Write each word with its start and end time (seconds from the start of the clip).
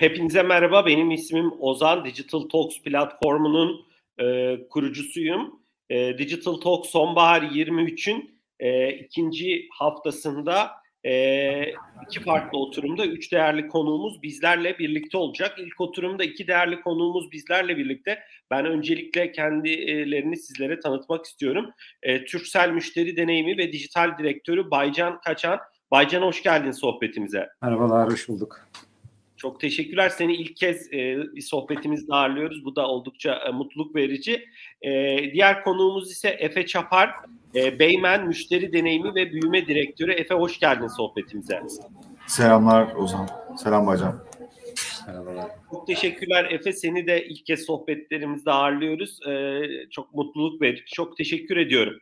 Hepinize 0.00 0.42
merhaba. 0.42 0.86
Benim 0.86 1.10
ismim 1.10 1.52
Ozan. 1.60 2.04
Digital 2.04 2.40
Talks 2.40 2.82
platformunun 2.82 3.86
e, 4.20 4.56
kurucusuyum. 4.70 5.60
E, 5.90 6.18
Digital 6.18 6.54
Talks 6.54 6.90
Sonbahar 6.90 7.42
23'ün 7.42 8.40
e, 8.60 8.90
ikinci 8.92 9.68
haftasında 9.72 10.70
e, 11.04 11.12
iki 12.06 12.20
farklı 12.20 12.58
oturumda 12.58 13.06
üç 13.06 13.32
değerli 13.32 13.68
konuğumuz 13.68 14.22
bizlerle 14.22 14.78
birlikte 14.78 15.18
olacak. 15.18 15.58
İlk 15.58 15.80
oturumda 15.80 16.24
iki 16.24 16.48
değerli 16.48 16.80
konuğumuz 16.80 17.32
bizlerle 17.32 17.76
birlikte. 17.76 18.18
Ben 18.50 18.66
öncelikle 18.66 19.32
kendilerini 19.32 20.36
sizlere 20.36 20.80
tanıtmak 20.80 21.24
istiyorum. 21.24 21.70
E, 22.02 22.24
Türksel 22.24 22.70
Müşteri 22.70 23.16
Deneyimi 23.16 23.58
ve 23.58 23.72
Dijital 23.72 24.18
Direktörü 24.18 24.70
Baycan 24.70 25.20
Kaçan. 25.20 25.58
Baycan 25.90 26.22
hoş 26.22 26.42
geldin 26.42 26.70
sohbetimize. 26.70 27.48
Merhabalar, 27.62 28.12
hoş 28.12 28.28
bulduk. 28.28 28.70
Çok 29.40 29.60
teşekkürler. 29.60 30.08
Seni 30.08 30.34
ilk 30.34 30.56
kez 30.56 30.92
e, 30.92 31.16
bir 31.36 31.40
sohbetimizde 31.40 32.14
ağırlıyoruz. 32.14 32.64
Bu 32.64 32.76
da 32.76 32.88
oldukça 32.88 33.34
e, 33.34 33.50
mutluluk 33.50 33.96
verici. 33.96 34.44
E, 34.82 34.90
diğer 35.32 35.64
konuğumuz 35.64 36.12
ise 36.12 36.28
Efe 36.28 36.66
Çapar, 36.66 37.10
e, 37.54 37.78
Beymen 37.78 38.26
Müşteri 38.26 38.72
Deneyimi 38.72 39.14
ve 39.14 39.32
Büyüme 39.32 39.66
Direktörü. 39.66 40.12
Efe 40.12 40.34
hoş 40.34 40.60
geldin 40.60 40.86
sohbetimize. 40.86 41.62
Selamlar 42.26 42.94
Ozan. 42.94 43.28
Selam 43.56 43.86
Baycan. 43.86 44.24
Merhabalar. 45.06 45.50
Çok 45.70 45.86
teşekkürler 45.86 46.44
Efe. 46.50 46.72
Seni 46.72 47.06
de 47.06 47.26
ilk 47.28 47.46
kez 47.46 47.66
sohbetlerimizde 47.66 48.50
ağırlıyoruz. 48.50 49.18
E, 49.28 49.60
çok 49.90 50.14
mutluluk 50.14 50.62
verici. 50.62 50.84
Çok 50.86 51.16
teşekkür 51.16 51.56
ediyorum. 51.56 52.00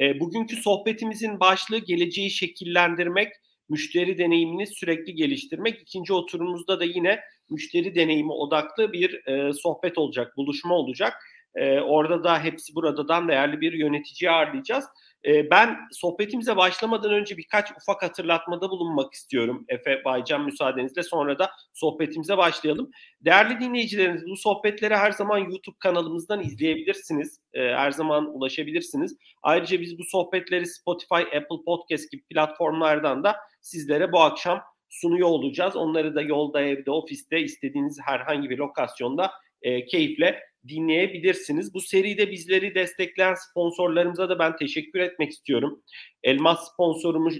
E, 0.00 0.20
bugünkü 0.20 0.56
sohbetimizin 0.56 1.40
başlığı 1.40 1.78
geleceği 1.78 2.30
şekillendirmek 2.30 3.32
müşteri 3.68 4.18
deneyimini 4.18 4.66
sürekli 4.66 5.14
geliştirmek. 5.14 5.82
İkinci 5.82 6.12
oturumumuzda 6.12 6.80
da 6.80 6.84
yine 6.84 7.20
müşteri 7.50 7.94
deneyimi 7.94 8.32
odaklı 8.32 8.92
bir 8.92 9.26
e, 9.26 9.52
sohbet 9.52 9.98
olacak, 9.98 10.36
buluşma 10.36 10.74
olacak. 10.74 11.12
E, 11.54 11.80
orada 11.80 12.24
da 12.24 12.44
hepsi 12.44 12.74
buradadan 12.74 13.28
değerli 13.28 13.60
bir 13.60 13.72
yöneticiyi 13.72 14.30
ağırlayacağız. 14.30 14.84
E, 15.24 15.50
ben 15.50 15.76
sohbetimize 15.92 16.56
başlamadan 16.56 17.12
önce 17.12 17.36
birkaç 17.36 17.70
ufak 17.70 18.02
hatırlatmada 18.02 18.70
bulunmak 18.70 19.12
istiyorum. 19.12 19.64
Efe 19.68 20.04
Baycan 20.04 20.44
müsaadenizle 20.44 21.02
sonra 21.02 21.38
da 21.38 21.50
sohbetimize 21.74 22.36
başlayalım. 22.36 22.90
Değerli 23.20 23.60
dinleyicilerimiz 23.60 24.26
bu 24.26 24.36
sohbetleri 24.36 24.96
her 24.96 25.10
zaman 25.10 25.38
YouTube 25.38 25.76
kanalımızdan 25.78 26.40
izleyebilirsiniz. 26.40 27.40
E, 27.54 27.60
her 27.60 27.90
zaman 27.90 28.34
ulaşabilirsiniz. 28.34 29.16
Ayrıca 29.42 29.80
biz 29.80 29.98
bu 29.98 30.04
sohbetleri 30.04 30.66
Spotify, 30.66 31.14
Apple 31.14 31.64
Podcast 31.66 32.10
gibi 32.10 32.22
platformlardan 32.22 33.24
da 33.24 33.36
sizlere 33.60 34.12
bu 34.12 34.20
akşam 34.20 34.62
sunuyor 34.88 35.28
olacağız. 35.28 35.76
Onları 35.76 36.14
da 36.14 36.22
yolda, 36.22 36.60
evde, 36.60 36.90
ofiste 36.90 37.40
istediğiniz 37.40 37.98
herhangi 38.04 38.50
bir 38.50 38.58
lokasyonda 38.58 39.30
e, 39.62 39.86
keyifle 39.86 40.40
dinleyebilirsiniz. 40.68 41.74
Bu 41.74 41.80
seride 41.80 42.30
bizleri 42.30 42.74
destekleyen 42.74 43.34
sponsorlarımıza 43.34 44.28
da 44.28 44.38
ben 44.38 44.56
teşekkür 44.56 45.00
etmek 45.00 45.30
istiyorum. 45.30 45.82
Elmas 46.22 46.72
sponsorumuz 46.72 47.38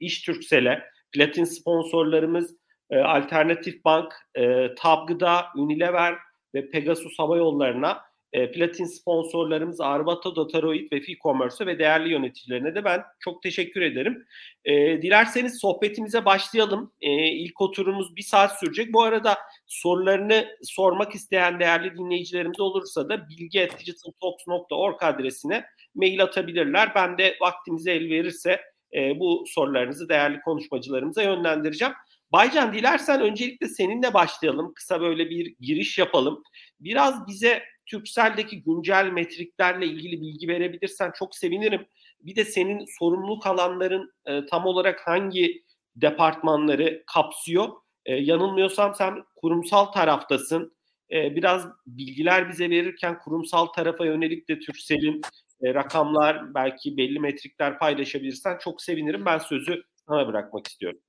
İş 0.00 0.22
Türksel'e, 0.22 0.82
platin 1.12 1.44
sponsorlarımız 1.44 2.56
e, 2.90 2.98
Alternatif 2.98 3.84
Bank, 3.84 4.12
e, 4.34 4.74
Tabgıda, 4.74 5.46
Unilever 5.56 6.14
ve 6.54 6.70
Pegasus 6.70 7.18
Hava 7.18 7.36
Yolları'na 7.36 8.00
e, 8.32 8.52
platin 8.52 8.84
sponsorlarımız 8.84 9.80
Arvata, 9.80 10.36
Dataroid 10.36 10.92
ve 10.92 11.00
Ficommerce 11.00 11.66
ve 11.66 11.78
değerli 11.78 12.12
yöneticilerine 12.12 12.74
de 12.74 12.84
ben 12.84 13.02
çok 13.20 13.42
teşekkür 13.42 13.80
ederim. 13.80 14.26
E, 14.64 15.02
dilerseniz 15.02 15.60
sohbetimize 15.60 16.24
başlayalım. 16.24 16.92
E, 17.00 17.26
ilk 17.26 17.60
oturumumuz 17.60 18.16
bir 18.16 18.22
saat 18.22 18.58
sürecek. 18.60 18.92
Bu 18.92 19.02
arada 19.02 19.38
sorularını 19.66 20.46
sormak 20.62 21.14
isteyen 21.14 21.60
değerli 21.60 21.96
dinleyicilerimiz 21.96 22.60
olursa 22.60 23.08
da 23.08 23.28
bilgi.digitaltalks.org 23.28 25.02
adresine 25.02 25.64
mail 25.94 26.22
atabilirler. 26.22 26.92
Ben 26.94 27.18
de 27.18 27.36
vaktimize 27.40 27.92
el 27.92 28.10
verirse 28.10 28.60
e, 28.94 29.20
bu 29.20 29.44
sorularınızı 29.46 30.08
değerli 30.08 30.40
konuşmacılarımıza 30.40 31.22
yönlendireceğim. 31.22 31.94
Baycan 32.32 32.72
dilersen 32.72 33.20
öncelikle 33.20 33.68
seninle 33.68 34.14
başlayalım. 34.14 34.72
Kısa 34.74 35.00
böyle 35.00 35.30
bir 35.30 35.54
giriş 35.60 35.98
yapalım. 35.98 36.42
Biraz 36.80 37.26
bize 37.26 37.62
Türkcell'deki 37.86 38.62
güncel 38.62 39.10
metriklerle 39.12 39.86
ilgili 39.86 40.20
bilgi 40.20 40.48
verebilirsen 40.48 41.12
çok 41.18 41.34
sevinirim. 41.34 41.86
Bir 42.20 42.36
de 42.36 42.44
senin 42.44 42.84
sorumluluk 42.98 43.46
alanların 43.46 44.12
e, 44.26 44.46
tam 44.46 44.66
olarak 44.66 45.00
hangi 45.00 45.62
departmanları 45.96 47.02
kapsıyor? 47.14 47.68
E, 48.06 48.14
yanılmıyorsam 48.14 48.94
sen 48.94 49.14
kurumsal 49.36 49.84
taraftasın. 49.84 50.76
E, 51.12 51.36
biraz 51.36 51.66
bilgiler 51.86 52.48
bize 52.48 52.70
verirken 52.70 53.18
kurumsal 53.18 53.66
tarafa 53.66 54.06
yönelik 54.06 54.48
de 54.48 54.58
Türkcell'in 54.58 55.20
e, 55.62 55.74
rakamlar, 55.74 56.54
belki 56.54 56.96
belli 56.96 57.20
metrikler 57.20 57.78
paylaşabilirsen 57.78 58.58
çok 58.58 58.82
sevinirim. 58.82 59.24
Ben 59.24 59.38
sözü 59.38 59.82
sana 60.08 60.28
bırakmak 60.28 60.66
istiyorum. 60.66 61.00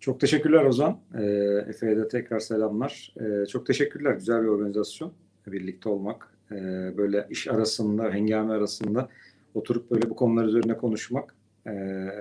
Çok 0.00 0.20
teşekkürler 0.20 0.64
Ozan. 0.64 1.00
E, 1.18 1.22
Efe'ye 1.68 1.96
de 1.96 2.08
tekrar 2.08 2.40
selamlar. 2.40 3.14
E, 3.20 3.46
çok 3.46 3.66
teşekkürler. 3.66 4.14
Güzel 4.14 4.42
bir 4.42 4.48
organizasyon 4.48 5.14
birlikte 5.46 5.88
olmak, 5.88 6.28
e, 6.50 6.56
böyle 6.96 7.26
iş 7.30 7.48
arasında, 7.48 8.10
hengame 8.14 8.52
arasında 8.52 9.08
oturup 9.54 9.90
böyle 9.90 10.10
bu 10.10 10.16
konular 10.16 10.44
üzerine 10.44 10.76
konuşmak, 10.76 11.34
e, 11.66 11.70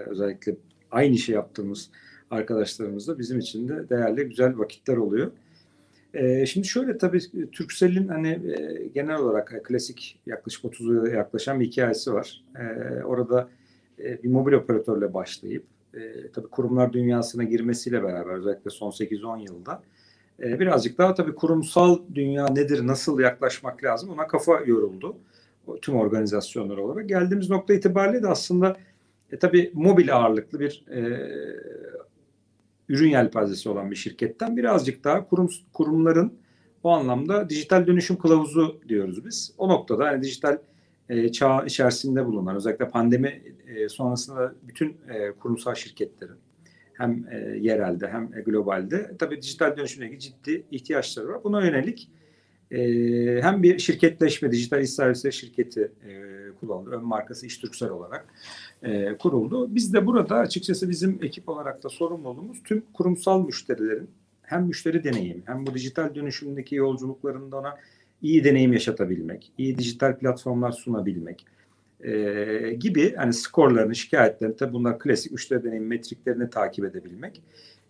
özellikle 0.08 0.56
aynı 0.92 1.18
şey 1.18 1.36
yaptığımız 1.36 1.90
arkadaşlarımızla 2.32 3.20
bizim 3.20 3.40
için 3.40 3.68
de 3.68 3.90
değerli, 3.90 4.30
güzel 4.30 4.58
vakitler 4.58 4.98
oluyor. 4.98 5.32
E, 6.14 6.46
şimdi 6.46 6.68
şöyle 6.68 6.98
tabii 6.98 7.52
Türkcell'in 7.52 8.08
hani 8.08 8.28
e, 8.28 8.88
genel 8.94 9.18
olarak 9.18 9.62
klasik 9.64 10.20
yaklaşık 10.26 10.66
30 10.66 10.88
yıla 10.88 11.10
yaklaşan 11.10 11.60
bir 11.60 11.66
hikayesi 11.66 12.14
var. 12.14 12.44
E, 12.60 12.64
orada 13.04 13.50
e, 14.00 14.24
bir 14.24 14.30
mobil 14.30 14.54
operatörle 14.54 15.14
başlayıp 15.14 15.64
e, 15.94 16.32
tabii 16.34 16.48
kurumlar 16.48 16.94
dünyasına 16.94 17.44
girmesiyle 17.44 18.04
beraber 18.04 18.34
özellikle 18.34 18.70
son 18.70 18.90
8-10 18.92 19.44
yılda 19.44 19.84
e, 20.42 20.60
birazcık 20.60 20.98
daha 20.98 21.14
tabii 21.14 21.36
kurumsal 21.36 22.00
dünya 22.16 22.48
nedir, 22.48 22.88
nasıl 22.88 23.20
yaklaşmak 23.20 23.84
lazım 23.84 24.10
ona 24.10 24.28
kafa 24.28 24.60
yoruldu. 24.60 25.16
Tüm 25.82 25.96
organizasyonlar 25.96 26.78
olarak. 26.78 27.10
Geldiğimiz 27.10 27.50
nokta 27.50 27.74
itibariyle 27.74 28.24
de 28.24 28.28
aslında 28.28 28.78
e, 29.32 29.40
tabii 29.40 29.72
mobil 29.74 30.16
ağırlıklı 30.16 30.60
bir 30.60 30.86
e, 30.92 31.00
ürün 32.90 33.10
yelpazesi 33.10 33.70
olan 33.70 33.92
bir 33.92 33.96
şirketten 33.96 34.58
birazcık 34.58 35.04
daha 35.04 35.28
kurum, 35.28 35.50
kurumların 35.74 36.34
o 36.84 36.90
anlamda 36.90 37.50
dijital 37.50 37.88
dönüşüm 37.88 38.16
kılavuzu 38.16 38.82
diyoruz 38.88 39.26
biz. 39.26 39.54
O 39.58 39.70
noktada 39.70 40.06
yani 40.06 40.24
dijital 40.24 40.58
e, 41.10 41.32
çağ 41.32 41.66
içerisinde 41.66 42.26
bulunan 42.26 42.56
özellikle 42.56 42.90
pandemi 42.90 43.42
e, 43.68 43.90
sonrasında 43.90 44.54
bütün 44.64 44.98
e, 45.10 45.32
kurumsal 45.32 45.76
şirketlerin 45.76 46.36
hem 47.02 47.26
e, 47.32 47.58
yerelde 47.60 48.08
hem 48.08 48.34
e, 48.36 48.42
globalde 48.42 49.12
tabii 49.20 49.42
dijital 49.42 49.78
dönüşümle 49.78 50.06
ilgili 50.06 50.20
ciddi 50.20 50.64
ihtiyaçları 50.72 51.28
var. 51.28 51.44
Buna 51.44 51.66
yönelik 51.66 52.10
e, 52.72 52.80
hem 53.42 53.64
bir 53.64 53.80
şirketleşme, 53.80 54.52
dijital 54.52 54.82
iş 54.82 54.90
servisleri 54.90 55.34
şirketi 55.34 55.92
e, 56.08 56.22
kullanıldı. 56.60 56.90
Ön 56.90 57.04
markası 57.04 57.46
İş 57.46 57.58
Türksel 57.58 57.90
olarak 57.90 58.26
e, 58.84 59.18
kuruldu. 59.18 59.76
Biz 59.76 59.94
de 59.94 60.06
burada 60.06 60.36
açıkçası 60.36 60.90
bizim 60.90 61.20
ekip 61.22 61.50
olarak 61.50 61.84
da 61.84 61.90
sorumluluğumuz 61.90 62.64
tüm 62.64 62.84
kurumsal 62.94 63.46
müşterilerin 63.46 64.10
hem 64.42 64.66
müşteri 64.66 65.04
deneyimi 65.04 65.42
hem 65.46 65.66
bu 65.66 65.74
dijital 65.74 66.16
dönüşümdeki 66.16 66.76
yolculuklarında 66.76 67.58
ona 67.58 67.78
iyi 68.22 68.44
deneyim 68.44 68.74
yaşatabilmek, 68.74 69.52
iyi 69.58 69.78
dijital 69.78 70.18
platformlar 70.18 70.72
sunabilmek, 70.72 71.46
e, 72.04 72.74
gibi 72.80 73.16
hani 73.16 73.34
skorlarını, 73.34 73.96
şikayetlerini 73.96 74.56
tabi 74.56 74.74
bunlar 74.74 75.00
klasik 75.00 75.32
müşteri 75.32 75.64
deneyim 75.64 75.88
metriklerini 75.88 76.50
takip 76.50 76.86
edebilmek. 76.86 77.42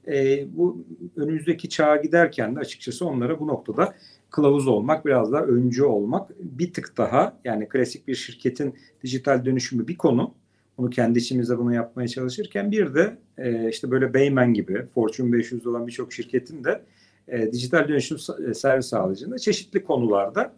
E, 0.08 0.46
bu 0.58 0.86
önümüzdeki 1.16 1.69
çağa 1.69 1.96
giderken 1.96 2.56
de 2.56 2.60
açıkçası 2.60 3.06
onlara 3.06 3.40
bu 3.40 3.48
noktada 3.48 3.94
kılavuz 4.30 4.68
olmak, 4.68 5.06
biraz 5.06 5.31
daha 5.31 5.42
öncü 5.42 5.84
olmak 5.84 6.30
bir 6.40 6.74
tık 6.74 6.98
daha 6.98 7.38
yani 7.44 7.69
klasik 7.69 8.08
bir 8.08 8.16
şirketin 8.16 8.75
dijital 9.04 9.46
dönüşümü 9.46 9.88
bir 9.88 9.98
konu. 9.98 10.34
Onu 10.78 10.90
kendi 10.90 11.19
içimizde 11.19 11.58
bunu 11.58 11.74
yapmaya 11.74 12.08
çalışırken 12.08 12.72
bir 12.72 12.96
de 12.96 13.18
e, 13.38 13.69
işte 13.69 13.92
böyle 13.92 14.13
Beymen 14.13 14.54
gibi 14.54 14.86
Fortune 14.94 15.38
500'de 15.38 15.69
olan 15.69 15.88
birçok 15.88 16.13
şirketin 16.13 16.63
de 16.63 16.81
e, 17.28 17.52
dijital 17.52 17.88
dönüşüm 17.88 18.18
e, 18.50 18.54
servis 18.54 18.86
sağlayıcında 18.86 19.38
çeşitli 19.38 19.84
konularda 19.84 20.54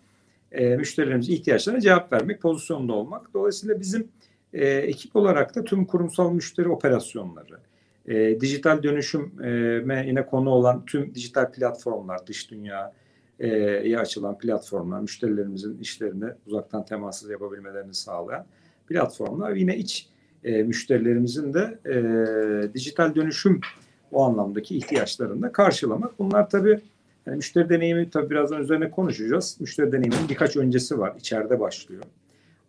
e, 0.53 0.75
müşterilerimizin 0.75 1.33
ihtiyaçlarına 1.33 1.81
cevap 1.81 2.13
vermek, 2.13 2.41
pozisyonda 2.41 2.93
olmak. 2.93 3.33
Dolayısıyla 3.33 3.79
bizim 3.79 4.07
e, 4.53 4.67
ekip 4.67 5.15
olarak 5.15 5.55
da 5.55 5.63
tüm 5.63 5.85
kurumsal 5.85 6.31
müşteri 6.31 6.69
operasyonları, 6.69 7.57
e, 8.07 8.41
dijital 8.41 8.83
dönüşüme 8.83 10.05
yine 10.07 10.25
konu 10.25 10.49
olan 10.49 10.85
tüm 10.85 11.15
dijital 11.15 11.51
platformlar, 11.51 12.27
dış 12.27 12.51
dünyaya 12.51 12.91
açılan 13.99 14.37
platformlar, 14.37 14.99
müşterilerimizin 14.99 15.77
işlerini 15.77 16.25
uzaktan 16.47 16.85
temassız 16.85 17.29
yapabilmelerini 17.29 17.93
sağlayan 17.93 18.45
platformlar. 18.87 19.51
Yine 19.51 19.77
iç 19.77 20.07
e, 20.43 20.63
müşterilerimizin 20.63 21.53
de 21.53 21.79
e, 21.85 22.73
dijital 22.73 23.15
dönüşüm 23.15 23.61
o 24.11 24.23
anlamdaki 24.23 24.77
ihtiyaçlarını 24.77 25.41
da 25.41 25.51
karşılamak. 25.51 26.19
Bunlar 26.19 26.49
tabii 26.49 26.81
yani 27.25 27.35
müşteri 27.35 27.69
deneyimi 27.69 28.09
tabii 28.09 28.29
birazdan 28.29 28.61
üzerine 28.61 28.91
konuşacağız. 28.91 29.57
Müşteri 29.59 29.91
deneyiminin 29.91 30.29
birkaç 30.29 30.57
öncesi 30.57 30.99
var. 30.99 31.15
İçeride 31.19 31.59
başlıyor. 31.59 32.03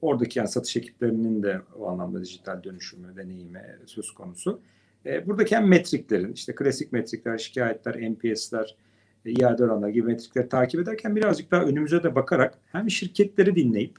Oradaki 0.02 0.38
yani 0.38 0.48
satış 0.48 0.76
ekiplerinin 0.76 1.42
de 1.42 1.60
o 1.78 1.88
anlamda 1.88 2.20
dijital 2.20 2.62
dönüşümü, 2.62 3.16
deneyimi 3.16 3.62
söz 3.86 4.10
konusu. 4.10 4.60
E, 5.06 5.26
buradaki 5.26 5.56
hem 5.56 5.68
metriklerin, 5.68 6.32
işte 6.32 6.54
klasik 6.54 6.92
metrikler, 6.92 7.38
şikayetler, 7.38 8.10
NPS'ler, 8.10 8.76
e, 9.24 9.30
iade 9.30 9.64
oranları 9.64 9.90
gibi 9.90 10.06
metrikleri 10.06 10.48
takip 10.48 10.80
ederken 10.80 11.16
birazcık 11.16 11.50
daha 11.50 11.64
önümüze 11.64 12.02
de 12.02 12.14
bakarak 12.14 12.58
hem 12.72 12.90
şirketleri 12.90 13.56
dinleyip 13.56 13.96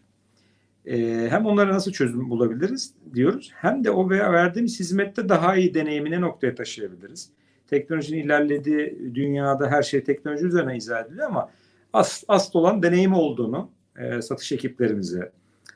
e, 0.85 1.27
hem 1.29 1.45
onlara 1.45 1.73
nasıl 1.73 1.91
çözüm 1.91 2.29
bulabiliriz 2.29 2.93
diyoruz. 3.13 3.51
Hem 3.55 3.83
de 3.83 3.91
o 3.91 4.09
veya 4.09 4.33
verdiğimiz 4.33 4.79
hizmette 4.79 5.29
daha 5.29 5.55
iyi 5.55 5.73
deneyimini 5.73 6.21
noktaya 6.21 6.55
taşıyabiliriz. 6.55 7.29
Teknolojinin 7.67 8.23
ilerlediği 8.23 9.11
dünyada 9.15 9.67
her 9.67 9.83
şey 9.83 10.03
teknoloji 10.03 10.45
üzerine 10.45 10.77
izah 10.77 11.05
ediliyor 11.05 11.27
ama 11.27 11.49
asıl, 11.93 12.25
asıl 12.27 12.59
olan 12.59 12.83
deneyim 12.83 13.13
olduğunu 13.13 13.69
e, 13.97 14.21
satış 14.21 14.51
ekiplerimize, 14.51 15.31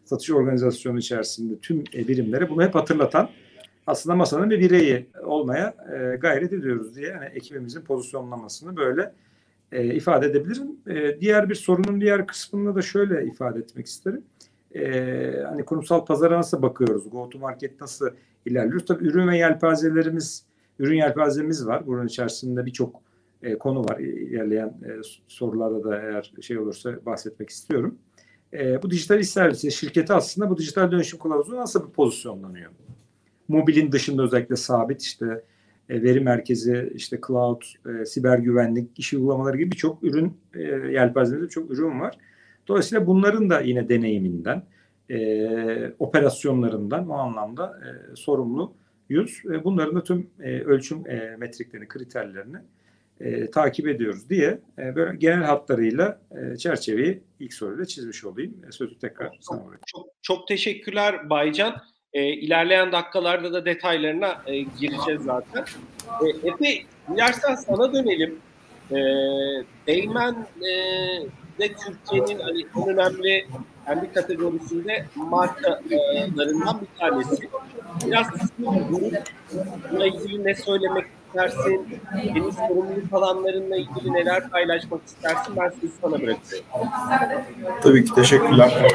satış 0.06 0.32
organizasyonu 0.32 1.00
içerisinde 1.00 1.60
tüm 1.60 1.84
e, 1.94 2.08
birimlere 2.08 2.50
bunu 2.50 2.64
hep 2.64 2.76
hatırlatan 2.76 3.30
aslında 3.88 4.16
masanın 4.16 4.50
bir 4.50 4.60
bireyi 4.60 5.06
olmaya 5.24 5.76
e, 5.94 6.16
gayret 6.16 6.54
ediyoruz 6.54 6.96
diye 6.96 7.10
yani 7.10 7.26
ekibimizin 7.26 7.82
pozisyonlamasını 7.82 8.78
böyle 8.78 9.14
e, 9.72 9.96
ifade 9.96 10.26
edebilirim. 10.26 10.68
E, 10.88 11.22
diğer 11.22 11.50
bir 11.50 11.56
sorunun 11.56 12.02
diğer 12.02 12.28
kısmını 12.28 12.76
da 12.76 12.82
şöyle 12.82 13.26
ifade 13.26 13.60
etmek 13.60 13.86
isterim. 13.86 14.24
E, 14.76 15.44
hani 15.48 15.66
kurumsal 15.66 16.06
pazara 16.06 16.38
nasıl 16.38 16.62
bakıyoruz? 16.62 17.10
Go 17.10 17.30
to 17.30 17.40
market 17.40 17.82
nasıl 17.82 18.10
ilerliyoruz? 18.46 18.86
Tabii 18.86 19.06
ürün 19.06 19.28
ve 19.28 19.38
yelpazelerimiz, 19.38 20.46
ürün 20.80 20.98
yelpazemiz 20.98 21.68
var. 21.68 21.88
Bunun 21.88 22.08
içerisinde 22.08 22.66
birçok 22.66 23.02
e, 23.44 23.58
konu 23.58 23.84
var. 23.84 24.00
İlerleyen 24.00 24.68
e, 24.68 24.90
sorularda 25.28 25.84
da 25.84 26.02
eğer 26.02 26.34
şey 26.42 26.58
olursa 26.58 27.06
bahsetmek 27.06 27.50
istiyorum. 27.50 27.98
E, 28.54 28.84
bu 28.84 28.92
dijital 28.92 29.20
iş 29.20 29.30
servisi 29.30 29.72
şirketi 29.72 30.14
aslında 30.14 30.50
bu 30.50 30.58
dijital 30.58 30.92
dönüşüm 30.92 31.20
kılavuzu 31.20 31.56
nasıl 31.56 31.88
bir 31.88 31.94
pozisyonlanıyor? 31.94 32.72
Mobilin 33.48 33.92
dışında 33.92 34.24
özellikle 34.24 34.56
sabit 34.56 35.02
işte 35.02 35.44
e, 35.90 36.04
veri 36.04 36.20
merkezi, 36.20 36.92
işte 36.96 37.20
cloud, 37.28 37.62
e, 37.62 38.06
siber 38.06 38.38
güvenlik, 38.38 39.00
iş 39.00 39.14
uygulamaları 39.14 39.58
gibi 39.58 39.72
birçok 39.72 40.04
ürün 40.04 40.38
e, 40.54 40.62
yelpazemizde 40.92 41.50
çok 41.50 41.72
ürün 41.72 42.00
var. 42.00 42.18
Dolayısıyla 42.68 43.08
bunların 43.08 43.50
da 43.50 43.62
yine 43.62 43.90
deneyiminden, 43.90 44.64
e, 45.10 45.94
operasyonlarından 46.00 47.10
o 47.10 47.14
anlamda 47.14 47.80
e, 47.86 48.16
sorumluyuz. 48.16 48.70
E, 49.12 49.64
bunların 49.64 49.96
da 49.96 50.04
tüm 50.04 50.30
e, 50.40 50.60
ölçüm 50.60 51.10
e, 51.10 51.36
metriklerini, 51.38 51.88
kriterlerini 51.88 52.58
e, 53.20 53.52
takip 53.52 53.88
ediyoruz 53.88 54.30
diye 54.30 54.60
e, 54.78 54.96
böyle 54.96 55.18
genel 55.18 55.44
hatlarıyla 55.44 56.22
e, 56.32 56.58
çerçeveyi 56.58 57.24
ilk 57.40 57.54
soruyla 57.54 57.86
çizmiş 57.86 58.26
olayım. 58.26 58.56
E, 58.68 58.72
sözü 58.72 58.98
tekrar 59.00 59.38
sana 59.42 59.58
bırakıyorum. 59.58 59.82
Çok, 59.86 60.08
çok 60.22 60.48
teşekkürler 60.48 61.30
Baycan. 61.30 61.76
E, 62.14 62.24
ilerleyen 62.24 62.92
dakikalarda 62.92 63.54
da 63.54 63.66
detaylarına 63.66 64.42
e, 64.46 64.60
gireceğiz 64.62 65.22
zaten. 65.22 65.66
E, 66.26 66.48
Efe, 66.48 66.86
dilersen 67.14 67.56
sana 67.56 67.94
dönelim. 67.94 68.36
E, 68.92 68.98
Değmen 69.88 70.48
e, 70.62 70.72
de 71.60 71.68
Türkiye'nin 71.68 72.40
hani 72.40 72.66
önemli 72.88 73.48
kendi 73.90 74.14
kategorisinde 74.14 75.06
markalarından 75.16 76.82
bir 76.82 77.00
tanesi. 77.00 77.50
Biraz 78.06 78.28
bununla 78.60 80.06
ilgili 80.06 80.46
ne 80.46 80.56
söylemek 80.56 81.06
istersin? 81.28 81.88
Senin 82.24 82.52
sorumluluk 82.52 83.14
alanlarınla 83.14 83.78
ilgili 83.78 84.14
neler 84.14 84.50
paylaşmak 84.50 85.02
istersin? 85.06 85.56
Ben 85.58 85.70
sizi 85.82 85.94
sana 86.02 86.12
bırakıyorum. 86.12 86.66
Tabii 87.84 88.06
ki 88.06 88.16
teşekkürler. 88.16 88.86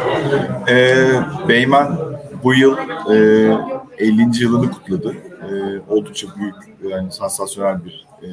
Ee, 0.68 1.48
Beymen 1.48 1.98
bu 2.44 2.54
yıl 2.54 2.76
e, 3.10 3.16
50. 3.98 4.42
yılını 4.42 4.70
kutladı. 4.70 5.14
E, 5.50 5.80
oldukça 5.88 6.26
büyük, 6.36 6.54
yani 6.82 7.12
sansasyonel 7.12 7.84
bir 7.84 8.06
e, 8.22 8.28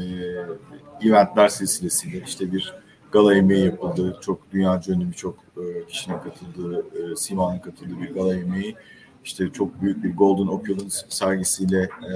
eventler 1.08 1.48
silsilesiyle 1.48 2.24
işte 2.28 2.52
bir 2.52 2.74
gala 3.12 3.36
yemeği 3.36 3.66
yapıldı. 3.66 4.18
Çok 4.22 4.52
dünya 4.52 4.82
ünlü 4.88 5.08
birçok 5.08 5.36
e, 5.58 5.86
kişinin 5.86 6.18
katıldığı, 6.18 6.80
e, 6.80 7.16
Sima'nın 7.16 7.60
katıldığı 7.60 8.02
bir 8.02 8.14
gala 8.14 8.36
yemeği. 8.36 8.76
İşte 9.24 9.50
çok 9.50 9.82
büyük 9.82 10.04
bir 10.04 10.16
Golden 10.16 10.48
Opulence 10.48 10.96
sergisiyle 11.10 11.82
e, 11.82 12.10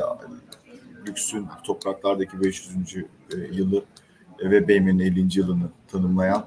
lüksün 1.07 1.47
topraklardaki 1.63 2.41
500. 2.41 2.75
E, 2.95 3.03
yılı 3.51 3.83
e, 4.39 4.51
ve 4.51 4.67
Beymen'in 4.67 4.99
50. 4.99 5.39
yılını 5.39 5.69
tanımlayan 5.87 6.45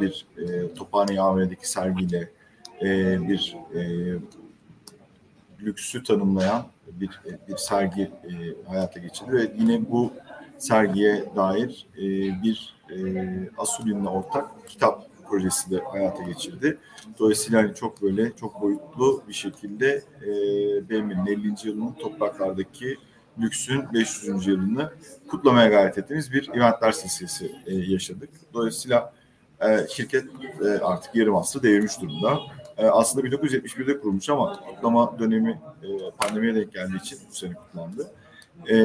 bir 0.00 0.26
e, 0.38 0.74
Tophane 0.74 1.20
AVM'deki 1.20 1.70
sergiyle 1.70 2.30
bir 3.28 3.56
lüksü 5.62 6.02
tanımlayan 6.02 6.66
bir 6.86 7.20
bir 7.48 7.56
sergi 7.56 8.02
e, 8.02 8.32
hayata 8.68 9.00
geçirdi 9.00 9.32
ve 9.32 9.52
yine 9.58 9.90
bu 9.90 10.12
sergiye 10.58 11.24
dair 11.36 11.86
e, 11.96 12.02
bir 12.42 12.73
e, 12.90 12.96
Asulin'le 13.58 14.06
ortak 14.06 14.68
kitap 14.68 15.14
projesi 15.28 15.70
de 15.70 15.80
hayata 15.92 16.22
geçirdi. 16.22 16.78
Dolayısıyla 17.18 17.62
hani 17.62 17.74
çok 17.74 18.02
böyle 18.02 18.36
çok 18.36 18.62
boyutlu 18.62 19.22
bir 19.28 19.32
şekilde 19.32 20.02
e, 20.22 20.28
BM'nin 20.90 21.26
50. 21.26 21.54
yılının 21.64 21.92
topraklardaki 21.92 22.98
lüksün 23.40 23.92
500. 23.92 24.46
yılını 24.46 24.92
kutlamaya 25.28 25.68
gayret 25.68 25.98
ettiğimiz 25.98 26.32
bir 26.32 26.48
eventler 26.54 26.92
silsilesi 26.92 27.52
e, 27.66 27.74
yaşadık. 27.74 28.30
Dolayısıyla 28.54 29.12
e, 29.60 29.86
şirket 29.88 30.24
e, 30.64 30.68
artık 30.68 31.14
yarım 31.14 31.36
asrı 31.36 31.62
devirmiş 31.62 32.00
durumda. 32.00 32.38
E, 32.76 32.86
aslında 32.86 33.26
1971'de 33.26 34.00
kurulmuş 34.00 34.28
ama 34.28 34.60
kutlama 34.60 35.18
dönemi 35.18 35.60
e, 35.82 35.88
pandemiye 36.18 36.54
denk 36.54 36.72
geldiği 36.72 36.96
için 36.96 37.18
bu 37.30 37.34
sene 37.34 37.54
kutlandı. 37.54 38.10
E, 38.70 38.76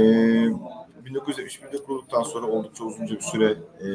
1971'de 1.10 1.84
kurulduktan 1.84 2.24
sonra 2.24 2.48
oldukça 2.48 2.84
uzunca 2.84 3.16
bir 3.16 3.22
süre 3.22 3.58
e, 3.80 3.90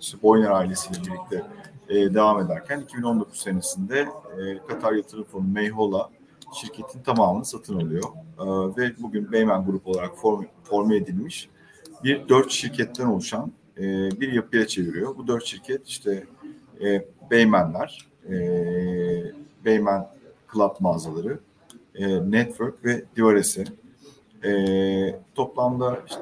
işte 0.00 0.18
Boyner 0.22 0.50
ailesiyle 0.50 1.00
birlikte 1.00 1.44
e, 1.88 2.14
devam 2.14 2.40
ederken 2.40 2.80
2019 2.80 3.38
senesinde 3.38 4.08
e, 4.38 4.58
Katar 4.68 4.92
Yatırım 4.92 5.24
Fonu 5.24 5.48
Meyhola 5.48 6.10
şirketin 6.54 7.02
tamamını 7.02 7.44
satın 7.44 7.80
alıyor. 7.80 8.04
E, 8.38 8.44
ve 8.76 8.92
bugün 8.98 9.32
Beymen 9.32 9.64
Grup 9.64 9.88
olarak 9.88 10.16
form, 10.16 10.44
forme 10.64 10.96
edilmiş 10.96 11.48
bir 12.04 12.28
dört 12.28 12.50
şirketten 12.50 13.06
oluşan 13.06 13.52
e, 13.78 13.82
bir 14.20 14.32
yapıya 14.32 14.66
çeviriyor. 14.66 15.16
Bu 15.16 15.26
dört 15.26 15.44
şirket 15.44 15.86
işte 15.86 16.24
e, 16.84 17.06
Beymenler, 17.30 18.08
e, 18.28 18.34
Beymen 19.64 20.08
Club 20.52 20.70
mağazaları, 20.80 21.38
e, 21.94 22.30
Network 22.30 22.84
ve 22.84 23.04
Divarese. 23.16 23.64
E, 24.44 25.20
toplamda 25.34 26.02
işte 26.06 26.20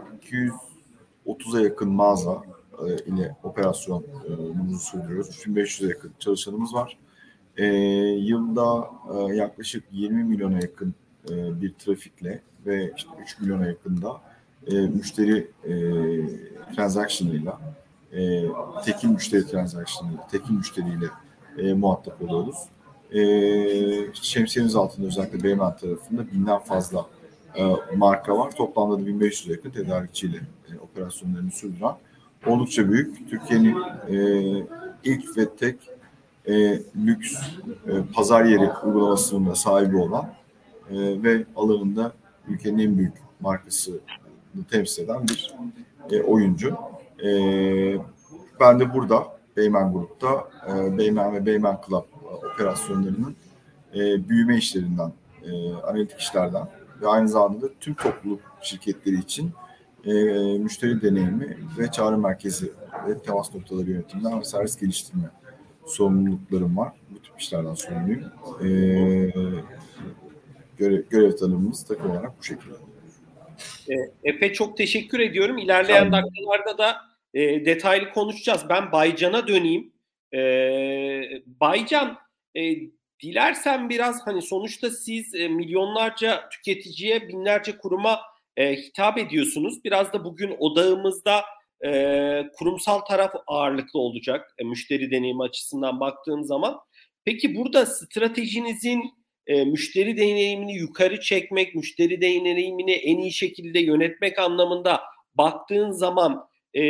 230'a 1.26 1.60
yakın 1.60 1.88
mağaza 1.88 2.42
e, 2.86 3.04
ile 3.04 3.36
operasyonumuzu 3.42 4.78
sürdürüyoruz. 4.78 5.28
3500'e 5.28 5.88
yakın 5.88 6.12
çalışanımız 6.18 6.74
var. 6.74 6.98
E, 7.56 7.66
yılda 8.06 8.90
e, 9.14 9.34
yaklaşık 9.34 9.84
20 9.92 10.24
milyona 10.24 10.56
yakın 10.56 10.94
e, 11.30 11.60
bir 11.60 11.72
trafikle 11.72 12.40
ve 12.66 12.92
işte 12.96 13.10
3 13.22 13.40
milyona 13.40 13.66
yakında 13.66 14.20
e, 14.66 14.74
müşteri 14.74 15.50
e, 15.64 15.72
transaction'ıyla 16.76 17.60
e, 18.12 18.44
tekin 18.84 19.12
müşteri 19.12 19.46
transaction'ıyla, 19.46 20.28
tekin 20.28 20.56
müşteriyle 20.56 21.06
e, 21.58 21.72
muhatap 21.74 22.22
oluyoruz. 22.22 22.56
E, 23.12 24.14
şemsiyeniz 24.14 24.76
altında 24.76 25.06
özellikle 25.06 25.42
Beymen 25.42 25.76
tarafında 25.76 26.32
binden 26.32 26.58
fazla 26.58 27.06
e, 27.56 27.96
marka 27.96 28.38
var. 28.38 28.50
Toplamda 28.50 28.98
da 28.98 29.06
1500 29.06 29.48
yakın 29.48 29.70
tedarikçiyle 29.70 30.36
e, 30.36 30.78
operasyonlarını 30.78 31.50
sürdüren 31.50 31.94
oldukça 32.46 32.90
büyük. 32.90 33.30
Türkiye'nin 33.30 33.76
e, 34.08 34.16
ilk 35.04 35.36
ve 35.36 35.54
tek 35.56 35.76
e, 36.46 36.82
lüks 37.06 37.36
e, 37.86 37.92
pazar 38.14 38.44
yeri 38.44 38.70
uygulamasının 38.84 39.50
da 39.50 39.54
sahibi 39.54 39.96
olan 39.96 40.32
e, 40.90 41.22
ve 41.22 41.44
alanında 41.56 42.12
ülkenin 42.48 42.78
en 42.78 42.98
büyük 42.98 43.14
markası 43.40 44.00
temsil 44.70 45.02
eden 45.04 45.28
bir 45.28 45.54
e, 46.10 46.22
oyuncu. 46.22 46.76
E, 47.24 47.30
ben 48.60 48.80
de 48.80 48.94
burada 48.94 49.26
Beymen 49.56 49.92
Grup'ta 49.92 50.48
e, 50.68 50.98
Beymen 50.98 51.34
ve 51.34 51.46
Beymen 51.46 51.78
Club 51.88 52.04
operasyonlarının 52.54 53.36
e, 53.94 54.28
büyüme 54.28 54.56
işlerinden, 54.56 55.12
e, 55.44 55.72
analitik 55.74 56.20
işlerden 56.20 56.66
ve 57.02 57.08
aynı 57.08 57.28
zamanda 57.28 57.62
da 57.62 57.70
tüm 57.80 57.94
topluluk 57.94 58.40
şirketleri 58.62 59.18
için 59.18 59.50
e, 60.04 60.12
müşteri 60.58 61.02
deneyimi 61.02 61.58
ve 61.78 61.90
çağrı 61.90 62.18
merkezi 62.18 62.72
ve 63.08 63.18
temas 63.18 63.54
noktaları 63.54 63.90
yönetiminden 63.90 64.40
ve 64.40 64.44
servis 64.44 64.80
geliştirme 64.80 65.30
sorumluluklarım 65.86 66.76
var. 66.76 66.92
Bu 67.10 67.22
tip 67.22 67.40
işlerden 67.40 67.74
sorumluyum. 67.74 68.24
E, 68.62 68.68
görev, 70.78 71.02
görev 71.10 71.36
tanımımız 71.36 71.84
takım 71.84 72.10
olarak 72.10 72.38
bu 72.38 72.42
şekilde. 72.42 72.74
E, 73.88 73.94
Efe 74.24 74.52
çok 74.52 74.76
teşekkür 74.76 75.20
ediyorum. 75.20 75.58
İlerleyen 75.58 76.12
dakikalarda 76.12 76.78
da 76.78 76.96
e, 77.34 77.64
detaylı 77.64 78.10
konuşacağız. 78.10 78.62
Ben 78.68 78.92
Baycan'a 78.92 79.48
döneyim. 79.48 79.92
E, 80.34 80.40
Baycan, 81.60 82.16
e, 82.56 82.60
dilersen 83.22 83.88
biraz 83.88 84.26
hani 84.26 84.42
sonuçta 84.42 84.90
siz 84.90 85.34
e, 85.34 85.48
milyonlarca 85.48 86.48
tüketiciye, 86.48 87.28
binlerce 87.28 87.78
kuruma 87.78 88.20
e, 88.56 88.76
hitap 88.76 89.18
ediyorsunuz. 89.18 89.84
Biraz 89.84 90.12
da 90.12 90.24
bugün 90.24 90.56
odağımızda 90.58 91.42
e, 91.84 92.42
kurumsal 92.58 92.98
taraf 92.98 93.34
ağırlıklı 93.46 94.00
olacak 94.00 94.54
e, 94.58 94.64
müşteri 94.64 95.10
deneyimi 95.10 95.42
açısından 95.42 96.00
baktığım 96.00 96.44
zaman. 96.44 96.80
Peki 97.24 97.56
burada 97.56 97.86
stratejinizin 97.86 99.02
e, 99.46 99.64
müşteri 99.64 100.16
deneyimini 100.16 100.76
yukarı 100.76 101.20
çekmek, 101.20 101.74
müşteri 101.74 102.20
deneyimini 102.20 102.92
en 102.92 103.18
iyi 103.18 103.32
şekilde 103.32 103.80
yönetmek 103.80 104.38
anlamında 104.38 105.00
baktığın 105.34 105.90
zaman 105.90 106.48
e, 106.76 106.82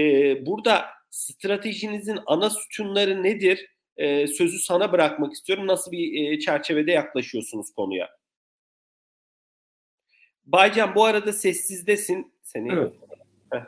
burada 0.46 0.84
stratejinizin 1.10 2.18
ana 2.26 2.50
sütunları 2.50 3.22
nedir? 3.22 3.66
E, 4.00 4.26
sözü 4.26 4.59
sana 4.59 4.92
bırakmak 4.92 5.33
istiyorum. 5.33 5.66
Nasıl 5.66 5.92
bir 5.92 6.33
e, 6.33 6.38
çerçevede 6.38 6.92
yaklaşıyorsunuz 6.92 7.71
konuya? 7.76 8.09
Baycan 10.47 10.95
bu 10.95 11.04
arada 11.04 11.33
sessizdesin. 11.33 12.33
Seni 12.42 12.73
evet. 12.73 12.92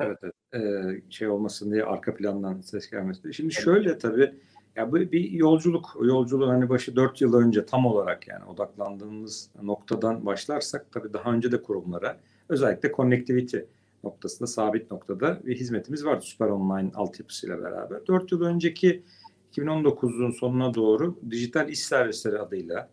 evet, 0.00 0.18
evet. 0.22 0.34
Ee, 0.54 1.10
şey 1.10 1.28
olmasın 1.28 1.72
diye 1.72 1.84
arka 1.84 2.14
plandan 2.14 2.60
ses 2.60 2.90
gelmesin. 2.90 3.30
Şimdi 3.30 3.54
şöyle 3.54 3.98
tabii 3.98 4.34
ya 4.76 4.92
bu 4.92 4.96
bir 4.96 5.30
yolculuk. 5.30 5.96
O 6.00 6.06
yolculuğun 6.06 6.48
hani 6.48 6.68
başı 6.68 6.96
dört 6.96 7.20
yıl 7.20 7.34
önce 7.34 7.66
tam 7.66 7.86
olarak 7.86 8.28
yani 8.28 8.44
odaklandığımız 8.44 9.50
noktadan 9.62 10.26
başlarsak 10.26 10.92
tabii 10.92 11.12
daha 11.12 11.32
önce 11.32 11.52
de 11.52 11.62
kurumlara 11.62 12.20
özellikle 12.48 12.92
connectivity 12.92 13.58
noktasında 14.04 14.46
sabit 14.46 14.90
noktada 14.90 15.40
bir 15.44 15.56
hizmetimiz 15.56 16.04
vardı 16.04 16.24
Süper 16.24 16.48
Online 16.48 16.90
altyapısıyla 16.94 17.62
beraber. 17.62 18.06
Dört 18.06 18.32
yıl 18.32 18.42
önceki 18.42 19.02
2019'un 19.52 20.30
sonuna 20.30 20.74
doğru 20.74 21.18
dijital 21.30 21.68
iş 21.68 21.78
servisleri 21.78 22.38
adıyla 22.38 22.90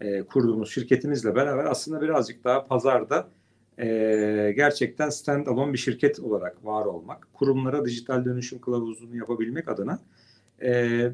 e, 0.00 0.22
kurduğumuz 0.22 0.70
şirketimizle 0.70 1.34
beraber 1.34 1.64
aslında 1.64 2.00
birazcık 2.00 2.44
daha 2.44 2.64
pazarda 2.64 3.28
e, 3.78 3.86
gerçekten 4.56 5.08
stand-alone 5.08 5.72
bir 5.72 5.78
şirket 5.78 6.20
olarak 6.20 6.64
var 6.64 6.86
olmak, 6.86 7.28
kurumlara 7.34 7.84
dijital 7.84 8.24
dönüşüm 8.24 8.60
kılavuzunu 8.60 9.16
yapabilmek 9.16 9.68
adına 9.68 9.98
e, 10.62 10.70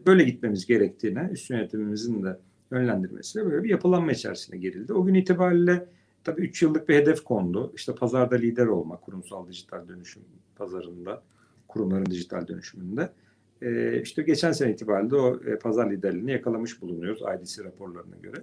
böyle 0.06 0.24
gitmemiz 0.24 0.66
gerektiğine 0.66 1.28
üst 1.32 1.50
yönetimimizin 1.50 2.22
de 2.22 2.38
yönlendirmesiyle 2.72 3.46
böyle 3.46 3.64
bir 3.64 3.70
yapılanma 3.70 4.12
içerisine 4.12 4.58
girildi. 4.58 4.92
O 4.92 5.04
gün 5.04 5.14
itibariyle 5.14 5.86
tabii 6.24 6.40
3 6.40 6.62
yıllık 6.62 6.88
bir 6.88 6.94
hedef 6.94 7.24
kondu. 7.24 7.72
İşte 7.76 7.94
pazarda 7.94 8.36
lider 8.36 8.66
olmak, 8.66 9.02
kurumsal 9.02 9.48
dijital 9.48 9.88
dönüşüm 9.88 10.22
pazarında, 10.56 11.22
kurumların 11.68 12.06
dijital 12.06 12.48
dönüşümünde. 12.48 13.10
E, 13.62 14.00
işte 14.02 14.22
geçen 14.22 14.52
sene 14.52 14.72
itibariyle 14.72 15.16
o 15.16 15.40
e, 15.46 15.58
pazar 15.58 15.90
liderliğini 15.90 16.32
yakalamış 16.32 16.82
bulunuyoruz 16.82 17.20
IDC 17.20 17.64
raporlarına 17.64 18.16
göre. 18.22 18.36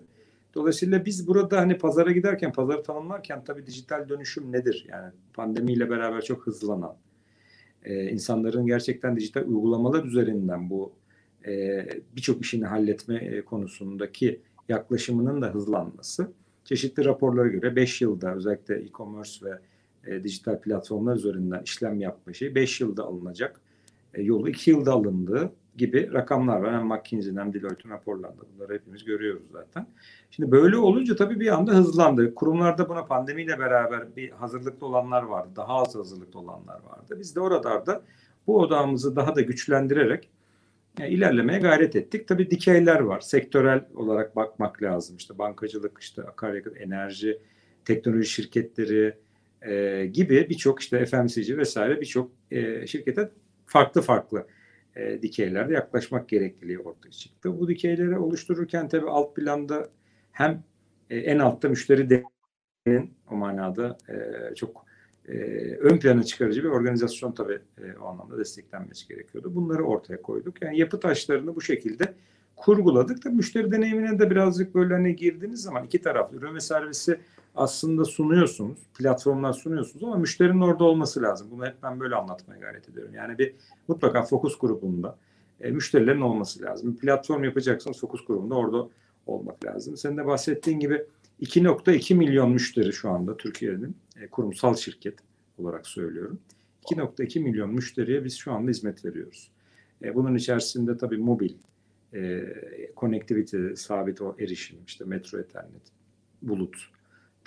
Dolayısıyla 0.55 1.05
biz 1.05 1.27
burada 1.27 1.57
hani 1.61 1.77
pazara 1.77 2.11
giderken, 2.11 2.53
pazarı 2.53 2.83
tanımlarken 2.83 3.43
tabii 3.43 3.65
dijital 3.65 4.09
dönüşüm 4.09 4.51
nedir? 4.51 4.85
Yani 4.89 5.13
pandemiyle 5.33 5.89
beraber 5.89 6.21
çok 6.21 6.47
hızlanan, 6.47 6.95
e, 7.83 8.09
insanların 8.09 8.65
gerçekten 8.65 9.15
dijital 9.15 9.41
uygulamalar 9.41 10.03
üzerinden 10.03 10.69
bu 10.69 10.93
e, 11.47 11.85
birçok 12.15 12.41
işini 12.41 12.65
halletme 12.65 13.15
e, 13.15 13.41
konusundaki 13.41 14.41
yaklaşımının 14.69 15.41
da 15.41 15.53
hızlanması 15.53 16.31
çeşitli 16.65 17.05
raporlara 17.05 17.47
göre 17.47 17.75
5 17.75 18.01
yılda 18.01 18.35
özellikle 18.35 18.75
e-commerce 18.75 19.45
ve 19.45 19.59
e, 20.07 20.23
dijital 20.23 20.61
platformlar 20.61 21.15
üzerinden 21.15 21.63
işlem 21.63 21.99
yapma 21.99 22.33
şeyi 22.33 22.55
5 22.55 22.81
yılda 22.81 23.03
alınacak 23.03 23.61
yolu 24.21 24.49
2 24.49 24.71
yılda 24.71 24.93
alındığı 24.93 25.51
gibi 25.77 26.13
rakamlar 26.13 26.57
var. 26.57 26.73
Hem 26.73 26.87
McKinsey'nin 26.87 27.37
hem 27.37 27.53
Deloitte'un 27.53 27.93
raporlarında 27.93 28.41
bunları 28.53 28.73
hepimiz 28.73 29.05
görüyoruz 29.05 29.43
zaten. 29.51 29.87
Şimdi 30.31 30.51
böyle 30.51 30.77
olunca 30.77 31.15
tabii 31.15 31.39
bir 31.39 31.53
anda 31.53 31.71
hızlandı. 31.71 32.35
Kurumlarda 32.35 32.89
buna 32.89 33.05
pandemiyle 33.05 33.59
beraber 33.59 34.15
bir 34.15 34.29
hazırlıklı 34.29 34.87
olanlar 34.87 35.23
vardı. 35.23 35.49
Daha 35.55 35.73
az 35.73 35.95
hazırlıklı 35.95 36.39
olanlar 36.39 36.79
vardı. 36.83 37.17
Biz 37.19 37.35
de 37.35 37.39
oralarda 37.39 38.03
bu 38.47 38.59
odağımızı 38.59 39.15
daha 39.15 39.35
da 39.35 39.41
güçlendirerek 39.41 40.29
yani 40.99 41.09
e, 41.09 41.13
ilerlemeye 41.13 41.59
gayret 41.59 41.95
ettik. 41.95 42.27
Tabii 42.27 42.51
dikeyler 42.51 42.99
var. 42.99 43.19
Sektörel 43.19 43.85
olarak 43.95 44.35
bakmak 44.35 44.83
lazım. 44.83 45.17
İşte 45.17 45.37
bankacılık, 45.37 45.97
işte 46.01 46.23
akaryakıt, 46.23 46.81
enerji, 46.81 47.39
teknoloji 47.85 48.29
şirketleri 48.29 49.13
e, 49.61 50.05
gibi 50.05 50.49
birçok 50.49 50.81
işte 50.81 51.05
FMCG 51.05 51.57
vesaire 51.57 52.01
birçok 52.01 52.31
e, 52.51 52.87
şirkete 52.87 53.29
farklı 53.67 54.01
farklı 54.01 54.47
e, 54.95 55.21
dikeylerde 55.21 55.73
yaklaşmak 55.73 56.29
gerekliliği 56.29 56.79
ortaya 56.79 57.11
çıktı. 57.11 57.59
Bu 57.59 57.67
dikeyleri 57.67 58.17
oluştururken 58.17 58.87
tabii 58.87 59.09
alt 59.09 59.35
planda 59.35 59.89
hem 60.31 60.63
e, 61.09 61.17
en 61.17 61.39
altta 61.39 61.69
müşteri 61.69 62.09
değerinin 62.09 63.13
o 63.31 63.35
manada 63.35 63.97
e, 64.09 64.55
çok 64.55 64.85
e, 65.27 65.33
ön 65.79 65.97
plana 65.97 66.23
çıkarıcı 66.23 66.63
bir 66.63 66.69
organizasyon 66.69 67.31
tabii 67.31 67.59
e, 67.77 67.97
o 68.01 68.05
anlamda 68.05 68.37
desteklenmesi 68.37 69.07
gerekiyordu. 69.07 69.55
Bunları 69.55 69.83
ortaya 69.83 70.21
koyduk. 70.21 70.61
Yani 70.61 70.79
yapı 70.79 70.99
taşlarını 70.99 71.55
bu 71.55 71.61
şekilde 71.61 72.13
kurguladık. 72.55 73.21
Tabii 73.21 73.35
müşteri 73.35 73.71
deneyimine 73.71 74.19
de 74.19 74.29
birazcık 74.29 74.75
böyle 74.75 74.93
hani 74.93 75.15
girdiğiniz 75.15 75.61
zaman 75.61 75.85
iki 75.85 76.01
taraflı 76.01 76.37
ürün 76.37 76.55
ve 76.55 76.59
servisi 76.59 77.19
aslında 77.57 78.05
sunuyorsunuz. 78.05 78.79
Platformlar 78.97 79.53
sunuyorsunuz 79.53 80.03
ama 80.03 80.15
müşterinin 80.17 80.61
orada 80.61 80.83
olması 80.83 81.21
lazım. 81.21 81.47
Bunu 81.51 81.65
hep 81.65 81.83
ben 81.83 81.99
böyle 81.99 82.15
anlatmaya 82.15 82.59
gayret 82.59 82.89
ediyorum. 82.89 83.13
Yani 83.15 83.37
bir 83.37 83.55
mutlaka 83.87 84.23
fokus 84.23 84.57
grubunda 84.57 85.17
e, 85.61 85.71
müşterilerin 85.71 86.21
olması 86.21 86.61
lazım. 86.61 86.93
Bir 86.93 86.97
platform 86.97 87.43
yapacaksınız 87.43 87.99
fokus 87.99 88.25
grubunda 88.25 88.55
orada 88.55 88.89
olmak 89.25 89.65
lazım. 89.65 89.97
Senin 89.97 90.17
de 90.17 90.25
bahsettiğin 90.25 90.79
gibi 90.79 91.05
2.2 91.41 92.15
milyon 92.15 92.49
müşteri 92.49 92.93
şu 92.93 93.09
anda 93.09 93.37
Türkiye'nin 93.37 93.97
e, 94.21 94.27
kurumsal 94.27 94.75
şirket 94.75 95.19
olarak 95.57 95.87
söylüyorum. 95.87 96.39
2.2 96.85 97.39
milyon 97.39 97.73
müşteriye 97.73 98.23
biz 98.23 98.37
şu 98.37 98.51
anda 98.51 98.69
hizmet 98.69 99.05
veriyoruz. 99.05 99.51
E, 100.03 100.15
bunun 100.15 100.35
içerisinde 100.35 100.97
tabii 100.97 101.17
mobil, 101.17 101.53
e, 102.13 102.43
connectivity, 102.97 103.73
sabit 103.75 104.21
o 104.21 104.35
erişim, 104.39 104.77
işte 104.87 105.05
metro 105.05 105.39
ethernet, 105.39 105.81
bulut 106.41 106.96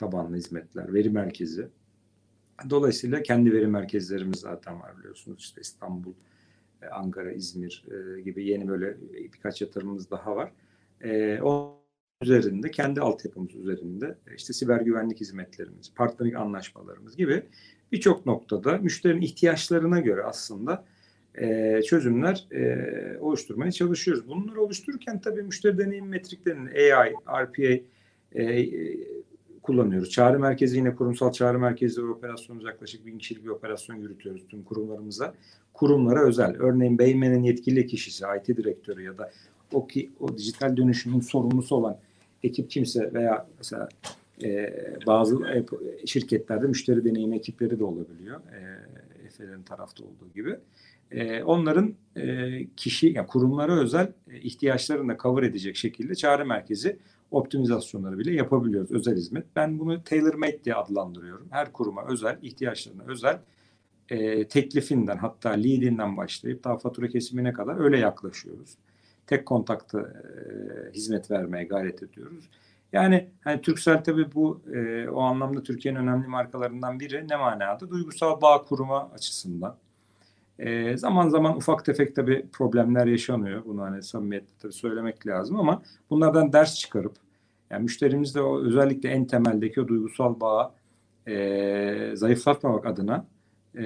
tabanlı 0.00 0.36
hizmetler, 0.36 0.94
veri 0.94 1.10
merkezi. 1.10 1.68
Dolayısıyla 2.70 3.22
kendi 3.22 3.52
veri 3.52 3.66
merkezlerimiz 3.66 4.40
zaten 4.40 4.80
var 4.80 4.98
biliyorsunuz. 4.98 5.40
İşte 5.40 5.60
İstanbul, 5.60 6.12
e, 6.82 6.86
Ankara, 6.86 7.32
İzmir 7.32 7.84
e, 7.90 8.20
gibi 8.20 8.46
yeni 8.46 8.68
böyle 8.68 8.96
birkaç 9.32 9.60
yatırımımız 9.60 10.10
daha 10.10 10.36
var. 10.36 10.52
E, 11.00 11.40
o 11.42 11.80
üzerinde, 12.22 12.70
kendi 12.70 13.00
altyapımız 13.00 13.54
üzerinde 13.54 14.18
işte 14.36 14.52
siber 14.52 14.80
güvenlik 14.80 15.20
hizmetlerimiz, 15.20 15.94
partnerlik 15.94 16.36
anlaşmalarımız 16.36 17.16
gibi 17.16 17.42
birçok 17.92 18.26
noktada 18.26 18.78
müşterinin 18.78 19.22
ihtiyaçlarına 19.22 20.00
göre 20.00 20.22
aslında 20.22 20.84
çözümler 21.86 22.48
oluşturmaya 23.20 23.72
çalışıyoruz. 23.72 24.28
Bunları 24.28 24.62
oluştururken 24.62 25.20
tabii 25.20 25.42
müşteri 25.42 25.78
deneyim 25.78 26.08
metriklerinin 26.08 26.66
AI, 26.66 27.14
RPA 27.44 27.84
kullanıyoruz. 29.70 30.10
Çağrı 30.10 30.38
merkezi 30.38 30.76
yine 30.76 30.94
kurumsal 30.94 31.32
çağrı 31.32 31.58
merkezi 31.58 32.02
operasyonumuz 32.02 32.66
yaklaşık 32.66 33.06
bin 33.06 33.18
kişilik 33.18 33.44
bir 33.44 33.48
operasyon 33.48 33.96
yürütüyoruz 33.96 34.42
tüm 34.48 34.62
kurumlarımıza. 34.62 35.34
Kurumlara 35.74 36.26
özel. 36.26 36.56
Örneğin 36.58 36.98
Beymen'in 36.98 37.42
yetkili 37.42 37.86
kişisi, 37.86 38.24
IT 38.38 38.56
direktörü 38.56 39.02
ya 39.02 39.18
da 39.18 39.30
o 39.72 39.86
ki 39.86 40.10
o 40.20 40.38
dijital 40.38 40.76
dönüşümün 40.76 41.20
sorumlusu 41.20 41.76
olan 41.76 41.98
ekip 42.42 42.70
kimse 42.70 43.14
veya 43.14 43.46
mesela 43.58 43.88
e, 44.42 44.74
bazı 45.06 45.64
şirketlerde 46.06 46.66
müşteri 46.66 47.04
deneyimi 47.04 47.36
ekipleri 47.36 47.78
de 47.78 47.84
olabiliyor. 47.84 48.40
E, 48.40 48.60
Efe'lerin 49.26 49.62
tarafta 49.62 50.04
olduğu 50.04 50.32
gibi. 50.34 50.56
E, 51.10 51.42
onların 51.42 51.94
e, 52.16 52.50
kişi, 52.76 53.06
yani 53.06 53.26
kurumlara 53.26 53.80
özel 53.80 54.12
e, 54.30 54.40
ihtiyaçlarını 54.40 55.12
da 55.12 55.16
cover 55.22 55.42
edecek 55.42 55.76
şekilde 55.76 56.14
çağrı 56.14 56.46
merkezi 56.46 56.96
optimizasyonları 57.30 58.18
bile 58.18 58.32
yapabiliyoruz 58.32 58.90
özel 58.92 59.16
hizmet. 59.16 59.46
Ben 59.56 59.78
bunu 59.78 60.04
tailor 60.04 60.34
made 60.34 60.64
diye 60.64 60.74
adlandırıyorum. 60.74 61.46
Her 61.50 61.72
kuruma 61.72 62.04
özel, 62.08 62.38
ihtiyaçlarına 62.42 63.02
özel 63.06 63.38
e, 64.08 64.48
teklifinden 64.48 65.16
hatta 65.16 65.50
leadinden 65.50 66.16
başlayıp 66.16 66.64
daha 66.64 66.78
fatura 66.78 67.08
kesimine 67.08 67.52
kadar 67.52 67.80
öyle 67.80 67.98
yaklaşıyoruz. 67.98 68.76
Tek 69.26 69.46
kontakta 69.46 70.00
e, 70.00 70.92
hizmet 70.92 71.30
vermeye 71.30 71.64
gayret 71.64 72.02
ediyoruz. 72.02 72.44
Yani 72.92 73.28
hani 73.44 73.60
Turkcell 73.60 74.04
tabii 74.04 74.34
bu 74.34 74.60
e, 74.74 75.08
o 75.08 75.20
anlamda 75.20 75.62
Türkiye'nin 75.62 75.98
önemli 75.98 76.26
markalarından 76.26 77.00
biri 77.00 77.28
ne 77.28 77.36
manada? 77.36 77.90
Duygusal 77.90 78.40
bağ 78.40 78.64
kuruma 78.64 79.10
açısından. 79.14 79.76
E, 80.60 80.96
zaman 80.96 81.28
zaman 81.28 81.56
ufak 81.56 81.84
tefek 81.84 82.16
tabii 82.16 82.46
problemler 82.52 83.06
yaşanıyor. 83.06 83.64
Bunu 83.64 83.82
hani 83.82 84.02
samimiyetle 84.02 84.54
tabii 84.58 84.72
söylemek 84.72 85.26
lazım 85.26 85.56
ama 85.60 85.82
bunlardan 86.10 86.52
ders 86.52 86.74
çıkarıp 86.74 87.16
yani 87.70 87.82
müşterimizde 87.82 88.40
o 88.40 88.60
özellikle 88.62 89.08
en 89.08 89.26
temeldeki 89.26 89.80
o 89.80 89.88
duygusal 89.88 90.40
bağı 90.40 90.70
e, 91.28 92.12
zayıflatmamak 92.14 92.86
adına 92.86 93.26
e, 93.78 93.82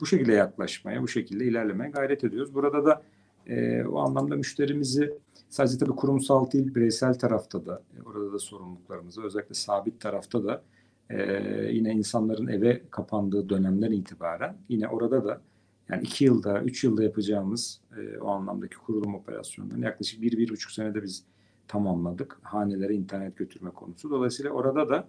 bu 0.00 0.06
şekilde 0.06 0.32
yaklaşmaya, 0.32 1.02
bu 1.02 1.08
şekilde 1.08 1.44
ilerlemeye 1.44 1.90
gayret 1.90 2.24
ediyoruz. 2.24 2.54
Burada 2.54 2.84
da 2.84 3.02
e, 3.46 3.84
o 3.84 3.98
anlamda 3.98 4.36
müşterimizi 4.36 5.12
sadece 5.48 5.78
tabii 5.78 5.96
kurumsal 5.96 6.50
değil, 6.50 6.74
bireysel 6.74 7.14
tarafta 7.14 7.66
da, 7.66 7.82
e, 7.98 8.02
orada 8.02 8.32
da 8.32 8.38
sorumluluklarımızı, 8.38 9.22
özellikle 9.22 9.54
sabit 9.54 10.00
tarafta 10.00 10.44
da 10.44 10.62
e, 11.10 11.22
yine 11.70 11.92
insanların 11.92 12.46
eve 12.46 12.82
kapandığı 12.90 13.48
dönemden 13.48 13.92
itibaren 13.92 14.56
yine 14.68 14.88
orada 14.88 15.24
da 15.24 15.40
yani 15.88 16.02
iki 16.02 16.24
yılda, 16.24 16.62
üç 16.62 16.84
yılda 16.84 17.02
yapacağımız 17.02 17.80
e, 17.96 18.18
o 18.18 18.28
anlamdaki 18.28 18.76
kurulum 18.76 19.14
operasyonlarını 19.14 19.84
yaklaşık 19.84 20.22
bir, 20.22 20.38
bir 20.38 20.48
buçuk 20.48 20.70
senede 20.70 21.02
biz 21.02 21.24
tamamladık. 21.68 22.38
Hanelere 22.42 22.94
internet 22.94 23.36
götürme 23.36 23.70
konusu. 23.70 24.10
Dolayısıyla 24.10 24.50
orada 24.50 24.88
da 24.88 25.08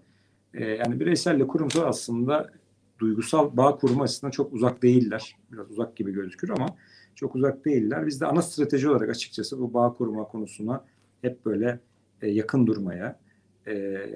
e, 0.53 0.65
yani 0.65 0.99
bireyselle 0.99 1.47
kurumsal 1.47 1.87
aslında 1.87 2.51
duygusal 2.99 3.57
bağ 3.57 3.77
kurma 3.77 4.03
açısından 4.03 4.31
çok 4.31 4.53
uzak 4.53 4.81
değiller. 4.81 5.35
Biraz 5.51 5.71
uzak 5.71 5.95
gibi 5.95 6.11
gözükür 6.11 6.49
ama 6.49 6.75
çok 7.15 7.35
uzak 7.35 7.65
değiller. 7.65 8.07
Biz 8.07 8.21
de 8.21 8.25
ana 8.25 8.41
strateji 8.41 8.89
olarak 8.89 9.09
açıkçası 9.09 9.59
bu 9.59 9.73
bağ 9.73 9.93
kurma 9.93 10.23
konusuna 10.23 10.85
hep 11.21 11.45
böyle 11.45 11.79
e, 12.21 12.29
yakın 12.29 12.67
durmaya 12.67 13.19
e, 13.67 13.73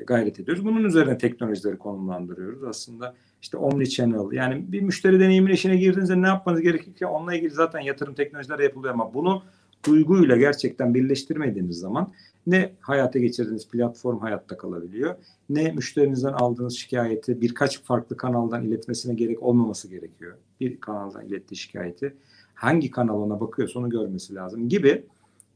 gayret 0.07 0.39
ediyoruz. 0.39 0.65
Bunun 0.65 0.83
üzerine 0.83 1.17
teknolojileri 1.17 1.77
konumlandırıyoruz. 1.77 2.63
Aslında 2.63 3.15
işte 3.41 3.57
omni 3.57 3.89
channel 3.89 4.31
yani 4.31 4.71
bir 4.71 4.81
müşteri 4.81 5.19
deneyimin 5.19 5.53
işine 5.53 5.77
girdiğinizde 5.77 6.21
ne 6.21 6.27
yapmanız 6.27 6.61
gerekir 6.61 6.93
ki 6.93 7.05
onunla 7.05 7.35
ilgili 7.35 7.51
zaten 7.51 7.79
yatırım 7.79 8.13
teknolojileri 8.13 8.63
yapılıyor 8.63 8.93
ama 8.93 9.13
bunu 9.13 9.43
duyguyla 9.85 10.37
gerçekten 10.37 10.93
birleştirmediğiniz 10.93 11.79
zaman 11.79 12.11
ne 12.47 12.71
hayata 12.79 13.19
geçirdiğiniz 13.19 13.67
platform 13.67 14.19
hayatta 14.19 14.57
kalabiliyor 14.57 15.15
ne 15.49 15.71
müşterinizden 15.71 16.33
aldığınız 16.33 16.77
şikayeti 16.77 17.41
birkaç 17.41 17.81
farklı 17.83 18.17
kanaldan 18.17 18.63
iletmesine 18.63 19.13
gerek 19.13 19.43
olmaması 19.43 19.87
gerekiyor. 19.87 20.37
Bir 20.59 20.79
kanaldan 20.79 21.25
ilettiği 21.25 21.57
şikayeti 21.57 22.13
hangi 22.53 22.91
kanal 22.91 23.21
ona 23.21 23.39
bakıyorsa 23.39 23.79
onu 23.79 23.89
görmesi 23.89 24.35
lazım 24.35 24.69
gibi 24.69 25.03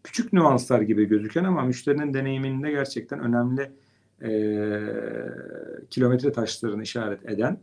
küçük 0.03 0.33
nüanslar 0.33 0.81
gibi 0.81 1.05
gözüken 1.05 1.43
ama 1.43 1.61
müşterinin 1.61 2.13
deneyiminde 2.13 2.71
gerçekten 2.71 3.19
önemli 3.19 3.71
e, 4.21 4.31
kilometre 5.89 6.31
taşlarını 6.31 6.83
işaret 6.83 7.29
eden 7.29 7.57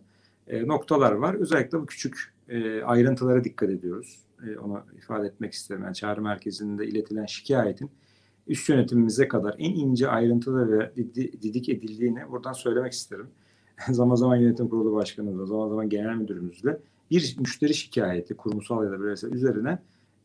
e, 0.50 0.66
noktalar 0.66 1.12
var. 1.12 1.34
Özellikle 1.34 1.80
bu 1.80 1.86
küçük 1.86 2.34
e, 2.48 2.82
ayrıntılara 2.82 3.44
dikkat 3.44 3.70
ediyoruz. 3.70 4.18
E, 4.46 4.58
onu 4.58 4.82
ifade 4.98 5.26
etmek 5.26 5.52
isterim. 5.52 5.82
Yani 5.82 5.94
çağrı 5.94 6.22
merkezinde 6.22 6.86
iletilen 6.86 7.26
şikayetin 7.26 7.90
üst 8.46 8.68
yönetimimize 8.68 9.28
kadar 9.28 9.54
en 9.58 9.74
ince 9.74 10.08
ayrıntılı 10.08 10.78
ve 10.78 10.94
didik 11.16 11.68
edildiğini 11.68 12.30
buradan 12.30 12.52
söylemek 12.52 12.92
isterim. 12.92 13.26
zaman 13.90 14.14
zaman 14.14 14.36
yönetim 14.36 14.68
kurulu 14.68 14.92
başkanımızla, 14.92 15.46
zaman 15.46 15.68
zaman 15.68 15.88
genel 15.88 16.14
müdürümüzle 16.14 16.80
bir 17.10 17.36
müşteri 17.38 17.74
şikayeti 17.74 18.36
kurumsal 18.36 18.84
ya 18.84 18.90
da 18.90 19.02
bireysel 19.02 19.32
üzerine 19.32 19.78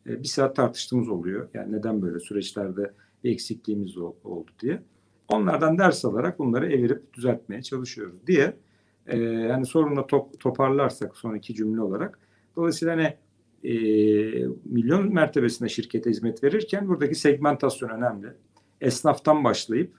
bir 0.06 0.28
saat 0.28 0.56
tartıştığımız 0.56 1.10
oluyor. 1.10 1.50
Yani 1.54 1.72
neden 1.72 2.02
böyle 2.02 2.20
süreçlerde 2.20 2.94
bir 3.24 3.32
eksikliğimiz 3.32 3.98
oldu 3.98 4.52
diye. 4.62 4.82
Onlardan 5.28 5.78
ders 5.78 6.06
alarak 6.06 6.40
bunları 6.40 6.74
evirip 6.74 7.14
düzeltmeye 7.14 7.62
çalışıyoruz 7.62 8.28
diye 8.28 8.54
e, 9.08 9.18
yani 9.18 9.66
sorunla 9.66 10.08
top, 10.08 10.40
toparlarsak 10.40 11.18
son 11.18 11.36
iki 11.36 11.56
cümle 11.56 11.82
olarak 11.82 12.20
dolayısıyla 12.56 12.94
hani 12.96 13.14
e, 13.64 13.74
milyon 14.66 15.14
mertebesinde 15.14 15.70
şirkete 15.70 16.10
hizmet 16.10 16.44
verirken 16.44 16.88
buradaki 16.88 17.16
segmentasyon 17.16 17.90
önemli. 17.90 18.28
Esnaftan 18.82 19.44
başlayıp 19.44 19.94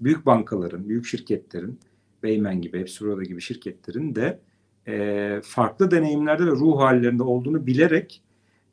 büyük 0.00 0.26
bankaların, 0.26 0.88
büyük 0.88 1.06
şirketlerin, 1.06 1.80
Beymen 2.22 2.60
gibi, 2.60 2.80
Hepsiroda 2.80 3.22
gibi 3.22 3.40
şirketlerin 3.40 4.14
de 4.14 4.40
e, 4.88 5.40
farklı 5.44 5.90
deneyimlerde 5.90 6.46
ve 6.46 6.50
ruh 6.50 6.78
hallerinde 6.78 7.22
olduğunu 7.22 7.66
bilerek 7.66 8.22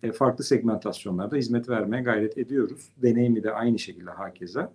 e, 0.04 0.12
farklı 0.12 0.44
segmentasyonlarda 0.44 1.36
hizmet 1.36 1.70
vermeye 1.70 2.04
gayret 2.04 2.38
ediyoruz. 2.38 2.92
Deneyimi 2.98 3.44
de 3.44 3.52
aynı 3.52 3.80
şekilde 3.80 4.12
hakeza. 4.12 4.74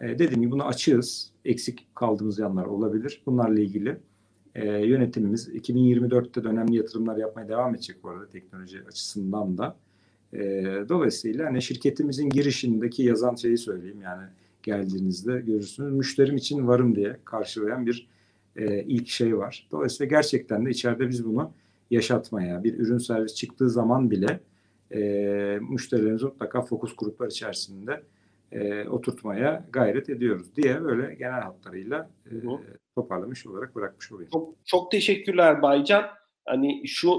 E, 0.00 0.18
dediğim 0.18 0.42
gibi 0.42 0.50
bunu 0.50 0.66
açığız. 0.66 1.30
Eksik 1.44 1.94
kaldığımız 1.94 2.38
yanlar 2.38 2.66
olabilir. 2.66 3.22
Bunlarla 3.26 3.60
ilgili 3.60 4.00
e, 4.56 4.86
yönetimimiz 4.86 5.48
2024'te 5.48 6.44
de 6.44 6.48
önemli 6.48 6.76
yatırımlar 6.76 7.16
yapmaya 7.16 7.48
devam 7.48 7.74
edecek 7.74 7.96
bu 8.02 8.08
arada 8.08 8.28
teknoloji 8.28 8.82
açısından 8.88 9.58
da. 9.58 9.76
E, 10.32 10.38
dolayısıyla 10.88 11.46
hani 11.46 11.62
şirketimizin 11.62 12.28
girişindeki 12.28 13.02
yazan 13.02 13.34
şeyi 13.34 13.58
söyleyeyim 13.58 14.00
yani 14.02 14.22
geldiğinizde 14.62 15.40
görürsünüz. 15.40 15.92
Müşterim 15.92 16.36
için 16.36 16.66
varım 16.66 16.96
diye 16.96 17.16
karşılayan 17.24 17.86
bir 17.86 18.08
e, 18.56 18.82
ilk 18.82 19.08
şey 19.08 19.38
var. 19.38 19.68
Dolayısıyla 19.70 20.10
gerçekten 20.10 20.66
de 20.66 20.70
içeride 20.70 21.08
biz 21.08 21.24
bunu 21.24 21.52
yaşatmaya, 21.90 22.64
bir 22.64 22.78
ürün 22.78 22.98
servis 22.98 23.34
çıktığı 23.34 23.70
zaman 23.70 24.10
bile 24.10 24.40
e, 24.94 25.00
müşterilerimizi 25.70 26.24
mutlaka 26.24 26.62
fokus 26.62 26.96
gruplar 26.96 27.26
içerisinde 27.26 28.02
e, 28.52 28.88
oturtmaya 28.88 29.66
gayret 29.70 30.08
ediyoruz 30.08 30.56
diye 30.56 30.84
böyle 30.84 31.14
genel 31.14 31.40
hatlarıyla 31.40 32.10
e, 32.26 32.30
toparlamış 32.94 33.46
olarak 33.46 33.74
bırakmış 33.74 34.12
olayım. 34.12 34.30
Çok, 34.32 34.54
çok 34.64 34.90
teşekkürler 34.90 35.62
Baycan. 35.62 36.04
Hani 36.46 36.88
şu 36.88 37.10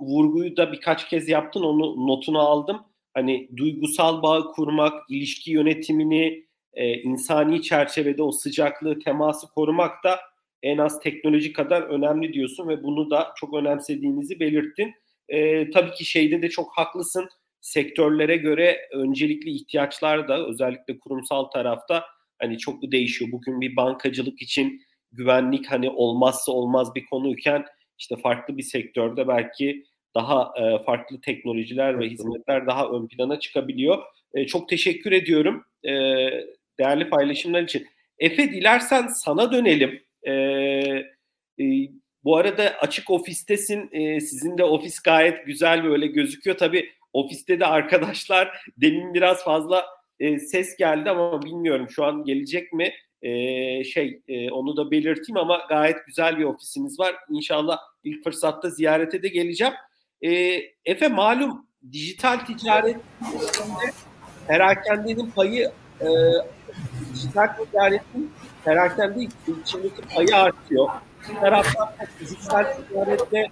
vurguyu 0.00 0.56
da 0.56 0.72
birkaç 0.72 1.08
kez 1.08 1.28
yaptın 1.28 1.62
onu 1.62 2.06
notunu 2.06 2.38
aldım. 2.38 2.80
Hani 3.14 3.48
duygusal 3.56 4.22
bağ 4.22 4.42
kurmak, 4.52 5.10
ilişki 5.10 5.50
yönetimini 5.50 6.44
e, 6.72 6.94
insani 6.94 7.62
çerçevede 7.62 8.22
o 8.22 8.32
sıcaklığı, 8.32 8.98
teması 8.98 9.46
korumak 9.54 10.04
da 10.04 10.20
en 10.62 10.78
az 10.78 11.00
teknoloji 11.00 11.52
kadar 11.52 11.82
önemli 11.82 12.32
diyorsun 12.32 12.68
ve 12.68 12.82
bunu 12.82 13.10
da 13.10 13.32
çok 13.36 13.54
önemsediğinizi 13.54 14.40
belirttin. 14.40 14.94
E, 15.28 15.70
tabii 15.70 15.90
ki 15.90 16.04
şeyde 16.04 16.42
de 16.42 16.48
çok 16.48 16.78
haklısın. 16.78 17.28
Sektörlere 17.64 18.36
göre 18.36 18.88
öncelikli 18.92 19.50
ihtiyaçlar 19.50 20.28
da 20.28 20.46
özellikle 20.46 20.98
kurumsal 20.98 21.44
tarafta 21.44 22.04
hani 22.38 22.58
çok 22.58 22.92
değişiyor. 22.92 23.32
Bugün 23.32 23.60
bir 23.60 23.76
bankacılık 23.76 24.42
için 24.42 24.82
güvenlik 25.12 25.66
hani 25.66 25.90
olmazsa 25.90 26.52
olmaz 26.52 26.94
bir 26.94 27.04
konuyken 27.04 27.64
işte 27.98 28.16
farklı 28.16 28.56
bir 28.56 28.62
sektörde 28.62 29.28
belki 29.28 29.84
daha 30.14 30.52
e, 30.56 30.84
farklı 30.84 31.20
teknolojiler 31.20 32.00
ve 32.00 32.08
hizmetler 32.08 32.66
daha 32.66 32.88
ön 32.88 33.06
plana 33.06 33.40
çıkabiliyor. 33.40 34.02
E, 34.34 34.46
çok 34.46 34.68
teşekkür 34.68 35.12
ediyorum 35.12 35.64
e, 35.84 35.90
değerli 36.78 37.08
paylaşımlar 37.10 37.62
için. 37.62 37.86
Efe 38.18 38.52
dilersen 38.52 39.06
sana 39.06 39.52
dönelim. 39.52 40.02
E, 40.22 40.32
e, 40.32 41.64
bu 42.24 42.36
arada 42.36 42.62
açık 42.80 43.10
ofistesin. 43.10 43.88
E, 43.92 44.20
sizin 44.20 44.58
de 44.58 44.64
ofis 44.64 45.00
gayet 45.00 45.46
güzel 45.46 45.84
böyle 45.84 46.06
gözüküyor. 46.06 46.56
Tabii 46.56 46.90
ofiste 47.14 47.60
de 47.60 47.66
arkadaşlar 47.66 48.60
demin 48.76 49.14
biraz 49.14 49.44
fazla 49.44 49.86
e, 50.20 50.38
ses 50.38 50.76
geldi 50.76 51.10
ama 51.10 51.42
bilmiyorum 51.42 51.86
şu 51.90 52.04
an 52.04 52.24
gelecek 52.24 52.72
mi? 52.72 52.92
E, 53.22 53.30
şey 53.84 54.20
e, 54.28 54.50
onu 54.50 54.76
da 54.76 54.90
belirteyim 54.90 55.36
ama 55.36 55.66
gayet 55.68 56.06
güzel 56.06 56.38
bir 56.38 56.44
ofisiniz 56.44 57.00
var. 57.00 57.14
İnşallah 57.30 57.78
ilk 58.04 58.24
fırsatta 58.24 58.70
ziyarete 58.70 59.22
de 59.22 59.28
geleceğim. 59.28 59.74
E, 60.22 60.30
Efe 60.84 61.08
malum 61.08 61.66
dijital 61.92 62.38
ticaret 62.38 62.96
perakendenin 64.48 65.30
payı 65.30 65.70
e, 66.00 66.06
dijital 67.14 67.46
ticaretin 67.46 68.32
perakende 68.64 69.20
içindeki 69.62 70.02
payı 70.14 70.36
artıyor. 70.36 70.88
Bir 71.30 71.34
taraftan 71.34 71.88
fiziksel 72.18 72.76
ticaretle 72.76 73.46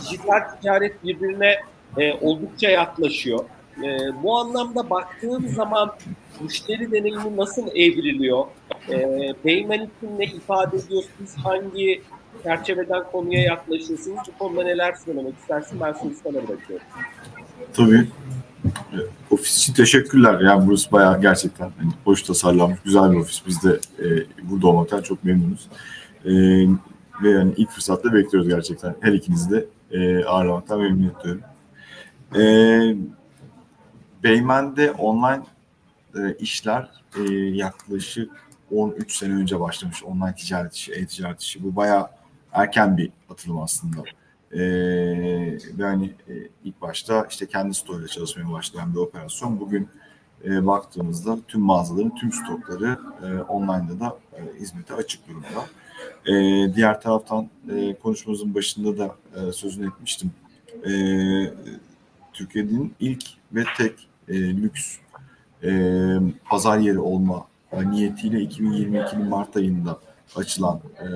dijital 0.00 0.40
ticaret 0.40 1.04
birbirine 1.04 1.60
e, 1.98 2.12
oldukça 2.20 2.70
yaklaşıyor. 2.70 3.44
E, 3.78 3.98
bu 4.22 4.38
anlamda 4.38 4.90
baktığım 4.90 5.48
zaman 5.48 5.92
müşteri 6.40 6.92
deneyimi 6.92 7.36
nasıl 7.36 7.68
evriliyor? 7.68 8.44
E, 8.90 8.98
Beymen 9.44 9.78
için 9.78 10.18
ne 10.18 10.24
ifade 10.24 10.76
ediyorsunuz? 10.76 11.30
Hangi 11.44 12.02
çerçeveden 12.42 13.04
konuya 13.12 13.40
yaklaşıyorsunuz? 13.42 14.18
Bu 14.28 14.38
konuda 14.38 14.62
neler 14.62 14.94
söylemek 15.04 15.34
istersin? 15.38 15.80
Ben 15.80 15.92
sözü 15.92 16.14
sana 16.14 16.34
bırakıyorum. 16.34 16.86
Tabii. 17.74 18.06
Ofis 19.30 19.58
için 19.58 19.72
teşekkürler. 19.72 20.40
Yani 20.40 20.66
burası 20.66 20.92
bayağı 20.92 21.20
gerçekten 21.20 21.70
hani 21.78 21.90
hoş 22.04 22.22
tasarlanmış, 22.22 22.78
güzel 22.84 23.12
bir 23.12 23.16
ofis. 23.16 23.42
Biz 23.46 23.62
de 23.62 23.78
e, 23.98 24.06
burada 24.50 24.66
olmaktan 24.66 25.02
çok 25.02 25.24
memnunuz. 25.24 25.68
E, 26.24 26.32
ve 27.22 27.30
yani 27.30 27.52
ilk 27.56 27.70
fırsatta 27.70 28.12
bekliyoruz 28.12 28.48
gerçekten. 28.48 28.96
Her 29.00 29.12
ikinizi 29.12 29.50
de 29.50 29.64
e, 29.90 30.24
ağırlamaktan 30.24 30.80
memnun 30.80 31.12
ediyorum. 31.20 31.42
E, 32.34 32.42
Beymen'de 34.22 34.92
online 34.92 35.42
e, 36.14 36.36
işler 36.38 36.90
e, 37.16 37.32
yaklaşık 37.34 38.46
13 38.70 39.16
sene 39.16 39.34
önce 39.34 39.60
başlamış 39.60 40.04
online 40.04 40.34
ticaret 40.34 40.74
işi, 40.74 40.92
e-ticaret 40.92 41.40
işi. 41.40 41.64
Bu 41.64 41.76
bayağı 41.76 42.08
erken 42.52 42.96
bir 42.96 43.12
atılım 43.30 43.58
aslında. 43.58 44.04
Ee, 44.52 44.58
ve 45.78 45.84
hani 45.84 46.06
e, 46.06 46.34
ilk 46.64 46.82
başta 46.82 47.26
işte 47.30 47.46
kendi 47.46 47.74
store'uyla 47.74 48.08
çalışmaya 48.08 48.52
başlayan 48.52 48.94
bir 48.94 48.98
operasyon. 48.98 49.60
Bugün 49.60 49.88
e, 50.44 50.66
baktığımızda 50.66 51.38
tüm 51.48 51.60
mağazaların 51.60 52.14
tüm 52.14 52.32
stokları 52.32 52.98
e, 53.22 53.42
online'da 53.42 54.00
da 54.00 54.18
e, 54.32 54.60
hizmete 54.60 54.94
açık 54.94 55.28
durumda. 55.28 55.66
E, 56.26 56.34
diğer 56.74 57.00
taraftan 57.00 57.48
e, 57.76 57.94
konuşmamızın 57.94 58.54
başında 58.54 58.98
da 58.98 59.16
e, 59.36 59.52
sözünü 59.52 59.88
etmiştim. 59.88 60.30
E, 60.86 60.90
Türkiye'nin 62.36 62.94
ilk 63.00 63.24
ve 63.52 63.64
tek 63.76 64.08
e, 64.28 64.34
lüks 64.56 64.96
e, 65.64 65.70
pazar 66.44 66.78
yeri 66.78 66.98
olma 66.98 67.46
niyetiyle 67.72 68.38
2022'nin 68.44 69.28
Mart 69.28 69.56
ayında 69.56 69.98
açılan 70.36 70.80
e, 71.00 71.06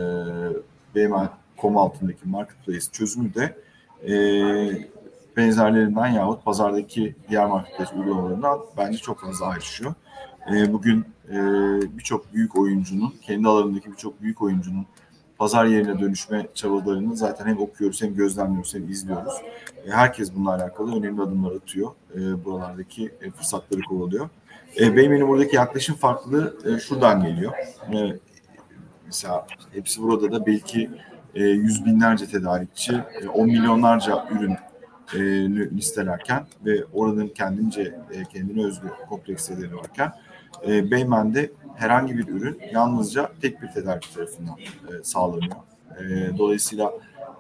BML.com 0.95 1.77
altındaki 1.77 2.29
marketplace 2.29 2.87
çözümü 2.93 3.35
de 3.35 3.57
e, 4.09 4.13
benzerlerinden 5.37 6.07
yahut 6.07 6.45
pazardaki 6.45 7.15
diğer 7.29 7.47
marketplace 7.47 7.95
uygulamalarından 7.95 8.61
bence 8.77 8.99
çok 8.99 9.21
fazla 9.21 9.47
ayrışıyor. 9.47 9.95
E, 10.55 10.73
bugün 10.73 11.05
e, 11.29 11.37
birçok 11.99 12.35
büyük 12.35 12.59
oyuncunun, 12.59 13.15
kendi 13.23 13.49
alanındaki 13.49 13.93
birçok 13.93 14.23
büyük 14.23 14.43
oyuncunun 14.43 14.87
pazar 15.41 15.65
yerine 15.65 15.99
dönüşme 16.01 16.47
çabalarını 16.55 17.17
zaten 17.17 17.47
hem 17.47 17.59
okuyoruz 17.59 18.03
hem 18.03 18.15
gözlemliyoruz 18.15 18.75
hem 18.75 18.89
izliyoruz. 18.89 19.35
E, 19.87 19.91
herkes 19.91 20.35
bununla 20.35 20.55
alakalı 20.55 20.97
önemli 20.97 21.23
adımlar 21.23 21.53
atıyor. 21.53 21.91
E, 22.15 22.45
buralardaki 22.45 23.15
e, 23.23 23.31
fırsatları 23.31 23.81
kovalıyor. 23.83 24.29
E, 24.81 24.97
benim 24.97 25.29
buradaki 25.29 25.57
yaklaşım 25.57 25.97
farklı 25.97 26.57
e, 26.65 26.79
şuradan 26.79 27.23
geliyor. 27.23 27.53
E, 27.95 28.19
mesela 29.07 29.47
hepsi 29.73 30.03
burada 30.03 30.33
da 30.33 30.47
belki 30.47 30.91
e, 31.35 31.45
yüz 31.45 31.85
binlerce 31.85 32.27
tedarikçi, 32.27 32.93
e, 33.23 33.29
on 33.29 33.47
milyonlarca 33.47 34.29
ürün 34.31 34.57
e, 35.15 35.21
listelerken 35.77 36.47
ve 36.67 36.85
oranın 36.93 37.29
kendince 37.29 37.95
e, 38.13 38.25
kendine 38.25 38.67
özgü 38.67 38.89
kompleksiteleri 39.09 39.77
varken 39.77 40.13
e, 40.67 40.91
Beymen'de 40.91 41.51
herhangi 41.81 42.19
bir 42.19 42.29
ürün 42.29 42.61
yalnızca 42.73 43.33
tek 43.41 43.63
bir 43.63 43.69
tedarik 43.69 44.15
tarafından 44.15 44.57
e, 44.59 45.03
sağlanıyor. 45.03 45.57
E, 46.01 46.39
dolayısıyla 46.39 46.93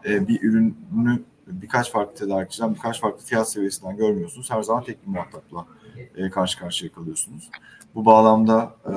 e, 0.09 0.29
bir 0.29 0.43
ürünü 0.43 1.23
birkaç 1.47 1.93
farklı 1.93 2.15
tedarikçiden, 2.15 2.75
birkaç 2.75 3.01
farklı 3.01 3.25
fiyat 3.25 3.51
seviyesinden 3.51 3.97
görmüyorsunuz. 3.97 4.51
Her 4.51 4.63
zaman 4.63 4.85
tek 4.85 5.07
bir 5.07 5.13
muhatapla 5.13 5.67
e, 6.17 6.31
karşı 6.31 6.59
karşıya 6.59 6.93
kalıyorsunuz. 6.93 7.51
Bu 7.95 8.05
bağlamda 8.05 8.75
e, 8.87 8.95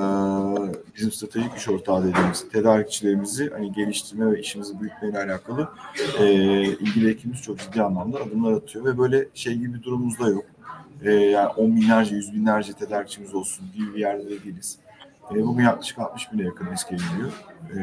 bizim 0.96 1.12
stratejik 1.12 1.54
iş 1.56 1.68
ortağı 1.68 2.04
dediğimiz 2.04 2.48
tedarikçilerimizi 2.48 3.50
hani 3.50 3.72
geliştirme 3.72 4.32
ve 4.32 4.40
işimizi 4.40 4.80
büyütmeyle 4.80 5.18
alakalı 5.18 5.68
e, 6.18 6.32
ilgili 6.62 7.10
ekibimiz 7.10 7.42
çok 7.42 7.58
ciddi 7.58 7.82
anlamda 7.82 8.18
adımlar 8.18 8.52
atıyor 8.52 8.84
ve 8.84 8.98
böyle 8.98 9.28
şey 9.34 9.54
gibi 9.54 9.74
bir 9.74 9.82
durumumuz 9.82 10.18
da 10.18 10.28
yok. 10.28 10.44
E, 11.02 11.12
yani 11.12 11.48
on 11.48 11.76
binlerce, 11.76 12.14
yüz 12.16 12.32
binlerce 12.32 12.72
tedarikçimiz 12.72 13.34
olsun 13.34 13.66
gibi 13.74 13.94
bir 13.94 14.00
yerde 14.00 14.24
de 14.24 14.44
değiliz. 14.44 14.78
E, 15.30 15.46
bugün 15.46 15.64
yaklaşık 15.64 15.98
60 15.98 16.32
bine 16.32 16.42
yakın 16.42 16.66
eski 16.66 16.96
geliyor. 16.96 17.32
E, 17.74 17.78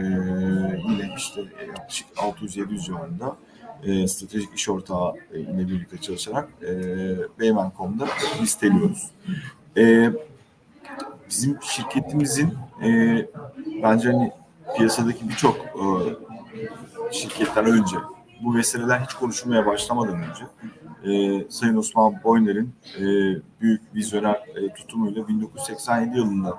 yine 0.89 1.13
işte 1.17 1.41
yaklaşık 1.67 2.07
600-700 2.15 2.85
civarında 2.85 3.35
e, 3.83 4.07
stratejik 4.07 4.53
iş 4.55 4.69
ortağı 4.69 5.13
ile 5.33 5.67
birlikte 5.67 5.97
çalışarak 5.97 6.49
e, 6.61 6.69
Beymen.com'da 7.39 8.07
listeliyoruz. 8.41 9.11
E, 9.77 10.11
bizim 11.29 11.57
şirketimizin 11.61 12.53
e, 12.83 12.89
bence 13.83 14.11
hani 14.11 14.31
piyasadaki 14.77 15.29
birçok 15.29 15.57
e, 15.57 15.83
şirketten 17.11 17.65
önce 17.65 17.97
bu 18.43 18.53
meseleler 18.53 18.99
hiç 18.99 19.13
konuşulmaya 19.13 19.65
başlamadan 19.65 20.23
önce 20.23 20.43
e, 21.03 21.45
Sayın 21.49 21.77
Osman 21.77 22.23
Boyner'in 22.23 22.73
e, 22.97 23.01
büyük 23.61 23.95
vizyoner 23.95 24.33
e, 24.55 24.73
tutumuyla 24.73 25.27
1987 25.27 26.17
yılında 26.17 26.57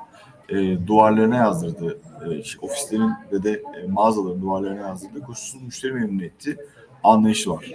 e, 0.48 0.86
duvarlarına 0.86 1.36
yazdırdığı 1.36 1.98
e, 2.24 2.42
ofislerin 2.62 3.12
ve 3.32 3.42
de 3.42 3.50
e, 3.52 3.86
mağazaların 3.88 4.42
duvarlarına 4.42 4.88
yazdırdığı 4.88 5.20
koşulsuz 5.20 5.62
müşteri 5.62 5.92
memnuniyeti 5.92 6.56
anlayışı 7.04 7.50
var. 7.50 7.70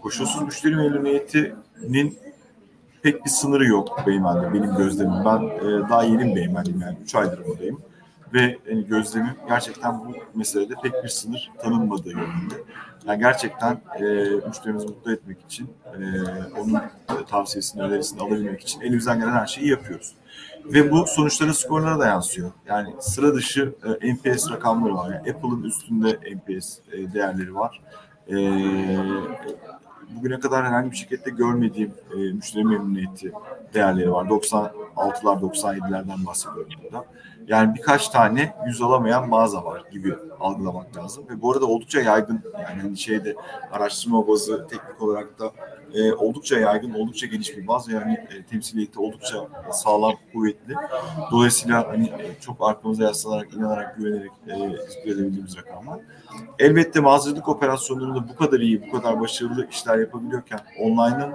Koşulsuz 0.00 0.42
müşteri 0.42 0.76
memnuniyetinin 0.76 2.18
pek 3.02 3.24
bir 3.24 3.30
sınırı 3.30 3.66
yok 3.66 4.00
Beymen'de 4.06 4.54
benim 4.54 4.76
gözlemim. 4.76 5.24
Ben 5.24 5.42
e, 5.42 5.88
daha 5.88 6.04
yeni 6.04 6.36
Beymen'deyim 6.36 6.80
yani 6.80 6.96
3 7.04 7.14
aydır 7.14 7.46
buradayım. 7.46 7.80
Ve 8.34 8.58
yani 8.70 8.86
gözlemim 8.86 9.34
gerçekten 9.48 9.98
bu 9.98 10.14
meselede 10.34 10.74
pek 10.82 11.04
bir 11.04 11.08
sınır 11.08 11.50
tanınmadığı 11.62 12.10
yönünde. 12.10 12.54
Yani 13.06 13.18
gerçekten 13.18 13.80
e, 14.00 14.04
müşterimizi 14.48 14.86
mutlu 14.86 15.12
etmek 15.12 15.42
için, 15.42 15.70
e, 15.84 16.00
onun 16.60 16.80
tavsiyesini, 17.30 17.82
önerisini 17.82 18.20
alabilmek 18.20 18.60
için 18.60 18.80
elimizden 18.80 19.18
gelen 19.18 19.32
her 19.32 19.46
şeyi 19.46 19.68
yapıyoruz. 19.68 20.14
Ve 20.64 20.90
bu 20.90 21.06
sonuçlara, 21.06 21.54
skorlara 21.54 21.98
da 21.98 22.06
yansıyor. 22.06 22.52
Yani 22.66 22.94
sıra 23.00 23.34
dışı 23.34 23.74
e, 24.00 24.14
NPS 24.14 24.50
rakamları 24.50 24.94
var. 24.94 25.10
Yani 25.12 25.30
Apple'ın 25.30 25.62
üstünde 25.62 26.08
NPS 26.08 26.78
e, 26.92 27.12
değerleri 27.14 27.54
var. 27.54 27.82
E, 28.28 28.34
bugüne 30.16 30.40
kadar 30.40 30.66
herhangi 30.66 30.90
bir 30.90 30.96
şirkette 30.96 31.30
görmediğim 31.30 31.94
e, 32.12 32.16
müşteri 32.16 32.64
memnuniyeti 32.64 33.32
değerleri 33.74 34.12
var. 34.12 34.26
96'lar 34.26 35.40
97'lerden 35.40 36.26
bahsediyorum 36.26 36.72
burada. 36.84 37.04
Yani 37.48 37.74
birkaç 37.74 38.08
tane 38.08 38.54
yüz 38.66 38.82
alamayan 38.82 39.28
mağaza 39.28 39.64
var 39.64 39.82
gibi 39.92 40.14
algılamak 40.40 40.96
lazım. 40.96 41.24
Ve 41.30 41.42
bu 41.42 41.52
arada 41.52 41.66
oldukça 41.66 42.00
yaygın 42.00 42.42
yani 42.54 42.82
hani 42.82 42.96
şeyde 42.96 43.36
araştırma 43.72 44.28
bazı 44.28 44.66
teknik 44.66 45.02
olarak 45.02 45.38
da 45.38 45.52
e, 45.94 46.12
oldukça 46.12 46.58
yaygın, 46.58 46.94
oldukça 46.94 47.26
geniş 47.26 47.56
bir 47.56 47.66
baz 47.66 47.88
yani 47.88 48.12
e, 48.12 48.42
temsiliyeti 48.42 49.00
oldukça 49.00 49.48
sağlam, 49.72 50.14
kuvvetli. 50.32 50.74
Dolayısıyla 51.30 51.88
hani 51.88 52.06
e, 52.06 52.40
çok 52.40 52.68
arkamıza 52.68 53.04
yaslanarak, 53.04 53.54
inanarak, 53.54 53.96
güvenerek 53.96 54.32
e, 54.46 55.10
edebildiğimiz 55.10 55.56
rakamlar. 55.56 56.00
Elbette 56.58 57.00
mağazacılık 57.00 57.48
operasyonlarında 57.48 58.28
bu 58.28 58.36
kadar 58.36 58.60
iyi, 58.60 58.86
bu 58.86 58.92
kadar 58.92 59.20
başarılı 59.20 59.68
işler 59.70 59.98
yapabiliyorken 59.98 60.60
online'ın 60.80 61.32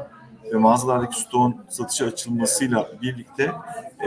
ve 0.54 0.58
mağazalardaki 0.58 1.20
stoğun 1.20 1.56
satışa 1.70 2.06
açılmasıyla 2.06 2.88
birlikte 3.02 3.52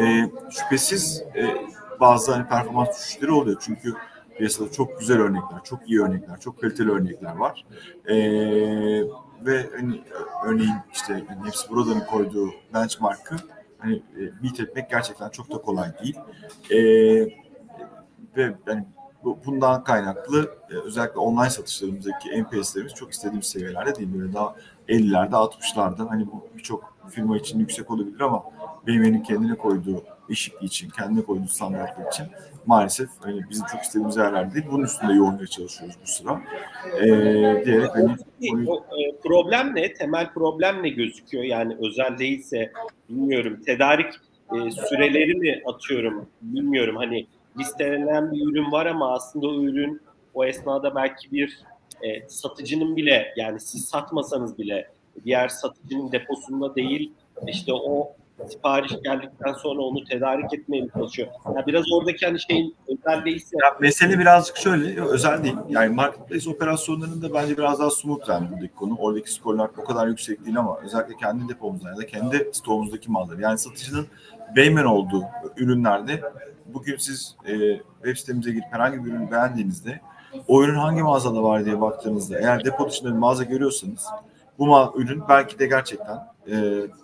e, 0.01 0.31
şüphesiz 0.51 1.23
e, 1.35 1.43
bazı 2.03 2.33
hani 2.33 2.49
performans 2.49 2.89
düşüşleri 2.89 3.33
oluyor. 3.33 3.63
Çünkü 3.65 3.95
piyasada 4.39 4.73
çok 4.73 4.99
güzel 5.01 5.19
örnekler, 5.21 5.65
çok 5.65 5.91
iyi 5.91 6.03
örnekler, 6.03 6.41
çok 6.41 6.61
kaliteli 6.61 6.91
örnekler 6.91 7.37
var. 7.37 7.65
E, 8.07 8.17
ve 9.47 9.67
hani 9.77 10.01
örneğin 10.47 10.75
işte 10.93 11.25
hani 11.29 11.47
hepsi 11.47 11.71
buradan 11.71 12.07
koyduğu 12.07 12.51
benchmark'ı 12.75 13.37
hani 13.79 13.95
e, 13.95 14.43
beat 14.43 14.61
etmek 14.61 14.91
gerçekten 14.91 15.29
çok 15.29 15.51
da 15.51 15.59
kolay 15.59 15.93
değil. 16.03 16.17
E, 16.71 16.79
ve 18.37 18.55
yani 18.67 18.87
bundan 19.47 19.85
kaynaklı 19.85 20.55
e, 20.71 20.75
özellikle 20.75 21.19
online 21.19 21.51
satışlarımızdaki 21.51 22.43
NPS'lerimiz 22.43 22.95
çok 22.95 23.13
istediğimiz 23.13 23.47
seviyelerde 23.47 23.95
değil. 23.95 24.09
Böyle 24.15 24.33
daha 24.33 24.57
50'lerde 24.89 25.35
60'larda 25.35 26.09
hani 26.09 26.27
bu 26.27 26.49
birçok 26.57 26.95
firma 27.11 27.37
için 27.37 27.59
yüksek 27.59 27.91
olabilir 27.91 28.21
ama 28.21 28.45
BMW'nin 28.87 29.23
kendine 29.23 29.55
koyduğu 29.55 30.05
eşitliği 30.31 30.67
için, 30.67 30.91
kendine 30.91 31.25
koyduğu 31.25 31.49
standartlar 31.49 32.13
için 32.13 32.27
maalesef 32.67 33.09
hani 33.21 33.43
bizim 33.51 33.67
çok 33.67 33.81
istediğimiz 33.81 34.17
yerler 34.17 34.55
değil. 34.55 34.67
Bunun 34.71 34.85
üstünde 34.85 35.13
yoğunluğa 35.13 35.47
çalışıyoruz 35.47 35.97
bu 36.03 36.07
sıra. 36.07 36.41
Ee, 37.01 37.63
diyerek 37.65 37.91
hani 37.95 38.13
e, 38.43 39.17
problem 39.25 39.75
ne? 39.75 39.95
Temel 39.95 40.33
problem 40.33 40.83
ne 40.83 40.89
gözüküyor? 40.89 41.45
Yani 41.45 41.77
özel 41.81 42.19
değilse 42.19 42.73
bilmiyorum. 43.09 43.61
Tedarik 43.67 44.13
e, 44.55 44.71
süreleri 44.71 45.35
mi 45.35 45.63
atıyorum? 45.67 46.27
Bilmiyorum. 46.43 46.97
Hani 46.97 47.27
listelenen 47.59 48.33
bir 48.33 48.47
ürün 48.47 48.73
var 48.73 48.87
ama 48.87 49.13
aslında 49.13 49.47
o 49.47 49.55
ürün 49.55 50.01
o 50.35 50.45
esnada 50.45 50.95
belki 50.95 51.33
bir 51.33 51.59
e, 52.03 52.29
satıcının 52.29 52.97
bile 52.97 53.35
yani 53.37 53.61
siz 53.61 53.85
satmasanız 53.85 54.59
bile 54.59 54.91
diğer 55.25 55.49
satıcının 55.49 56.13
deposunda 56.13 56.75
değil 56.75 57.13
işte 57.47 57.73
o 57.73 58.13
sipariş 58.49 58.93
geldikten 59.05 59.53
sonra 59.53 59.81
onu 59.83 60.05
tedarik 60.05 60.55
etmeye 60.55 60.89
çalışıyor. 60.89 61.29
Yani 61.47 61.67
biraz 61.67 61.85
oradaki 61.93 62.27
hani 62.27 62.41
şeyin 62.41 62.77
özel 62.89 63.25
değilse... 63.25 63.57
Ya 63.63 63.77
mesele 63.81 64.19
birazcık 64.19 64.57
şöyle, 64.57 65.03
özel 65.03 65.45
değil. 65.45 65.57
Yani 65.69 65.95
marketplace 65.95 66.51
operasyonlarında 66.51 67.35
bence 67.35 67.59
biraz 67.59 67.81
daha 67.81 67.91
smooth 67.91 68.29
yani 68.29 68.51
buradaki 68.53 68.75
konu. 68.75 68.97
Oradaki 68.99 69.33
skorlar 69.33 69.71
o 69.77 69.85
kadar 69.85 70.07
yüksek 70.07 70.45
değil 70.45 70.59
ama 70.59 70.79
özellikle 70.85 71.17
kendi 71.17 71.49
depomuzda 71.49 71.89
ya 71.91 71.97
da 71.97 72.07
kendi 72.07 72.51
stoğumuzdaki 72.53 73.11
malları. 73.11 73.41
Yani 73.41 73.59
satıcının 73.59 74.07
Beymen 74.57 74.85
olduğu 74.85 75.25
ürünlerde 75.57 76.23
bugün 76.67 76.97
siz 76.97 77.37
e, 77.47 77.81
web 78.03 78.17
sitemize 78.17 78.51
girip 78.51 78.65
herhangi 78.71 79.05
bir 79.05 79.11
ürünü 79.11 79.31
beğendiğinizde 79.31 80.01
o 80.49 80.65
ürün 80.65 80.75
hangi 80.75 81.03
mağazada 81.03 81.43
var 81.43 81.65
diye 81.65 81.81
baktığınızda 81.81 82.39
eğer 82.39 82.65
depo 82.65 82.89
dışında 82.89 83.09
bir 83.09 83.19
mağaza 83.19 83.45
görüyorsanız 83.45 84.07
bu 84.59 84.67
ma 84.67 84.93
ürün 84.97 85.23
belki 85.29 85.59
de 85.59 85.67
gerçekten 85.67 86.19
e, 86.49 86.53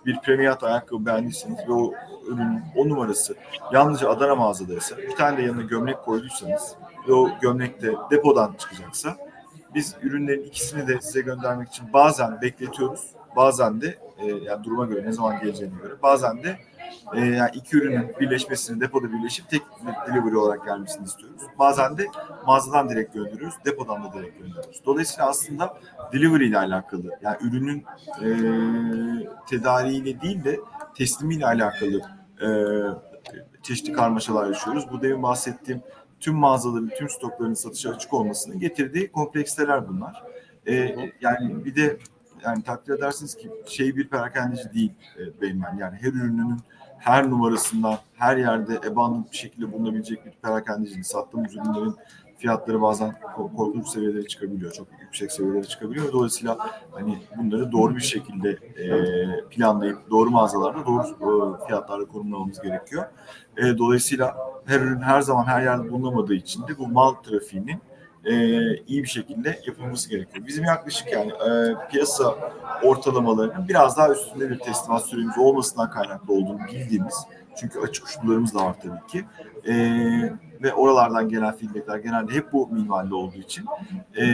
bir 0.06 0.20
premiat 0.20 0.64
ayakkabı 0.64 1.06
beğendiyseniz 1.06 1.58
ve 1.68 1.72
o 1.72 1.92
ürünün 2.26 2.62
o 2.76 2.88
numarası 2.88 3.36
yalnızca 3.72 4.10
Adana 4.10 4.34
mağazadaysa 4.34 4.98
bir 4.98 5.16
tane 5.16 5.38
de 5.38 5.42
yanına 5.42 5.62
gömlek 5.62 6.04
koyduysanız 6.04 6.74
ve 7.08 7.12
o 7.12 7.30
gömlek 7.40 7.82
de 7.82 7.94
depodan 8.10 8.54
çıkacaksa 8.58 9.16
biz 9.74 9.94
ürünlerin 10.02 10.44
ikisini 10.44 10.88
de 10.88 11.00
size 11.00 11.20
göndermek 11.20 11.68
için 11.68 11.92
bazen 11.92 12.40
bekletiyoruz. 12.42 13.17
Bazen 13.36 13.80
de 13.80 13.98
e, 14.18 14.26
yani 14.26 14.64
duruma 14.64 14.86
göre 14.86 15.06
ne 15.06 15.12
zaman 15.12 15.40
geleceğine 15.40 15.74
göre 15.82 15.92
bazen 16.02 16.42
de 16.42 16.58
e, 17.14 17.20
yani 17.20 17.50
iki 17.54 17.76
ürünün 17.76 18.14
birleşmesini 18.20 18.80
depoda 18.80 19.12
birleşip 19.12 19.50
tek 19.50 19.62
bir 19.62 20.12
delivery 20.12 20.36
olarak 20.36 20.64
gelmesini 20.64 21.04
istiyoruz. 21.04 21.42
Bazen 21.58 21.98
de 21.98 22.06
mağazadan 22.46 22.88
direkt 22.88 23.14
gönderiyoruz, 23.14 23.54
depodan 23.64 24.04
da 24.04 24.12
direkt 24.12 24.38
gönderiyoruz. 24.38 24.82
Dolayısıyla 24.86 25.28
aslında 25.28 25.78
delivery 26.12 26.46
ile 26.46 26.58
alakalı 26.58 27.10
yani 27.22 27.36
ürünün 27.40 27.84
e, 28.22 28.28
tedariğiyle 29.46 30.20
değil 30.20 30.44
de 30.44 30.60
teslimiyle 30.94 31.46
alakalı 31.46 32.02
e, 32.42 32.48
çeşitli 33.62 33.92
karmaşalar 33.92 34.46
yaşıyoruz. 34.46 34.86
Bu 34.92 35.02
demin 35.02 35.22
bahsettiğim 35.22 35.82
tüm 36.20 36.34
mağazaların, 36.34 36.90
tüm 36.98 37.08
stokların 37.08 37.54
satışa 37.54 37.90
açık 37.90 38.14
olmasının 38.14 38.58
getirdiği 38.58 39.12
kompleksteler 39.12 39.88
bunlar. 39.88 40.22
E, 40.66 40.96
yani 41.20 41.64
bir 41.64 41.76
de 41.76 41.98
yani 42.44 42.62
takdir 42.62 42.94
edersiniz 42.94 43.36
ki 43.36 43.50
şey 43.66 43.96
bir 43.96 44.08
perakendeci 44.08 44.72
değil 44.74 44.92
e, 45.18 45.40
Beymen. 45.40 45.76
Yani 45.76 45.96
her 46.00 46.12
ürününün 46.12 46.58
her 46.98 47.30
numarasından 47.30 47.98
her 48.14 48.36
yerde 48.36 48.78
abundant 48.78 49.32
bir 49.32 49.36
şekilde 49.36 49.72
bulunabilecek 49.72 50.26
bir 50.26 50.32
perakendeci. 50.42 51.04
Sattığımız 51.04 51.54
ürünlerin 51.54 51.94
fiyatları 52.38 52.82
bazen 52.82 53.14
korkunç 53.56 53.88
seviyelere 53.88 54.26
çıkabiliyor. 54.26 54.72
Çok 54.72 54.88
yüksek 55.00 55.32
seviyelere 55.32 55.64
çıkabiliyor. 55.64 56.12
Dolayısıyla 56.12 56.58
hani 56.92 57.18
bunları 57.36 57.72
doğru 57.72 57.96
bir 57.96 58.00
şekilde 58.00 58.50
e, 58.50 59.48
planlayıp 59.50 60.10
doğru 60.10 60.30
mağazalarda 60.30 60.86
doğru 60.86 61.02
e, 61.62 61.66
fiyatlarla 61.66 62.04
konumlamamız 62.04 62.60
gerekiyor. 62.60 63.04
E, 63.56 63.78
dolayısıyla 63.78 64.36
her 64.66 64.80
ürün 64.80 65.00
her 65.00 65.20
zaman 65.20 65.44
her 65.44 65.62
yerde 65.62 65.90
bulunamadığı 65.90 66.34
için 66.34 66.62
de 66.68 66.78
bu 66.78 66.88
mal 66.88 67.14
trafiğinin 67.14 67.78
e, 68.28 68.34
iyi 68.76 69.02
bir 69.02 69.08
şekilde 69.08 69.60
yapılması 69.66 70.10
gerekiyor. 70.10 70.46
Bizim 70.46 70.64
yaklaşık 70.64 71.12
yani 71.12 71.32
e, 71.32 71.74
piyasa 71.90 72.34
ortalamalarının 72.82 73.68
biraz 73.68 73.96
daha 73.96 74.12
üstünde 74.12 74.50
bir 74.50 74.58
teslimat 74.58 75.06
süremiz 75.06 75.38
olmasından 75.38 75.90
kaynaklı 75.90 76.34
olduğunu 76.34 76.66
bildiğimiz 76.72 77.14
çünkü 77.60 77.80
açık 77.80 78.06
uçlularımız 78.06 78.54
da 78.54 78.64
var 78.64 78.76
tabii 78.82 79.06
ki. 79.06 79.24
E, 79.70 79.74
ve 80.62 80.74
oralardan 80.74 81.28
gelen 81.28 81.56
feedbackler 81.56 81.98
genelde 81.98 82.32
hep 82.32 82.52
bu 82.52 82.68
minvalde 82.68 83.14
olduğu 83.14 83.38
için 83.38 83.66
e, 84.20 84.24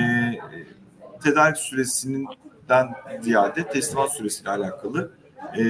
tedarik 1.23 1.57
süresinden 1.57 2.95
ziyade 3.21 3.65
teslimat 3.65 4.13
süresiyle 4.13 4.51
alakalı 4.51 5.11
e, 5.57 5.63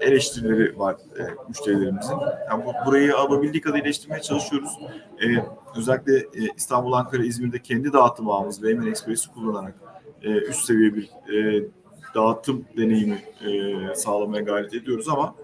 eleştirileri 0.00 0.78
var 0.78 0.94
e, 0.94 1.22
müşterilerimizin. 1.48 2.16
Yani 2.50 2.64
bu, 2.64 2.72
burayı 2.86 3.16
alabildiği 3.16 3.60
kadar 3.60 3.78
eleştirmeye 3.78 4.22
çalışıyoruz. 4.22 4.78
E, 5.22 5.26
özellikle 5.76 6.16
e, 6.16 6.48
İstanbul, 6.56 6.92
Ankara, 6.92 7.24
İzmir'de 7.24 7.62
kendi 7.62 7.92
dağıtım 7.92 8.30
ağımız 8.30 8.62
Beymen 8.62 8.86
Express'i 8.86 9.30
kullanarak 9.30 9.74
e, 10.22 10.30
üst 10.30 10.64
seviye 10.64 10.94
bir 10.94 11.10
e, 11.34 11.64
dağıtım 12.14 12.64
deneyimi 12.76 13.22
sağlamaya 13.94 14.42
gayret 14.42 14.74
ediyoruz 14.74 15.08
ama 15.08 15.34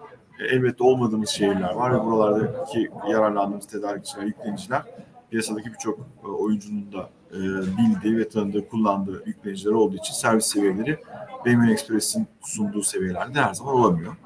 elbette 0.50 0.84
olmadığımız 0.84 1.28
şehirler 1.28 1.74
var 1.74 1.94
ve 1.94 2.04
buralardaki 2.04 2.90
yararlandığımız 3.08 3.66
tedarikçiler, 3.66 4.22
yükleniciler 4.22 4.82
piyasadaki 5.30 5.72
birçok 5.72 5.98
oyuncunun 6.24 6.92
da 6.92 7.10
e, 7.30 7.38
bildiği 7.78 8.18
ve 8.18 8.28
tanıdığı, 8.28 8.68
kullandığı 8.68 9.22
yükleniciler 9.26 9.72
olduğu 9.72 9.96
için 9.96 10.14
servis 10.14 10.46
seviyeleri 10.46 10.98
Beymen 11.44 11.68
Express'in 11.68 12.26
sunduğu 12.40 12.82
seviyelerde 12.82 13.40
her 13.40 13.54
zaman 13.54 13.74
olamıyor. 13.74 14.16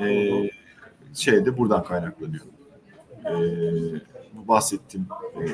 E, 0.00 0.30
şey 1.14 1.46
de 1.46 1.58
buradan 1.58 1.84
kaynaklanıyor. 1.84 2.44
E, 3.24 3.34
bu 4.32 4.48
bahsettiğim 4.48 5.06
e, 5.40 5.44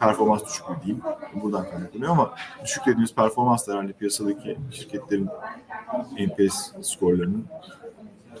performans 0.00 0.44
düşüklüğü 0.44 0.82
diyeyim. 0.84 1.02
Buradan 1.34 1.70
kaynaklanıyor 1.70 2.10
ama 2.10 2.34
düşük 2.64 2.86
dediğimiz 2.86 3.14
performans 3.14 3.68
da 3.68 3.92
piyasadaki 3.98 4.58
şirketlerin 4.70 5.28
NPS 6.18 6.72
skorlarının 6.82 7.44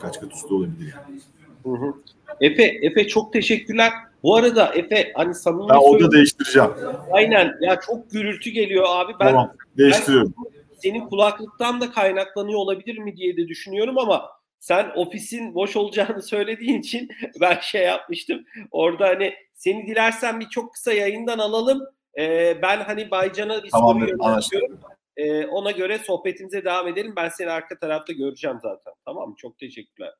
kaç 0.00 0.20
kat 0.20 0.32
üstü 0.32 0.54
olabilir 0.54 0.94
yani. 0.94 1.20
Hı 1.64 1.86
hı. 1.86 1.94
Efe, 2.40 2.62
Efe 2.62 3.08
çok 3.08 3.32
teşekkürler. 3.32 3.92
Bu 4.22 4.36
arada 4.36 4.74
Efe 4.74 5.12
hani 5.14 5.34
samimi 5.34 5.68
Ben 5.68 5.74
onu 5.74 6.12
değiştireceğim. 6.12 6.70
Aynen 7.12 7.54
ya 7.60 7.80
çok 7.80 8.10
gürültü 8.10 8.50
geliyor 8.50 8.84
abi. 8.88 9.12
Ben, 9.20 9.26
tamam 9.26 9.52
değiştiriyorum. 9.78 10.34
Ben 10.38 10.58
senin 10.78 11.08
kulaklıktan 11.08 11.80
da 11.80 11.90
kaynaklanıyor 11.90 12.58
olabilir 12.58 12.98
mi 12.98 13.16
diye 13.16 13.36
de 13.36 13.48
düşünüyorum 13.48 13.98
ama 13.98 14.30
sen 14.60 14.90
ofisin 14.96 15.54
boş 15.54 15.76
olacağını 15.76 16.22
söylediğin 16.32 16.80
için 16.80 17.08
ben 17.40 17.58
şey 17.60 17.82
yapmıştım. 17.82 18.44
Orada 18.70 19.06
hani 19.06 19.34
seni 19.54 19.86
dilersen 19.86 20.40
bir 20.40 20.48
çok 20.48 20.72
kısa 20.72 20.92
yayından 20.92 21.38
alalım. 21.38 21.82
Ee, 22.18 22.58
ben 22.62 22.80
hani 22.80 23.10
Baycan'a 23.10 23.62
bir 23.62 23.70
tamam, 23.70 24.00
soru 24.00 24.10
yöneltiyorum. 24.10 24.80
Ee, 25.16 25.46
ona 25.46 25.70
göre 25.70 25.98
sohbetimize 25.98 26.64
devam 26.64 26.88
edelim. 26.88 27.12
Ben 27.16 27.28
seni 27.28 27.50
arka 27.50 27.78
tarafta 27.78 28.12
göreceğim 28.12 28.58
zaten. 28.62 28.92
Tamam 29.04 29.28
mı? 29.28 29.34
Çok 29.38 29.58
teşekkürler. 29.58 30.14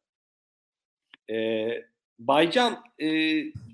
Ee, 1.30 1.68
Baycan 2.18 2.84
e, 2.98 3.06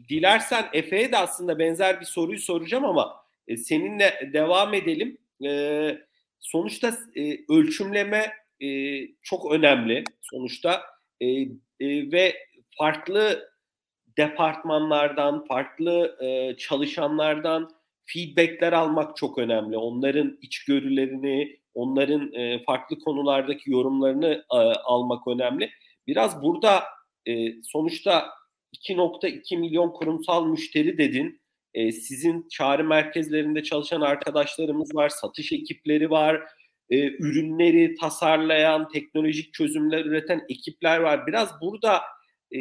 dilersen 0.08 0.64
Efe'ye 0.72 1.12
de 1.12 1.16
aslında 1.18 1.58
benzer 1.58 2.00
bir 2.00 2.06
soruyu 2.06 2.38
soracağım 2.38 2.84
ama 2.84 3.24
e, 3.48 3.56
seninle 3.56 4.30
devam 4.32 4.74
edelim. 4.74 5.18
E, 5.44 5.98
sonuçta 6.40 6.94
e, 7.16 7.38
ölçümleme 7.48 8.32
e, 8.60 9.00
çok 9.22 9.52
önemli 9.52 10.04
sonuçta 10.20 10.82
e, 11.20 11.26
e, 11.30 11.48
ve 12.12 12.36
farklı 12.78 13.50
departmanlardan, 14.18 15.44
farklı 15.44 16.18
e, 16.20 16.56
çalışanlardan 16.56 17.70
feedbackler 18.06 18.72
almak 18.72 19.16
çok 19.16 19.38
önemli. 19.38 19.76
Onların 19.76 20.38
içgörülerini, 20.42 21.58
onların 21.74 22.32
e, 22.32 22.62
farklı 22.62 22.98
konulardaki 22.98 23.70
yorumlarını 23.70 24.44
e, 24.52 24.56
almak 24.84 25.28
önemli. 25.28 25.70
Biraz 26.06 26.42
burada 26.42 26.84
e, 27.26 27.62
sonuçta 27.62 28.30
2.2 28.72 29.56
milyon 29.56 29.90
kurumsal 29.90 30.46
müşteri 30.46 30.98
dedin. 30.98 31.40
E, 31.74 31.92
sizin 31.92 32.48
çağrı 32.48 32.84
merkezlerinde 32.84 33.62
çalışan 33.62 34.00
arkadaşlarımız 34.00 34.94
var, 34.94 35.08
satış 35.08 35.52
ekipleri 35.52 36.10
var, 36.10 36.42
e, 36.90 36.98
ürünleri 37.06 37.94
tasarlayan, 37.94 38.88
teknolojik 38.88 39.54
çözümler 39.54 40.04
üreten 40.04 40.42
ekipler 40.48 41.00
var. 41.00 41.26
Biraz 41.26 41.60
burada 41.60 42.02
e, 42.54 42.58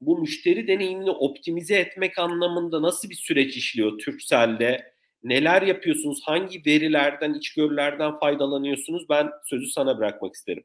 bu 0.00 0.18
müşteri 0.18 0.68
deneyimini 0.68 1.10
optimize 1.10 1.78
etmek 1.78 2.18
anlamında 2.18 2.82
nasıl 2.82 3.10
bir 3.10 3.14
süreç 3.14 3.56
işliyor 3.56 3.98
Türkcell'de? 3.98 4.92
Neler 5.22 5.62
yapıyorsunuz? 5.62 6.20
Hangi 6.24 6.66
verilerden, 6.66 7.34
içgörülerden 7.34 8.18
faydalanıyorsunuz? 8.18 9.08
Ben 9.08 9.30
sözü 9.44 9.66
sana 9.66 9.98
bırakmak 9.98 10.34
isterim. 10.34 10.64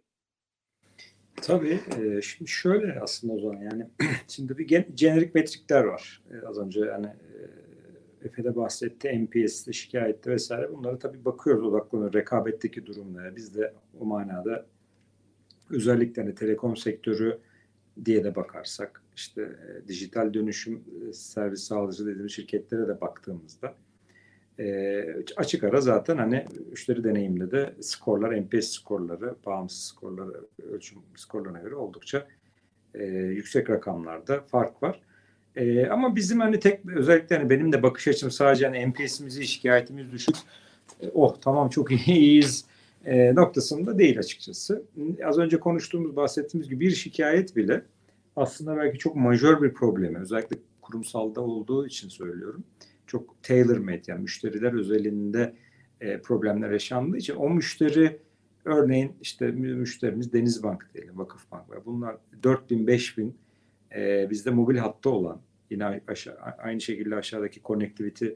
Tabii. 1.42 1.80
E, 2.00 2.22
şimdi 2.22 2.52
şöyle 2.52 3.00
aslında 3.00 3.34
o 3.34 3.40
zaman 3.40 3.62
yani 3.62 3.88
şimdi 4.28 4.58
bir 4.58 4.68
gen, 4.68 4.86
jenerik 4.96 5.36
metrikler 5.36 5.84
var. 5.84 6.24
E, 6.32 6.48
az 6.48 6.58
önce 6.58 6.92
hani 6.92 7.06
e, 7.06 8.28
Efe'de 8.28 8.56
bahsetti, 8.56 9.24
NPS'de, 9.24 9.74
şikayette 9.74 10.32
vesaire. 10.32 10.74
Bunları 10.74 11.00
tabii 11.00 11.26
bakıyoruz 11.26 11.64
odaklanıyor. 11.64 12.14
Rekabetteki 12.14 12.86
durumlara. 12.86 13.36
Biz 13.36 13.56
de 13.56 13.74
o 14.00 14.06
manada 14.06 14.66
özellikle 15.70 16.22
hani 16.22 16.36
telekom 16.36 16.78
sektörü 16.78 17.40
diye 18.06 18.24
de 18.24 18.36
bakarsak 18.36 19.04
işte 19.16 19.42
e, 19.42 19.88
dijital 19.88 20.34
dönüşüm 20.34 20.84
e, 21.10 21.14
servis 21.14 21.64
sağlayıcı 21.64 22.06
dediğimiz 22.06 22.32
şirketlere 22.32 22.88
de 22.88 23.02
baktığımızda 23.02 23.76
e, 24.60 25.06
açık 25.38 25.64
ara 25.64 25.82
zaten 25.82 26.18
hani 26.18 26.46
müşteri 26.72 27.04
deneyimde 27.04 27.52
de 27.52 27.74
skorlar, 27.82 28.42
NPS 28.42 28.68
skorları, 28.68 29.36
bağımsız 29.46 29.84
skorları, 29.84 30.42
ölçüm 30.72 31.00
skorlarına 31.16 31.60
göre 31.60 31.76
oldukça 31.76 32.28
e, 32.94 33.04
yüksek 33.06 33.70
rakamlarda 33.70 34.42
fark 34.42 34.84
var. 34.84 35.00
E, 35.56 35.88
ama 35.88 36.16
bizim 36.16 36.40
hani 36.40 36.60
tek 36.60 36.86
özellikle 36.96 37.38
hani 37.38 37.50
benim 37.50 37.72
de 37.72 37.84
bakış 37.84 38.08
açım 38.08 38.32
sadece 38.32 38.68
hani 38.68 38.90
NPS'imizi, 38.90 39.48
şikayetimiz 39.48 40.12
düşük. 40.12 40.36
E, 41.02 41.10
oh 41.14 41.36
tamam 41.42 41.70
çok 41.70 42.08
iyiyiz 42.08 42.66
e, 43.06 43.36
noktasında 43.36 44.00
değil 44.00 44.20
açıkçası. 44.20 44.84
Az 45.26 45.40
önce 45.40 45.60
konuştuğumuz, 45.60 46.16
bahsettiğimiz 46.16 46.70
gibi 46.70 46.80
bir 46.80 46.92
şikayet 46.92 47.56
bile 47.56 47.82
aslında 48.36 48.78
belki 48.78 48.98
çok 48.98 49.16
majör 49.16 49.62
bir 49.62 49.74
problemi, 49.74 50.20
özellikle 50.20 50.58
kurumsalda 50.82 51.42
olduğu 51.42 51.88
için 51.88 52.10
söylüyorum 52.10 52.64
çok 53.08 53.44
tailor 53.44 53.78
made 53.78 54.02
yani 54.08 54.22
müşteriler 54.22 54.74
özelinde 54.74 55.54
e, 56.02 56.22
problemler 56.22 56.72
yaşandığı 56.72 57.18
için 57.18 57.36
o 57.36 57.50
müşteri 57.50 58.20
örneğin 58.66 59.16
işte 59.22 59.52
müşterimiz 59.52 60.34
Denizbank 60.34 60.90
diyelim, 60.94 61.18
Vakıfbank 61.18 61.70
var. 61.70 61.86
Bunlar 61.86 62.18
4000 62.44 62.88
5000 62.88 63.38
e, 63.96 64.30
bizde 64.30 64.50
mobil 64.50 64.78
hatta 64.78 65.10
olan 65.10 65.42
yine 65.70 66.02
aşağı, 66.08 66.36
aynı 66.58 66.82
şekilde 66.82 67.16
aşağıdaki 67.16 67.62
connectivity 67.62 68.28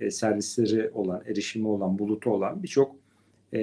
e, 0.00 0.10
servisleri 0.10 0.90
olan, 0.90 1.22
erişimi 1.26 1.68
olan, 1.68 1.98
bulutu 1.98 2.30
olan 2.30 2.62
birçok 2.62 3.01
e, 3.52 3.60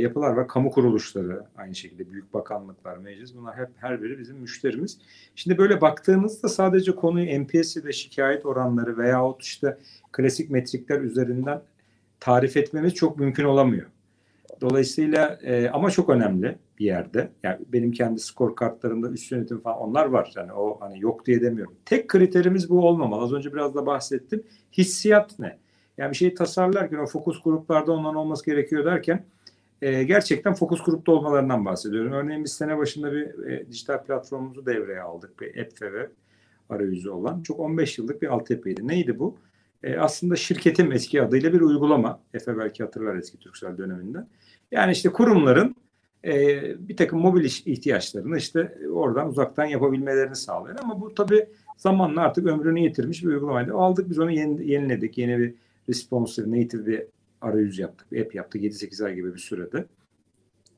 yapılar 0.00 0.30
var. 0.30 0.48
Kamu 0.48 0.70
kuruluşları 0.70 1.44
aynı 1.56 1.74
şekilde 1.74 2.10
büyük 2.10 2.34
bakanlıklar, 2.34 2.96
meclis 2.96 3.34
bunlar 3.34 3.56
hep 3.56 3.68
her 3.76 4.02
biri 4.02 4.18
bizim 4.18 4.36
müşterimiz. 4.36 4.98
Şimdi 5.34 5.58
böyle 5.58 5.80
baktığınızda 5.80 6.48
sadece 6.48 6.94
konuyu 6.94 7.42
NPS 7.42 7.76
ile 7.76 7.92
şikayet 7.92 8.46
oranları 8.46 8.98
veyahut 8.98 9.42
işte 9.42 9.78
klasik 10.12 10.50
metrikler 10.50 11.00
üzerinden 11.00 11.62
tarif 12.20 12.56
etmemiz 12.56 12.94
çok 12.94 13.18
mümkün 13.18 13.44
olamıyor. 13.44 13.86
Dolayısıyla 14.60 15.38
e, 15.42 15.68
ama 15.68 15.90
çok 15.90 16.08
önemli 16.08 16.58
bir 16.78 16.84
yerde. 16.84 17.30
Yani 17.42 17.58
benim 17.72 17.92
kendi 17.92 18.20
skor 18.20 18.56
kartlarımda 18.56 19.10
üst 19.10 19.32
yönetim 19.32 19.60
falan 19.60 19.78
onlar 19.78 20.06
var. 20.06 20.32
Yani 20.36 20.52
o 20.52 20.80
hani 20.80 21.00
yok 21.00 21.26
diye 21.26 21.40
demiyorum. 21.40 21.74
Tek 21.84 22.08
kriterimiz 22.08 22.70
bu 22.70 22.88
olmamalı. 22.88 23.24
Az 23.24 23.32
önce 23.32 23.52
biraz 23.52 23.74
da 23.74 23.86
bahsettim. 23.86 24.42
Hissiyat 24.72 25.38
ne? 25.38 25.58
Yani 26.00 26.10
bir 26.10 26.16
şeyi 26.16 26.34
tasarlarken 26.34 26.98
o 26.98 27.06
fokus 27.06 27.42
gruplarda 27.42 27.92
ondan 27.92 28.14
olması 28.14 28.46
gerekiyor 28.46 28.84
derken 28.84 29.24
e, 29.82 30.02
gerçekten 30.02 30.54
fokus 30.54 30.84
grupta 30.84 31.12
olmalarından 31.12 31.64
bahsediyorum. 31.64 32.12
Örneğin 32.12 32.44
biz 32.44 32.52
sene 32.52 32.78
başında 32.78 33.12
bir 33.12 33.46
e, 33.46 33.68
dijital 33.68 34.04
platformumuzu 34.04 34.66
devreye 34.66 35.00
aldık. 35.00 35.40
Bir 35.40 35.62
app 35.62 35.82
ve 35.82 36.10
arayüzü 36.70 37.10
olan. 37.10 37.42
Çok 37.42 37.60
15 37.60 37.98
yıllık 37.98 38.22
bir 38.22 38.28
altyapıydı. 38.28 38.88
Neydi 38.88 39.18
bu? 39.18 39.38
E, 39.82 39.96
aslında 39.96 40.36
şirketin 40.36 40.90
eski 40.90 41.22
adıyla 41.22 41.52
bir 41.52 41.60
uygulama. 41.60 42.20
Efe 42.34 42.58
belki 42.58 42.82
hatırlar 42.82 43.16
eski 43.16 43.38
Türksel 43.38 43.78
döneminde. 43.78 44.18
Yani 44.72 44.92
işte 44.92 45.08
kurumların 45.08 45.76
e, 46.24 46.62
bir 46.88 46.96
takım 46.96 47.20
mobil 47.20 47.44
ihtiyaçlarını 47.44 48.38
işte 48.38 48.78
oradan 48.92 49.28
uzaktan 49.28 49.64
yapabilmelerini 49.64 50.36
sağlıyor. 50.36 50.76
Ama 50.82 51.00
bu 51.00 51.14
tabii 51.14 51.48
zamanla 51.76 52.20
artık 52.20 52.46
ömrünü 52.46 52.80
yitirmiş 52.80 53.22
bir 53.24 53.28
uygulamaydı. 53.28 53.74
Aldık 53.74 54.10
biz 54.10 54.18
onu 54.18 54.30
yeni, 54.30 54.70
yeniledik. 54.70 55.18
Yeni 55.18 55.38
bir 55.38 55.54
responsive 55.88 56.60
native 56.60 56.86
bir 56.86 57.02
arayüz 57.40 57.78
yaptık. 57.78 58.12
Bir 58.12 58.20
app 58.20 58.34
yaptık 58.34 58.62
7-8 58.62 59.04
ay 59.04 59.14
gibi 59.14 59.34
bir 59.34 59.38
sürede. 59.38 59.86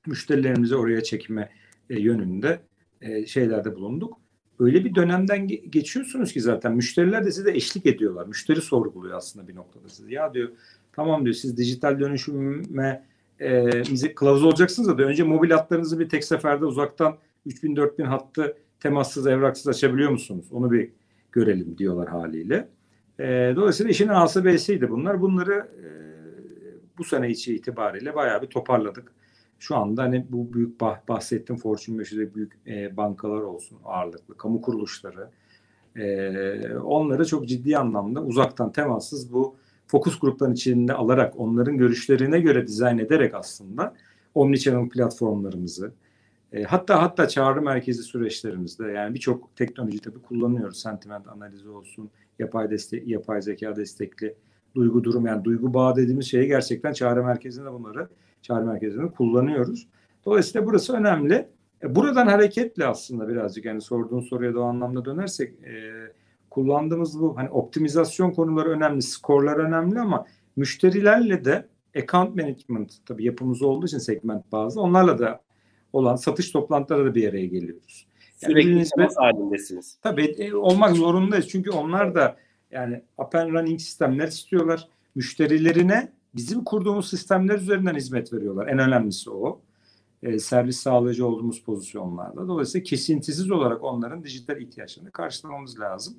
Müşterilerimizi 0.07 0.77
oraya 0.77 1.03
çekme 1.03 1.51
e, 1.91 2.01
yönünde 2.01 2.61
e, 3.01 3.27
şeylerde 3.27 3.75
bulunduk. 3.75 4.19
Öyle 4.59 4.85
bir 4.85 4.95
dönemden 4.95 5.49
geçiyorsunuz 5.49 6.33
ki 6.33 6.41
zaten 6.41 6.73
müşteriler 6.73 7.27
de 7.27 7.33
size 7.33 7.51
eşlik 7.51 7.87
ediyorlar. 7.87 8.27
Müşteri 8.27 8.63
sorguluyor 8.63 9.17
aslında 9.17 9.49
bir 9.49 9.55
noktada 9.55 9.89
sizi. 9.89 10.15
Ya 10.15 10.35
diyor 10.35 10.49
tamam 10.93 11.25
diyor 11.25 11.35
siz 11.35 11.57
dijital 11.57 12.01
dönüşüme 12.01 13.07
e, 13.41 14.15
kılavuz 14.15 14.45
olacaksınız 14.45 14.89
da 14.89 14.99
diyor. 14.99 15.09
önce 15.09 15.23
mobil 15.23 15.51
hatlarınızı 15.51 15.99
bir 15.99 16.09
tek 16.09 16.25
seferde 16.25 16.65
uzaktan 16.65 17.19
3000-4000 17.47 18.05
hattı 18.05 18.57
temassız 18.81 19.27
evraksız 19.27 19.69
açabiliyor 19.69 20.11
musunuz? 20.11 20.47
Onu 20.51 20.73
bir 20.73 20.91
görelim 21.33 21.79
diyorlar 21.79 22.09
haliyle. 22.09 22.69
E, 23.19 23.53
dolayısıyla 23.57 23.91
işin 23.91 24.09
A'sı 24.09 24.45
B'siydi 24.45 24.91
bunlar. 24.91 25.21
Bunları 25.21 25.55
e, 25.55 25.89
bu 26.99 27.05
sene 27.05 27.31
içi 27.31 27.55
itibariyle 27.55 28.15
bayağı 28.15 28.43
bir 28.43 28.47
toparladık. 28.47 29.13
Şu 29.59 29.77
anda 29.77 30.03
hani 30.03 30.27
bu 30.31 30.53
büyük 30.53 30.81
bah, 30.81 30.99
bahsettiğim 31.09 31.61
Fortune 31.61 32.03
500'de 32.03 32.35
büyük 32.35 32.53
e, 32.67 32.97
bankalar 32.97 33.41
olsun 33.41 33.79
ağırlıklı, 33.85 34.37
kamu 34.37 34.63
kuruluşları 34.63 35.29
e, 35.97 36.77
onları 36.77 37.27
çok 37.27 37.49
ciddi 37.49 37.79
anlamda 37.79 38.23
uzaktan 38.23 38.73
temassız 38.73 39.33
bu 39.33 39.57
fokus 39.87 40.19
grupların 40.19 40.53
içinde 40.53 40.93
alarak 40.93 41.35
onların 41.41 41.79
görüşlerine 41.79 42.41
göre 42.41 42.67
dizayn 42.67 42.99
ederek 42.99 43.35
aslında 43.35 43.95
omnichannel 44.35 44.89
platformlarımızı 44.89 45.93
e, 46.53 46.63
hatta 46.63 47.03
hatta 47.03 47.29
çağrı 47.29 47.63
merkezi 47.63 48.03
süreçlerimizde 48.03 48.87
yani 48.87 49.15
birçok 49.15 49.57
teknoloji 49.57 50.01
tabii 50.01 50.23
kullanıyoruz. 50.23 50.81
Sentiment 50.81 51.29
analizi 51.29 51.69
olsun, 51.69 52.11
yapay 52.43 52.71
destek, 52.71 53.09
yapay 53.09 53.43
zeka 53.43 53.77
destekli 53.77 54.35
duygu 54.75 55.05
durum 55.05 55.27
yani 55.27 55.45
duygu 55.45 55.75
bağı 55.75 55.97
dediğimiz 55.97 56.27
şeyi 56.27 56.47
gerçekten 56.47 56.93
çağrı 56.93 57.25
merkezinde 57.25 57.73
bunları 57.73 58.09
çağrı 58.43 58.65
merkezinde 58.65 59.07
kullanıyoruz. 59.07 59.89
Dolayısıyla 60.25 60.67
burası 60.67 60.97
önemli. 60.97 61.49
E, 61.83 61.95
buradan 61.95 62.27
hareketle 62.27 62.87
aslında 62.87 63.29
birazcık 63.29 63.65
yani 63.65 63.81
sorduğun 63.81 64.21
soruya 64.21 64.55
da 64.55 64.61
o 64.61 64.63
anlamda 64.63 65.05
dönersek 65.05 65.53
e, 65.63 65.75
kullandığımız 66.51 67.21
bu 67.21 67.37
hani 67.37 67.51
optimizasyon 67.51 68.31
konuları 68.31 68.69
önemli, 68.69 69.03
skorlar 69.03 69.57
önemli 69.57 70.01
ama 70.01 70.27
müşterilerle 70.57 71.45
de 71.45 71.69
account 71.97 72.37
management 72.37 72.93
tabii 73.07 73.25
yapımız 73.25 73.63
olduğu 73.63 73.87
için 73.87 73.99
segment 73.99 74.53
bazı 74.53 74.81
onlarla 74.81 75.19
da 75.19 75.41
olan 75.93 76.17
satış 76.17 76.51
toplantıları 76.51 77.11
da 77.11 77.15
bir 77.15 77.29
araya 77.29 77.47
geliyoruz. 77.47 78.07
Yani 78.43 78.53
Sürekli 78.53 78.91
temas 78.97 79.17
halindesiniz. 79.17 79.99
Tabii 80.03 80.25
e, 80.25 80.55
olmak 80.55 80.97
zorundayız. 80.97 81.49
Çünkü 81.49 81.71
onlar 81.71 82.15
da 82.15 82.37
yani 82.71 83.03
up 83.19 83.35
and 83.35 83.53
running 83.53 83.81
sistemler 83.81 84.29
istiyorlar. 84.29 84.89
Müşterilerine 85.15 86.13
bizim 86.35 86.65
kurduğumuz 86.65 87.11
sistemler 87.11 87.59
üzerinden 87.59 87.95
hizmet 87.95 88.33
veriyorlar. 88.33 88.67
En 88.67 88.79
önemlisi 88.79 89.31
o. 89.31 89.61
E, 90.23 90.39
servis 90.39 90.77
sağlayıcı 90.77 91.27
olduğumuz 91.27 91.63
pozisyonlarda. 91.63 92.49
Dolayısıyla 92.49 92.83
kesintisiz 92.83 93.51
olarak 93.51 93.85
onların 93.85 94.25
dijital 94.25 94.61
ihtiyaçlarını 94.61 95.11
karşılamamız 95.11 95.81
lazım. 95.81 96.17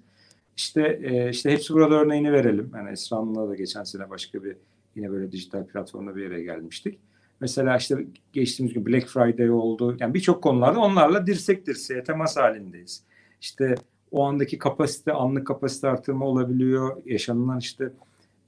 İşte 0.58 1.00
e, 1.04 1.30
işte 1.30 1.52
hepsi 1.52 1.74
burada 1.74 1.96
örneğini 1.96 2.32
verelim. 2.32 2.72
Yani 2.76 2.90
Esra'nınla 2.90 3.50
da 3.50 3.56
geçen 3.56 3.84
sene 3.84 4.10
başka 4.10 4.44
bir 4.44 4.58
yine 4.96 5.12
böyle 5.12 5.32
dijital 5.32 5.66
platformda 5.66 6.16
bir 6.16 6.24
yere 6.24 6.44
gelmiştik. 6.44 7.00
Mesela 7.44 7.78
işte 7.78 8.06
geçtiğimiz 8.34 8.74
gün 8.74 8.86
Black 8.86 9.08
Friday 9.08 9.52
oldu. 9.52 9.98
Yani 10.00 10.14
birçok 10.14 10.44
konularda 10.44 10.80
onlarla 10.80 11.28
dirsek 11.28 11.68
dirseğe 11.68 12.04
temas 12.04 12.38
halindeyiz. 12.38 13.04
İşte 13.42 13.76
o 14.12 14.24
andaki 14.24 14.58
kapasite, 14.58 15.14
anlık 15.14 15.48
kapasite 15.48 15.88
artırma 15.88 16.26
olabiliyor. 16.26 17.02
Yaşanılan 17.06 17.60
işte 17.60 17.94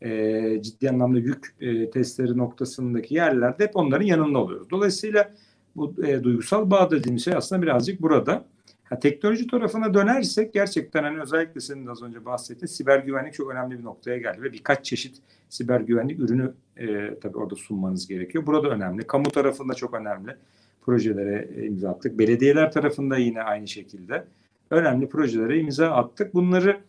e, 0.01 0.61
ciddi 0.61 0.89
anlamda 0.89 1.19
yük 1.19 1.55
e, 1.61 1.89
testleri 1.89 2.37
noktasındaki 2.37 3.15
yerlerde 3.15 3.63
hep 3.63 3.75
onların 3.75 4.05
yanında 4.05 4.39
oluyoruz. 4.39 4.69
Dolayısıyla 4.69 5.33
bu 5.75 6.05
e, 6.07 6.23
duygusal 6.23 6.71
bağ 6.71 6.91
dediğimiz 6.91 7.25
şey 7.25 7.33
aslında 7.33 7.61
birazcık 7.61 8.01
burada. 8.01 8.45
Ha, 8.85 8.99
teknoloji 8.99 9.47
tarafına 9.47 9.93
dönersek 9.93 10.53
gerçekten 10.53 11.03
hani 11.03 11.21
özellikle 11.21 11.61
senin 11.61 11.87
az 11.87 12.03
önce 12.03 12.25
bahsettiğin 12.25 12.67
siber 12.67 12.99
güvenlik 12.99 13.33
çok 13.33 13.51
önemli 13.51 13.79
bir 13.79 13.83
noktaya 13.83 14.17
geldi 14.17 14.41
ve 14.41 14.53
birkaç 14.53 14.85
çeşit 14.85 15.17
siber 15.49 15.79
güvenlik 15.79 16.19
ürünü 16.19 16.53
e, 16.77 17.19
tabii 17.19 17.37
orada 17.37 17.55
sunmanız 17.55 18.07
gerekiyor. 18.07 18.45
Burada 18.45 18.69
önemli. 18.69 19.07
Kamu 19.07 19.31
tarafında 19.31 19.73
çok 19.73 19.93
önemli 19.93 20.35
projelere 20.81 21.49
e, 21.55 21.65
imza 21.65 21.89
attık. 21.89 22.19
Belediyeler 22.19 22.71
tarafında 22.71 23.17
yine 23.17 23.41
aynı 23.41 23.67
şekilde 23.67 24.25
önemli 24.69 25.09
projelere 25.09 25.59
imza 25.59 25.91
attık. 25.91 26.33
Bunları 26.33 26.81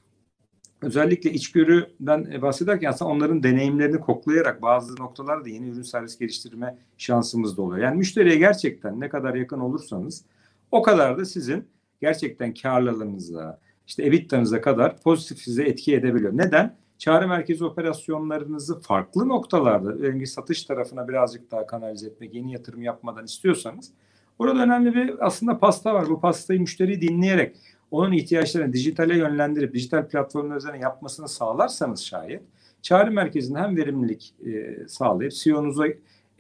özellikle 0.83 1.33
içgörüden 1.33 2.43
bahsederken 2.43 2.89
aslında 2.89 3.11
onların 3.11 3.43
deneyimlerini 3.43 4.01
koklayarak 4.01 4.63
bazı 4.63 4.97
noktalarda 4.97 5.49
yeni 5.49 5.69
ürün 5.69 5.83
servis 5.83 6.19
geliştirme 6.19 6.79
şansımız 6.99 7.57
da 7.57 7.63
oluyor. 7.63 7.85
Yani 7.85 7.97
müşteriye 7.97 8.37
gerçekten 8.37 9.01
ne 9.01 9.09
kadar 9.09 9.35
yakın 9.35 9.61
olursanız 9.61 10.25
o 10.71 10.83
kadar 10.83 11.19
da 11.19 11.25
sizin 11.25 11.65
gerçekten 12.01 12.55
karlılığınıza, 12.55 13.61
işte 13.87 14.07
EBITDA'nıza 14.07 14.61
kadar 14.61 15.03
pozitif 15.03 15.39
size 15.39 15.65
etki 15.65 15.95
edebiliyor. 15.95 16.33
Neden? 16.37 16.77
Çağrı 16.99 17.29
merkezi 17.29 17.65
operasyonlarınızı 17.65 18.81
farklı 18.81 19.29
noktalarda, 19.29 19.93
örneğin 19.93 20.25
satış 20.25 20.65
tarafına 20.65 21.09
birazcık 21.09 21.51
daha 21.51 21.67
kanalize 21.67 22.07
etmek, 22.07 22.35
yeni 22.35 22.53
yatırım 22.53 22.83
yapmadan 22.83 23.25
istiyorsanız 23.25 23.93
Orada 24.39 24.63
önemli 24.63 24.95
bir 24.95 25.27
aslında 25.27 25.59
pasta 25.59 25.95
var. 25.95 26.09
Bu 26.09 26.21
pastayı 26.21 26.61
müşteri 26.61 27.01
dinleyerek 27.01 27.57
onun 27.91 28.13
ihtiyaçlarını 28.13 28.73
dijitale 28.73 29.17
yönlendirip 29.17 29.75
dijital 29.75 30.09
platformlar 30.09 30.57
üzerine 30.57 30.79
yapmasını 30.79 31.29
sağlarsanız 31.29 32.01
şayet 32.01 32.43
çağrı 32.83 33.11
merkezinde 33.11 33.59
hem 33.59 33.77
verimlilik 33.77 34.35
e, 34.47 34.77
sağlayıp 34.89 35.33
CEO'nuza 35.33 35.85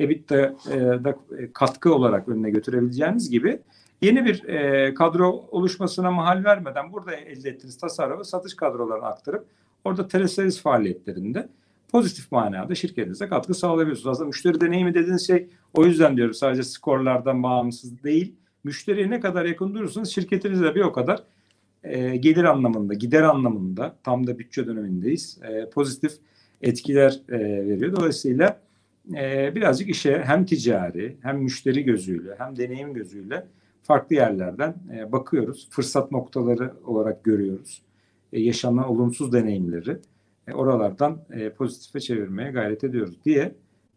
EBITDA'da 0.01 1.11
e, 1.38 1.53
katkı 1.53 1.95
olarak 1.95 2.29
önüne 2.29 2.51
götürebileceğiniz 2.51 3.30
gibi 3.30 3.61
yeni 4.03 4.24
bir 4.24 4.44
e, 4.44 4.94
kadro 4.94 5.49
oluşmasına 5.51 6.11
mahal 6.11 6.44
vermeden 6.44 6.92
burada 6.92 7.14
elde 7.14 7.51
ettiğiniz 7.51 7.78
tasarrufu 7.78 8.24
satış 8.24 8.55
kadrolarına 8.55 9.07
aktarıp 9.07 9.47
orada 9.84 10.09
teleservis 10.09 10.62
faaliyetlerinde 10.62 11.49
pozitif 11.88 12.32
manada 12.32 12.74
şirketinize 12.74 13.28
katkı 13.28 13.55
sağlayabiliyorsunuz. 13.55 14.07
Aslında 14.07 14.26
müşteri 14.26 14.61
deneyimi 14.61 14.94
dediğiniz 14.94 15.26
şey 15.26 15.49
o 15.74 15.84
yüzden 15.84 16.16
diyorum 16.16 16.34
sadece 16.34 16.62
skorlardan 16.62 17.42
bağımsız 17.42 18.03
değil. 18.03 18.34
Müşteriye 18.64 19.11
ne 19.11 19.20
kadar 19.20 19.44
yakın 19.44 19.74
durursanız 19.74 20.09
şirketinize 20.09 20.74
bir 20.74 20.80
o 20.80 20.92
kadar 20.92 21.22
e, 21.84 22.16
gelir 22.16 22.44
anlamında, 22.44 22.94
gider 22.94 23.22
anlamında 23.22 23.97
tam 24.05 24.26
da 24.26 24.38
bütçe 24.38 24.66
dönemindeyiz. 24.66 25.38
E, 25.42 25.70
pozitif 25.70 26.12
etkiler 26.62 27.20
e, 27.28 27.38
veriyor. 27.38 27.97
Dolayısıyla 27.97 28.61
e, 29.14 29.55
birazcık 29.55 29.88
işe 29.88 30.22
hem 30.24 30.47
ticari 30.47 31.16
hem 31.22 31.38
müşteri 31.38 31.84
gözüyle 31.84 32.34
hem 32.38 32.57
deneyim 32.57 32.94
gözüyle 32.94 33.47
farklı 33.87 34.16
yerlerden 34.16 34.74
e, 34.97 35.12
bakıyoruz. 35.12 35.68
Fırsat 35.70 36.12
noktaları 36.12 36.74
olarak 36.84 37.24
görüyoruz. 37.24 37.82
E, 38.32 38.41
yaşanan 38.41 38.89
olumsuz 38.89 39.32
deneyimleri 39.32 39.97
e, 40.49 40.53
oralardan 40.53 41.18
e, 41.30 41.51
pozitife 41.51 42.01
çevirmeye 42.01 42.51
gayret 42.51 42.84
ediyoruz 42.84 43.24
diye 43.24 43.55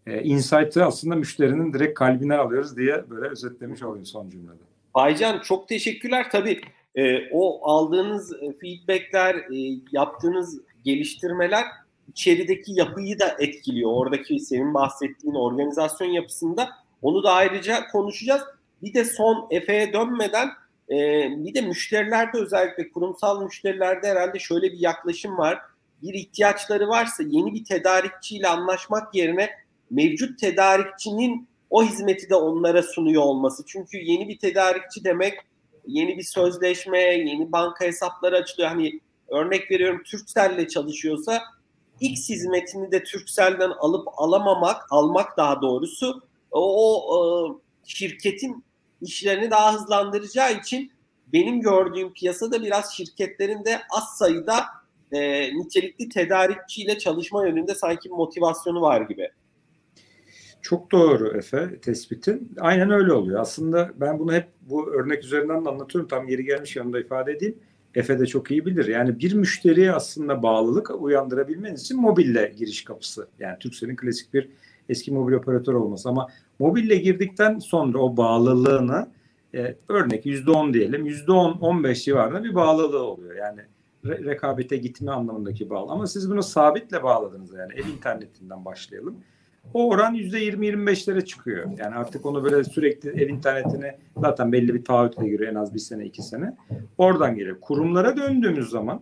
e, 0.08 0.24
insight'ı 0.24 0.86
aslında 0.86 1.16
müşterinin 1.16 1.74
direkt 1.74 2.00
kalbine 2.00 2.36
alıyoruz 2.36 2.78
diye 2.78 3.10
böyle 3.10 3.28
özetlemiş 3.28 3.84
olayım 3.84 4.06
son 4.06 4.30
cümlede. 4.30 4.64
Baycan 4.96 5.40
çok 5.40 5.68
teşekkürler. 5.68 6.28
Tabii 6.32 6.62
e, 6.96 7.30
o 7.32 7.70
aldığınız 7.70 8.34
e, 8.34 8.54
feedbackler, 8.62 9.36
e, 9.36 9.82
yaptığınız 9.92 10.62
geliştirmeler 10.86 11.66
içerideki 12.08 12.72
yapıyı 12.74 13.20
da 13.20 13.36
etkiliyor. 13.40 13.92
Oradaki 13.94 14.40
senin 14.40 14.74
bahsettiğin 14.74 15.36
organizasyon 15.36 16.08
yapısında 16.08 16.70
onu 17.02 17.24
da 17.24 17.34
ayrıca 17.34 17.88
konuşacağız. 17.92 18.42
Bir 18.82 18.94
de 18.94 19.06
son 19.06 19.48
Efe'ye 19.52 19.94
dönmeden 19.94 20.50
e, 20.90 20.96
bir 21.46 21.54
de 21.54 21.62
müşterilerde 21.62 22.38
özellikle 22.38 22.92
kurumsal 22.92 23.44
müşterilerde 23.44 24.08
herhalde 24.08 24.40
şöyle 24.40 24.72
bir 24.72 24.80
yaklaşım 24.80 25.38
var 25.38 25.62
bir 26.02 26.14
ihtiyaçları 26.14 26.88
varsa 26.88 27.24
yeni 27.24 27.54
bir 27.54 27.66
tedarikçiyle 27.66 28.48
anlaşmak 28.48 29.16
yerine 29.16 29.50
mevcut 29.92 30.40
tedarikçinin 30.40 31.48
o 31.70 31.84
hizmeti 31.84 32.30
de 32.30 32.36
onlara 32.36 32.84
sunuyor 32.84 33.22
olması. 33.22 33.64
Çünkü 33.68 33.98
yeni 33.98 34.28
bir 34.28 34.38
tedarikçi 34.38 35.04
demek 35.04 35.40
yeni 35.88 36.18
bir 36.18 36.24
sözleşme, 36.24 37.00
yeni 37.00 37.52
banka 37.52 37.86
hesapları 37.86 38.38
açılıyor. 38.38 38.70
Hani 38.70 39.00
örnek 39.28 39.72
veriyorum 39.72 40.04
Turkcell'le 40.04 40.68
çalışıyorsa 40.68 41.42
X 42.00 42.30
hizmetini 42.30 42.92
de 42.92 43.04
Turkcell'den 43.04 43.70
alıp 43.70 44.08
alamamak, 44.18 44.92
almak 44.92 45.38
daha 45.38 45.62
doğrusu 45.62 46.22
o, 46.52 47.18
o 47.18 47.60
şirketin 47.86 48.64
işlerini 49.02 49.52
daha 49.52 49.74
hızlandıracağı 49.74 50.54
için 50.54 50.91
benim 51.34 51.62
gördüğüm 51.62 52.14
piyasada 52.14 52.64
biraz 52.64 52.93
şirketlerin 52.93 53.66
de 53.66 53.80
az 53.97 54.18
sayıda 54.18 54.66
e, 55.12 55.41
nitelikli 55.58 56.10
tedarikçiyle 56.10 56.97
çalışma 56.97 57.47
yönünde 57.47 57.76
sanki 57.76 58.10
motivasyonu 58.10 58.82
var 58.82 59.02
gibi. 59.02 59.30
Çok 60.62 60.91
doğru 60.91 61.38
Efe 61.38 61.80
tespitin. 61.80 62.52
Aynen 62.60 62.91
öyle 62.91 63.14
oluyor. 63.14 63.39
Aslında 63.39 63.91
ben 63.95 64.20
bunu 64.20 64.34
hep 64.34 64.47
bu 64.62 64.93
örnek 64.93 65.24
üzerinden 65.24 65.66
de 65.66 65.70
anlatıyorum. 65.70 66.08
Tam 66.08 66.28
yeri 66.28 66.45
gelmiş 66.45 66.76
yanında 66.76 67.00
ifade 67.00 67.32
edeyim. 67.32 67.58
Efe 67.95 68.20
de 68.20 68.26
çok 68.26 68.52
iyi 68.52 68.66
bilir. 68.66 68.86
Yani 68.86 69.20
bir 69.20 69.34
müşteriye 69.34 69.91
aslında 69.91 70.43
bağlılık 70.43 71.02
uyandırabilmeniz 71.02 71.82
için 71.82 72.02
mobille 72.02 72.54
giriş 72.58 72.84
kapısı. 72.84 73.28
Yani 73.39 73.60
Türkcell'in 73.60 73.95
klasik 73.95 74.34
bir 74.34 74.50
eski 74.89 75.12
mobil 75.12 75.34
operatör 75.34 75.74
olması. 75.74 76.10
Ama 76.10 76.28
mobille 76.60 76.95
girdikten 76.95 77.60
sonra 77.60 77.97
o 77.97 78.18
bağlılığını 78.18 79.07
e, 79.55 79.76
örnek 79.89 80.26
%10 80.26 80.74
diyelim 80.74 81.05
%10-15 81.07 82.03
civarında 82.03 82.43
bir 82.43 82.55
bağlılığı 82.55 83.03
oluyor. 83.03 83.36
Yani 83.36 83.62
re- 84.05 84.26
rekabete 84.26 84.78
gitme 84.78 85.12
anlamındaki 85.12 85.70
bağlı. 85.70 85.91
Ama 85.91 86.07
siz 86.07 86.32
bunu 86.32 86.43
sabitle 86.43 87.03
bağladınız 87.03 87.53
yani 87.53 87.74
ev 87.74 87.88
internetinden 87.88 88.66
başlayalım. 88.66 89.18
O 89.74 89.89
oran 89.89 90.16
%20-25'lere 90.16 91.26
çıkıyor. 91.26 91.66
Yani 91.78 91.95
artık 91.95 92.26
onu 92.26 92.43
böyle 92.43 92.64
sürekli 92.64 93.10
ev 93.10 93.30
internetine 93.30 93.97
zaten 94.18 94.51
belli 94.51 94.74
bir 94.74 94.84
taahhütle 94.84 95.30
giriyor 95.30 95.51
en 95.51 95.55
az 95.55 95.74
bir 95.74 95.80
sene 95.80 96.05
iki 96.05 96.22
sene. 96.22 96.55
Oradan 96.97 97.36
geliyor. 97.36 97.57
Kurumlara 97.62 98.18
döndüğümüz 98.18 98.70
zaman 98.70 99.01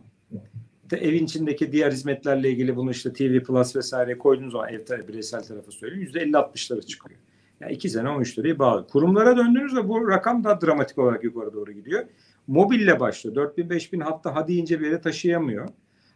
de 0.90 0.98
evin 0.98 1.26
içindeki 1.26 1.72
diğer 1.72 1.92
hizmetlerle 1.92 2.50
ilgili 2.50 2.76
bunu 2.76 2.92
işte 2.92 3.14
TV 3.14 3.40
Plus 3.44 3.76
vesaire 3.76 4.18
koyduğunuz 4.18 4.52
zaman 4.52 4.70
ev 4.70 5.08
bireysel 5.08 5.44
tarafı 5.44 5.72
söyleyeyim 5.72 6.10
%50-60'lara 6.14 6.86
çıkıyor. 6.86 7.20
Yani 7.62 7.74
iki 7.74 7.90
sene 7.90 8.10
13 8.10 8.40
lirayı 8.40 8.60
bağlı. 8.60 8.88
Kurumlara 8.88 9.38
döndüğünüzde 9.38 9.90
bu 9.90 10.08
rakam 10.08 10.44
daha 10.44 10.62
dramatik 10.62 10.98
olarak 10.98 11.24
yukarı 11.24 11.54
doğru 11.54 11.72
gidiyor. 11.72 12.06
Mobille 12.48 13.00
başlıyor. 13.00 13.36
4000 13.36 13.70
5000 13.70 14.00
hatta 14.00 14.36
hadi 14.36 14.54
ince 14.54 14.80
bir 14.80 14.86
yere 14.86 15.02
taşıyamıyor. 15.02 15.70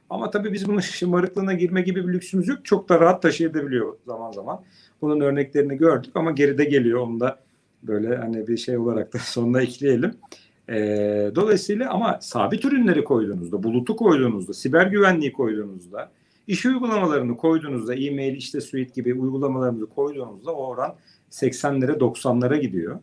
Ama 0.10 0.30
tabii 0.30 0.54
biz 0.54 0.68
bunun 0.68 0.80
şımarıklığına 0.80 1.54
girme 1.54 1.82
gibi 1.82 2.08
bir 2.08 2.14
lüksümüz 2.14 2.48
yok. 2.48 2.66
Çok 2.66 2.90
da 2.90 3.00
rahat 3.00 3.22
taşıyabiliyor 3.22 3.98
zaman 4.06 4.32
zaman. 4.32 4.64
Bunun 5.02 5.20
örneklerini 5.20 5.78
gördük 5.78 6.12
ama 6.16 6.32
geride 6.32 6.64
geliyor. 6.64 7.00
Onu 7.00 7.20
da 7.20 7.40
böyle 7.84 8.16
hani 8.16 8.48
bir 8.48 8.58
şey 8.58 8.78
olarak 8.78 9.14
da 9.14 9.18
sonuna 9.20 9.62
ekleyelim. 9.62 10.14
E, 10.70 10.76
dolayısıyla 11.36 11.90
ama 11.90 12.20
sabit 12.22 12.66
ürünleri 12.66 13.04
koyduğunuzda, 13.04 13.64
bulutu 13.64 13.96
koyduğunuzda, 13.96 14.54
siber 14.54 14.88
güvenliği 14.88 15.34
koyduğunuzda, 15.34 16.12
iş 16.48 16.66
uygulamalarını 16.66 17.38
koyduğunuzda, 17.38 17.96
e-mail, 17.96 18.36
işte 18.36 18.62
suite 18.62 18.92
gibi 18.94 19.14
uygulamalarımızı 19.14 19.86
koyduğunuzda 19.86 20.52
o 20.52 20.68
oran 20.68 20.96
80'lere 21.32 21.98
90'lara 21.98 22.58
gidiyor. 22.58 23.00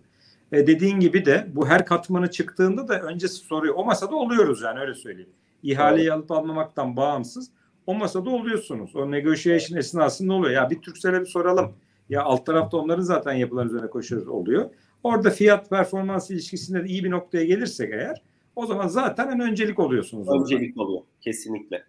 E, 0.53 0.67
dediğin 0.67 1.01
gibi 1.01 1.25
de 1.25 1.47
bu 1.53 1.69
her 1.69 1.87
katmanı 1.87 2.31
çıktığında 2.31 2.89
da 2.89 3.01
öncesi 3.01 3.35
soruyor. 3.35 3.75
O 3.79 3.85
masada 3.85 4.17
oluyoruz 4.17 4.63
yani 4.63 4.81
öyle 4.81 4.95
söyleyeyim. 4.95 5.31
İhaleyi 5.63 6.13
alıp 6.13 6.31
almamaktan 6.31 6.97
bağımsız 6.97 7.51
o 7.87 7.95
masada 7.95 8.31
oluyorsunuz. 8.31 8.97
O 8.97 9.11
negotiation 9.11 9.79
esnasında 9.79 10.35
oluyor. 10.35 10.53
Ya 10.53 10.71
bir 10.71 10.81
Türksel'e 10.83 11.21
bir 11.21 11.27
soralım. 11.27 11.73
Ya 12.09 12.23
alt 12.23 12.47
tarafta 12.47 12.77
onların 12.77 13.03
zaten 13.03 13.33
yapılan 13.33 13.67
üzerine 13.67 13.87
koşuyoruz 13.87 14.29
oluyor. 14.29 14.71
Orada 15.03 15.31
fiyat 15.31 15.71
performans 15.71 16.31
ilişkisinde 16.31 16.85
de 16.85 16.89
iyi 16.89 17.05
bir 17.05 17.11
noktaya 17.11 17.45
gelirsek 17.45 17.93
eğer 17.93 18.23
o 18.57 18.67
zaman 18.67 18.89
zaten 18.89 19.29
en 19.29 19.41
öncelik 19.41 19.79
oluyorsunuz. 19.79 20.29
Öncelik 20.29 20.77
orada. 20.77 20.89
oluyor 20.89 21.03
kesinlikle. 21.21 21.85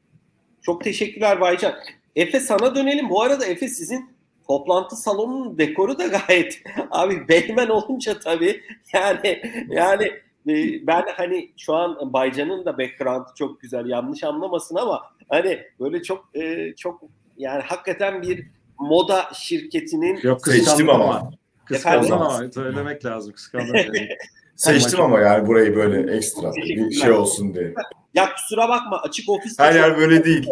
Çok 0.61 0.83
teşekkürler 0.83 1.41
Baycan. 1.41 1.73
Efe 2.15 2.39
sana 2.39 2.75
dönelim. 2.75 3.09
Bu 3.09 3.21
arada 3.21 3.45
Efe 3.45 3.67
sizin 3.67 4.09
toplantı 4.49 4.95
salonunun 4.95 5.57
dekoru 5.57 5.99
da 5.99 6.07
gayet 6.07 6.61
abi 6.91 7.27
Beymen 7.27 7.67
olunca 7.67 8.19
tabii 8.19 8.61
yani 8.93 9.41
yani 9.69 10.05
e, 10.47 10.87
ben 10.87 11.05
hani 11.15 11.51
şu 11.57 11.75
an 11.75 12.13
Baycan'ın 12.13 12.65
da 12.65 12.77
background'ı 12.77 13.29
çok 13.35 13.61
güzel 13.61 13.85
yanlış 13.85 14.23
anlamasın 14.23 14.75
ama 14.75 15.01
hani 15.29 15.59
böyle 15.79 16.03
çok 16.03 16.29
e, 16.33 16.73
çok 16.75 17.01
yani 17.37 17.61
hakikaten 17.61 18.21
bir 18.21 18.47
moda 18.79 19.23
şirketinin 19.33 20.19
Yok 20.23 20.47
seçtim 20.47 20.89
ama. 20.89 21.31
Kıskandım 21.65 22.13
ama 22.13 22.41
söylemek 22.53 23.05
lazım 23.05 23.33
kıskandım. 23.33 23.75
Seçtim 24.55 25.01
ama 25.01 25.19
yani 25.19 25.47
burayı 25.47 25.75
böyle 25.75 26.15
ekstra 26.15 26.51
bir 26.53 26.91
şey 26.91 27.11
olsun 27.11 27.53
diye. 27.53 27.73
Ya 28.13 28.33
kusura 28.33 28.69
bakma 28.69 29.01
açık 29.01 29.29
ofis. 29.29 29.59
Her 29.59 29.75
yer 29.75 29.97
böyle 29.97 30.23
değil. 30.23 30.47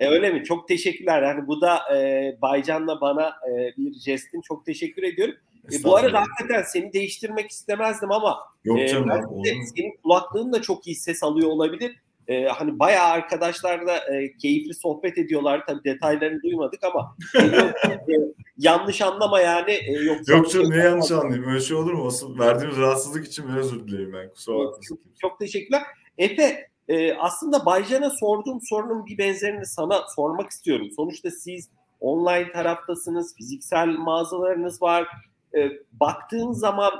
E, 0.00 0.08
öyle 0.08 0.30
mi? 0.30 0.44
Çok 0.44 0.68
teşekkürler. 0.68 1.22
Yani 1.22 1.46
bu 1.46 1.60
da 1.60 1.96
e, 1.96 2.36
Baycan'la 2.42 3.00
bana 3.00 3.28
e, 3.28 3.76
bir 3.76 3.94
jestin. 3.94 4.40
Çok 4.40 4.66
teşekkür 4.66 5.02
ediyorum. 5.02 5.34
E, 5.72 5.84
bu 5.84 5.96
arada 5.96 6.20
hakikaten 6.20 6.62
seni 6.62 6.92
değiştirmek 6.92 7.50
istemezdim 7.50 8.12
ama 8.12 8.38
Yok 8.64 8.88
canım, 8.88 9.10
e, 9.10 9.48
senin 9.76 9.96
kulaklığın 10.02 10.52
da 10.52 10.62
çok 10.62 10.86
iyi 10.86 10.96
ses 10.96 11.22
alıyor 11.22 11.48
olabilir. 11.48 11.96
E, 12.28 12.44
hani 12.44 12.78
bayağı 12.78 13.06
arkadaşlar 13.06 13.86
da 13.86 13.96
e, 13.96 14.36
keyifli 14.36 14.74
sohbet 14.74 15.18
ediyorlar. 15.18 15.64
Tabii 15.66 15.84
detaylarını 15.84 16.42
duymadık 16.42 16.84
ama 16.84 17.16
e, 17.34 17.46
e, 18.12 18.16
yanlış 18.58 19.02
anlama 19.02 19.40
yani. 19.40 19.72
E, 19.72 19.92
yoksa 19.92 20.32
Yok 20.32 20.50
canım 20.50 20.70
ne 20.70 20.76
yanlış 20.76 21.10
anlayayım? 21.10 21.50
Öyle 21.50 21.60
şey 21.60 21.76
olur 21.76 21.92
mu? 21.92 22.06
Asıl 22.06 22.38
verdiğimiz 22.38 22.78
rahatsızlık 22.78 23.26
için 23.26 23.48
özür 23.48 23.88
dilerim 23.88 24.12
ben. 24.12 24.30
Kusura 24.30 24.58
bakmayın. 24.58 24.82
Çok, 24.88 24.98
çok 25.20 25.38
teşekkürler. 25.38 25.82
Efe 26.18 26.69
e, 26.90 27.14
aslında 27.14 27.66
Baycan'a 27.66 28.10
sorduğum 28.10 28.60
sorunun 28.60 29.06
bir 29.06 29.18
benzerini 29.18 29.66
sana 29.66 30.02
sormak 30.16 30.50
istiyorum. 30.50 30.88
Sonuçta 30.96 31.30
siz 31.30 31.68
online 32.00 32.52
taraftasınız, 32.52 33.36
fiziksel 33.36 33.86
mağazalarınız 33.86 34.82
var. 34.82 35.06
E, 35.54 35.70
baktığın 35.92 36.52
zaman 36.52 36.92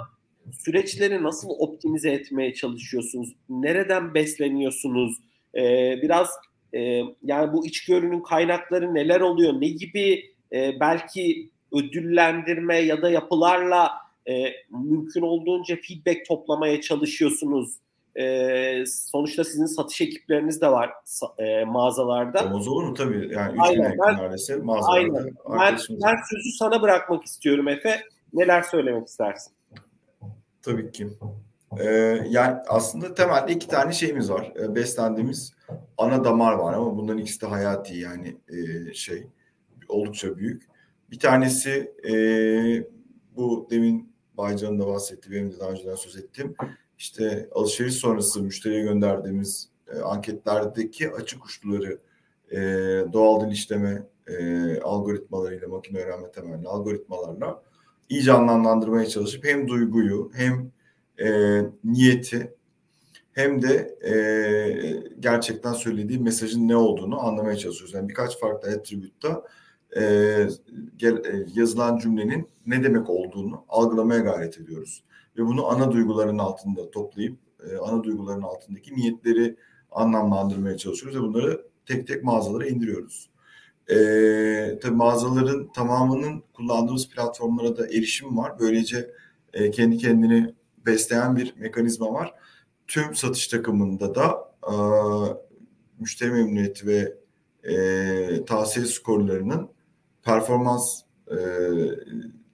süreçleri 0.52 1.22
nasıl 1.22 1.48
optimize 1.48 2.10
etmeye 2.10 2.54
çalışıyorsunuz? 2.54 3.36
Nereden 3.48 4.14
besleniyorsunuz? 4.14 5.16
E, 5.54 5.62
biraz 6.02 6.30
e, 6.74 7.02
yani 7.22 7.52
bu 7.52 7.66
içgörünün 7.66 8.20
kaynakları 8.20 8.94
neler 8.94 9.20
oluyor? 9.20 9.60
Ne 9.60 9.68
gibi 9.68 10.24
e, 10.52 10.80
belki 10.80 11.50
ödüllendirme 11.72 12.76
ya 12.76 13.02
da 13.02 13.10
yapılarla 13.10 13.90
e, 14.28 14.52
mümkün 14.70 15.22
olduğunca 15.22 15.76
feedback 15.76 16.26
toplamaya 16.28 16.80
çalışıyorsunuz? 16.80 17.76
E, 18.18 18.84
sonuçta 18.86 19.44
sizin 19.44 19.66
satış 19.66 20.00
ekipleriniz 20.00 20.60
de 20.60 20.68
var 20.68 20.92
e, 21.38 21.64
mağazalarda. 21.64 22.44
Olmaz 22.44 22.68
olur 22.68 22.84
mu 22.84 22.94
tabii. 22.94 23.28
Yani 23.34 23.52
üç 23.52 23.60
aynen. 23.60 23.96
Ben, 24.06 24.16
neredeyse 24.16 24.56
mağazalarda. 24.56 25.18
Aynen. 25.18 25.34
Ben, 25.50 25.78
ben 25.90 26.16
sözü 26.30 26.50
sana 26.58 26.82
bırakmak 26.82 27.24
istiyorum 27.24 27.68
Efe. 27.68 28.00
Neler 28.32 28.62
söylemek 28.62 29.08
istersin? 29.08 29.52
Tabii 30.62 30.92
ki. 30.92 31.08
Ee, 31.78 31.84
yani 32.28 32.56
aslında 32.68 33.14
temelde 33.14 33.52
iki 33.52 33.68
tane 33.68 33.92
şeyimiz 33.92 34.30
var. 34.30 34.52
Ee, 34.60 34.74
beslendiğimiz 34.74 35.52
ana 35.98 36.24
damar 36.24 36.52
var 36.52 36.74
ama 36.74 36.96
bunların 36.96 37.18
ikisi 37.18 37.40
de 37.40 37.46
hayati 37.46 37.98
yani 37.98 38.36
e, 38.48 38.94
şey 38.94 39.26
oldukça 39.88 40.36
büyük. 40.36 40.62
Bir 41.10 41.18
tanesi 41.18 41.92
e, 42.08 42.14
bu 43.36 43.68
demin 43.70 44.12
Baycan'ın 44.36 44.80
da 44.80 44.86
bahsetti, 44.86 45.30
benim 45.30 45.52
de 45.52 45.60
daha 45.60 45.70
önceden 45.70 45.94
söz 45.94 46.16
ettiğim 46.16 46.54
işte 47.00 47.48
alışveriş 47.52 47.94
sonrası 47.94 48.42
müşteriye 48.42 48.82
gönderdiğimiz 48.82 49.68
e, 49.94 49.98
anketlerdeki 49.98 51.10
açık 51.10 51.44
uçluları 51.44 51.98
e, 52.50 52.58
doğal 53.12 53.46
dil 53.46 53.52
işleme 53.52 54.02
e, 54.26 54.80
algoritmalarıyla, 54.80 55.68
makine 55.68 55.98
öğrenme 55.98 56.30
temelli 56.30 56.68
algoritmalarla 56.68 57.62
iyice 58.08 58.32
anlamlandırmaya 58.32 59.06
çalışıp 59.06 59.44
hem 59.44 59.68
duyguyu 59.68 60.30
hem 60.34 60.70
e, 61.18 61.60
niyeti 61.84 62.54
hem 63.32 63.62
de 63.62 63.98
e, 64.04 64.14
gerçekten 65.20 65.72
söylediği 65.72 66.18
mesajın 66.18 66.68
ne 66.68 66.76
olduğunu 66.76 67.20
anlamaya 67.26 67.56
çalışıyoruz. 67.56 67.94
Yani 67.94 68.08
birkaç 68.08 68.38
farklı 68.38 68.70
attribute'da 68.70 69.44
e, 69.96 70.02
e, 71.02 71.46
yazılan 71.54 71.98
cümlenin 71.98 72.48
ne 72.66 72.84
demek 72.84 73.10
olduğunu 73.10 73.64
algılamaya 73.68 74.20
gayret 74.20 74.58
ediyoruz. 74.58 75.04
Ve 75.36 75.46
bunu 75.46 75.66
ana 75.66 75.92
duyguların 75.92 76.38
altında 76.38 76.90
toplayıp 76.90 77.38
e, 77.70 77.76
ana 77.76 78.04
duyguların 78.04 78.42
altındaki 78.42 78.94
niyetleri 78.94 79.56
anlamlandırmaya 79.90 80.76
çalışıyoruz 80.76 81.18
ve 81.18 81.22
bunları 81.22 81.66
tek 81.86 82.06
tek 82.06 82.24
mağazalara 82.24 82.66
indiriyoruz. 82.66 83.30
E, 83.90 83.96
tabii 84.82 84.94
mağazaların 84.94 85.72
tamamının 85.72 86.42
kullandığımız 86.52 87.08
platformlara 87.08 87.76
da 87.76 87.86
erişim 87.86 88.36
var. 88.36 88.58
Böylece 88.58 89.10
e, 89.52 89.70
kendi 89.70 89.98
kendini 89.98 90.54
besleyen 90.86 91.36
bir 91.36 91.54
mekanizma 91.56 92.12
var. 92.12 92.34
Tüm 92.88 93.14
satış 93.14 93.48
takımında 93.48 94.14
da 94.14 94.54
e, 94.62 94.74
müşteri 95.98 96.30
memnuniyeti 96.30 96.86
ve 96.86 97.14
e, 97.64 98.44
tavsiye 98.44 98.86
skorlarının 98.86 99.68
performans 100.22 101.02
e, 101.30 101.36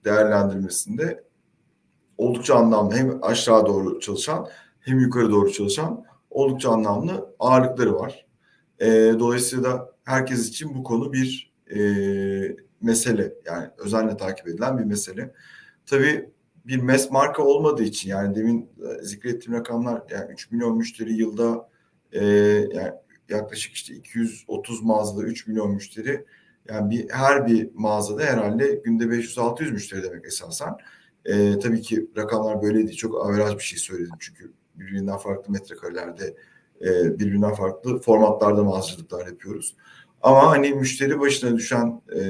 değerlendirmesinde 0.05 1.26
oldukça 2.19 2.55
anlamlı 2.55 2.95
hem 2.95 3.19
aşağı 3.23 3.67
doğru 3.67 4.01
çalışan 4.01 4.49
hem 4.81 4.99
yukarı 4.99 5.31
doğru 5.31 5.53
çalışan 5.53 6.05
oldukça 6.31 6.71
anlamlı 6.71 7.35
ağırlıkları 7.39 7.95
var. 7.95 8.27
E, 8.81 8.87
dolayısıyla 9.19 9.93
herkes 10.05 10.49
için 10.49 10.75
bu 10.75 10.85
konu 10.85 11.13
bir 11.13 11.53
e, 11.75 11.79
mesele 12.81 13.35
yani 13.45 13.69
özenle 13.79 14.17
takip 14.17 14.49
edilen 14.49 14.79
bir 14.79 14.85
mesele. 14.85 15.33
Tabii 15.87 16.31
bir 16.65 16.77
mes 16.77 17.11
marka 17.11 17.43
olmadığı 17.43 17.83
için 17.83 18.11
yani 18.11 18.35
demin 18.35 18.63
e, 18.63 19.05
zikrettiğim 19.05 19.59
rakamlar 19.59 20.03
yani 20.11 20.33
3 20.33 20.51
milyon 20.51 20.77
müşteri 20.77 21.13
yılda 21.13 21.69
e, 22.13 22.25
yani 22.75 22.93
yaklaşık 23.29 23.73
işte 23.73 23.95
230 23.95 24.83
mağazada 24.83 25.23
3 25.23 25.47
milyon 25.47 25.75
müşteri 25.75 26.25
yani 26.69 26.91
bir 26.91 27.11
her 27.11 27.47
bir 27.47 27.71
mağazada 27.75 28.23
herhalde 28.23 28.81
günde 28.85 29.05
500-600 29.05 29.73
müşteri 29.73 30.03
demek 30.03 30.25
esasen. 30.25 30.77
E, 31.27 31.59
tabii 31.59 31.83
ki 31.83 32.11
rakamlar 32.17 32.63
böyle 32.63 32.79
değil. 32.79 32.97
Çok 32.97 33.27
averaj 33.27 33.55
bir 33.55 33.63
şey 33.63 33.79
söyledim 33.79 34.15
çünkü 34.19 34.53
birbirinden 34.75 35.17
farklı 35.17 35.53
metrekarelerde 35.53 36.35
e, 36.81 37.19
birbirinden 37.19 37.55
farklı 37.55 38.01
formatlarda 38.01 38.65
mağazacılıklar 38.65 39.27
yapıyoruz. 39.27 39.77
Ama 40.23 40.51
hani 40.51 40.71
müşteri 40.73 41.21
başına 41.21 41.57
düşen 41.57 42.03
e, 42.13 42.21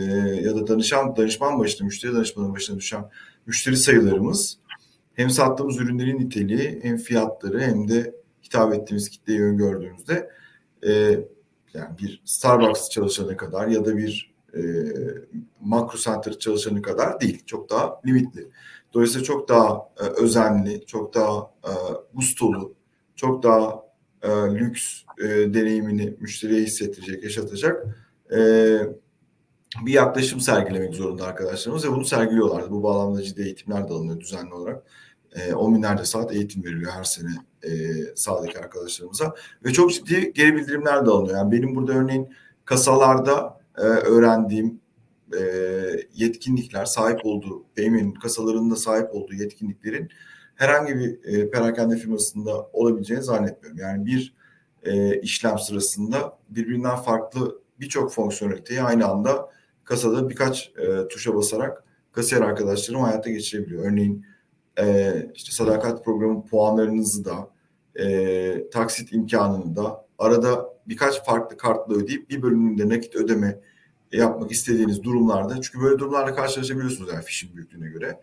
ya 0.43 0.57
da 0.57 0.67
danışan 0.67 1.17
danışman 1.17 1.59
başına, 1.59 1.85
müşteri 1.85 2.15
danışmanın 2.15 2.55
başına 2.55 2.77
düşen 2.77 3.11
müşteri 3.47 3.77
sayılarımız 3.77 4.59
hem 5.15 5.31
sattığımız 5.31 5.77
ürünlerin 5.77 6.19
niteliği 6.19 6.81
hem 6.83 6.97
fiyatları 6.97 7.61
hem 7.61 7.89
de 7.89 8.15
hitap 8.45 8.75
ettiğimiz 8.75 9.09
kitleyi 9.09 9.43
öngördüğümüzde 9.43 10.31
e, 10.87 10.93
yani 11.75 11.99
bir 11.99 12.23
Starbucks 12.25 12.89
çalışanı 12.89 13.37
kadar 13.37 13.69
ya 13.69 13.85
da 13.85 13.97
bir 13.97 14.35
e, 14.55 14.61
Makro 15.61 15.99
Center 15.99 16.39
çalışanı 16.39 16.83
kadar 16.83 17.21
değil. 17.21 17.43
Çok 17.47 17.71
daha 17.71 18.01
limitli. 18.07 18.49
Dolayısıyla 18.97 19.25
çok 19.25 19.49
daha 19.49 19.89
e, 20.01 20.05
özenli, 20.23 20.87
çok 20.87 21.15
daha 21.15 21.51
e, 21.65 21.73
gustolu, 22.15 22.75
çok 23.17 23.43
daha 23.43 23.83
e, 24.23 24.29
lüks 24.31 25.03
e, 25.19 25.25
deneyimini 25.29 26.17
müşteriye 26.21 26.63
hissettirecek, 26.63 27.25
yaşatacak 27.25 27.87
e, 28.37 28.39
bir 29.87 29.93
yaklaşım 29.93 30.41
sergilemek 30.41 30.95
zorunda 30.95 31.25
arkadaşlarımız 31.25 31.85
ve 31.85 31.93
bunu 31.93 32.05
sergiliyorlar. 32.05 32.71
Bu 32.71 32.83
bağlamda 32.83 33.23
ciddi 33.23 33.43
eğitimler 33.43 33.89
de 33.89 33.93
alınıyor 33.93 34.21
düzenli 34.21 34.55
olarak. 34.55 34.83
E, 35.35 35.55
on 35.55 35.75
binlerce 35.75 36.05
saat 36.05 36.33
eğitim 36.33 36.65
veriliyor 36.65 36.93
her 36.93 37.05
sene 37.05 37.31
e, 37.63 37.71
sahadaki 38.15 38.59
arkadaşlarımıza 38.59 39.35
ve 39.65 39.73
çok 39.73 39.93
ciddi 39.93 40.33
geri 40.33 40.57
bildirimler 40.57 41.07
de 41.07 41.11
alınıyor. 41.11 41.37
Yani 41.37 41.53
benim 41.53 41.75
burada 41.75 41.93
örneğin 41.93 42.35
kasalarda 42.65 43.61
e, 43.79 43.83
öğrendiğim 43.83 44.81
e, 45.39 45.43
yetkinlikler 46.15 46.85
sahip 46.85 47.21
olduğu, 47.25 47.65
BMW'nin 47.77 48.15
kasalarında 48.15 48.77
sahip 48.77 49.15
olduğu 49.15 49.35
yetkinliklerin 49.35 50.09
herhangi 50.55 50.97
bir 50.97 51.25
e, 51.25 51.51
perakende 51.51 51.97
firmasında 51.97 52.71
olabileceğini 52.73 53.25
zannetmiyorum. 53.25 53.79
Yani 53.79 54.07
bir 54.07 54.35
e, 54.83 55.21
işlem 55.21 55.59
sırasında 55.59 56.39
birbirinden 56.49 56.97
farklı 56.97 57.61
birçok 57.81 58.13
fonksiyoneliteyi 58.13 58.83
aynı 58.83 59.07
anda 59.07 59.51
kasada 59.85 60.29
birkaç 60.29 60.73
e, 60.77 61.09
tuşa 61.09 61.35
basarak 61.35 61.85
kasiyer 62.13 62.43
arkadaşlarım 62.43 63.01
hayata 63.01 63.31
geçirebiliyor. 63.31 63.85
Örneğin 63.85 64.27
e, 64.79 65.13
işte 65.35 65.53
sadakat 65.53 66.05
programı 66.05 66.45
puanlarınızı 66.47 67.25
da 67.25 67.51
e, 68.01 68.71
taksit 68.71 69.13
imkanını 69.13 69.77
da 69.77 70.07
arada 70.19 70.77
birkaç 70.89 71.25
farklı 71.25 71.57
kartla 71.57 71.95
ödeyip 71.95 72.31
bir 72.31 72.43
bölümünde 72.43 72.89
nakit 72.89 73.17
ödeme 73.17 73.61
yapmak 74.17 74.53
istediğiniz 74.53 75.03
durumlarda 75.03 75.61
çünkü 75.61 75.81
böyle 75.81 75.99
durumlarla 75.99 76.35
karşılaşabiliyorsunuz 76.35 77.13
yani 77.13 77.25
fişin 77.25 77.57
büyüklüğüne 77.57 77.89
göre 77.89 78.21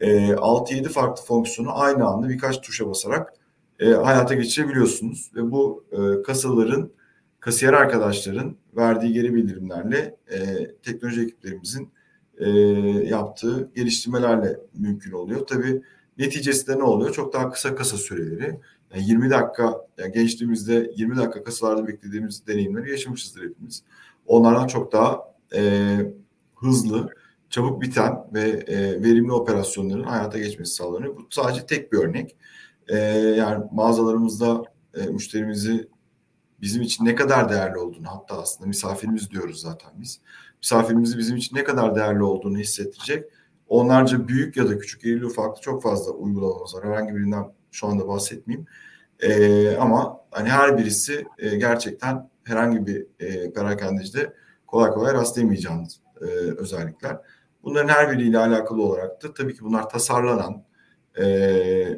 e, 0.00 0.28
6-7 0.28 0.88
farklı 0.88 1.24
fonksiyonu 1.24 1.80
aynı 1.80 2.04
anda 2.04 2.28
birkaç 2.28 2.60
tuşa 2.60 2.88
basarak 2.88 3.32
e, 3.78 3.90
hayata 3.90 4.34
geçirebiliyorsunuz 4.34 5.30
ve 5.34 5.50
bu 5.50 5.84
e, 5.92 6.22
kasaların 6.22 6.90
kasiyer 7.40 7.72
arkadaşların 7.72 8.56
verdiği 8.76 9.12
geri 9.12 9.34
bildirimlerle 9.34 10.16
e, 10.30 10.70
teknoloji 10.82 11.22
ekiplerimizin 11.22 11.90
e, 12.38 12.48
yaptığı 13.08 13.70
geliştirmelerle 13.74 14.60
mümkün 14.74 15.12
oluyor. 15.12 15.46
Tabii 15.46 15.82
neticesinde 16.18 16.78
ne 16.78 16.82
oluyor? 16.82 17.12
Çok 17.12 17.32
daha 17.32 17.50
kısa 17.50 17.74
kasa 17.74 17.96
süreleri. 17.96 18.60
Yani 18.94 19.08
20 19.08 19.30
dakika, 19.30 19.86
yani 19.98 20.12
gençliğimizde 20.12 20.90
20 20.96 21.16
dakika 21.16 21.44
kasalarda 21.44 21.86
beklediğimiz 21.86 22.46
deneyimleri 22.46 22.90
yaşamışızdır 22.90 23.42
hepimiz. 23.42 23.82
Onlardan 24.26 24.66
çok 24.66 24.92
daha 24.92 25.29
e, 25.54 25.96
hızlı, 26.56 27.10
çabuk 27.50 27.82
biten 27.82 28.24
ve 28.34 28.48
e, 28.50 29.02
verimli 29.02 29.32
operasyonların 29.32 30.04
hayata 30.04 30.38
geçmesi 30.38 30.74
sağlanıyor. 30.74 31.16
Bu 31.16 31.26
sadece 31.30 31.66
tek 31.66 31.92
bir 31.92 31.98
örnek. 31.98 32.36
E, 32.88 32.96
yani 33.38 33.64
mağazalarımızda 33.72 34.62
e, 34.94 35.06
müşterimizi 35.06 35.88
bizim 36.60 36.82
için 36.82 37.04
ne 37.04 37.14
kadar 37.14 37.48
değerli 37.50 37.78
olduğunu 37.78 38.06
hatta 38.06 38.42
aslında 38.42 38.68
misafirimiz 38.68 39.30
diyoruz 39.30 39.60
zaten 39.60 39.90
biz. 39.98 40.20
Misafirimizi 40.62 41.18
bizim 41.18 41.36
için 41.36 41.56
ne 41.56 41.64
kadar 41.64 41.94
değerli 41.94 42.22
olduğunu 42.22 42.58
hissettirecek 42.58 43.24
onlarca 43.68 44.28
büyük 44.28 44.56
ya 44.56 44.68
da 44.68 44.78
küçük 44.78 45.04
irili 45.04 45.26
ufaklı 45.26 45.60
çok 45.60 45.82
fazla 45.82 46.12
uygulamamız 46.12 46.74
var. 46.74 46.84
Herhangi 46.84 47.14
birinden 47.14 47.44
şu 47.70 47.86
anda 47.86 48.08
bahsetmeyeyim. 48.08 48.66
E, 49.20 49.76
ama 49.76 50.20
hani 50.30 50.48
her 50.48 50.78
birisi 50.78 51.24
e, 51.38 51.56
gerçekten 51.56 52.30
herhangi 52.44 52.86
bir 52.86 53.06
e, 53.20 53.52
perakendecide 53.52 54.32
kolay 54.70 54.90
kolay 54.90 55.14
rastlayamayacağınız 55.14 56.00
e, 56.20 56.24
özellikler. 56.58 57.16
Bunların 57.62 57.88
her 57.88 58.12
biriyle 58.12 58.38
alakalı 58.38 58.82
olarak 58.82 59.22
da 59.22 59.34
tabii 59.34 59.54
ki 59.54 59.64
bunlar 59.64 59.88
tasarlanan, 59.88 60.64
e, 61.14 61.24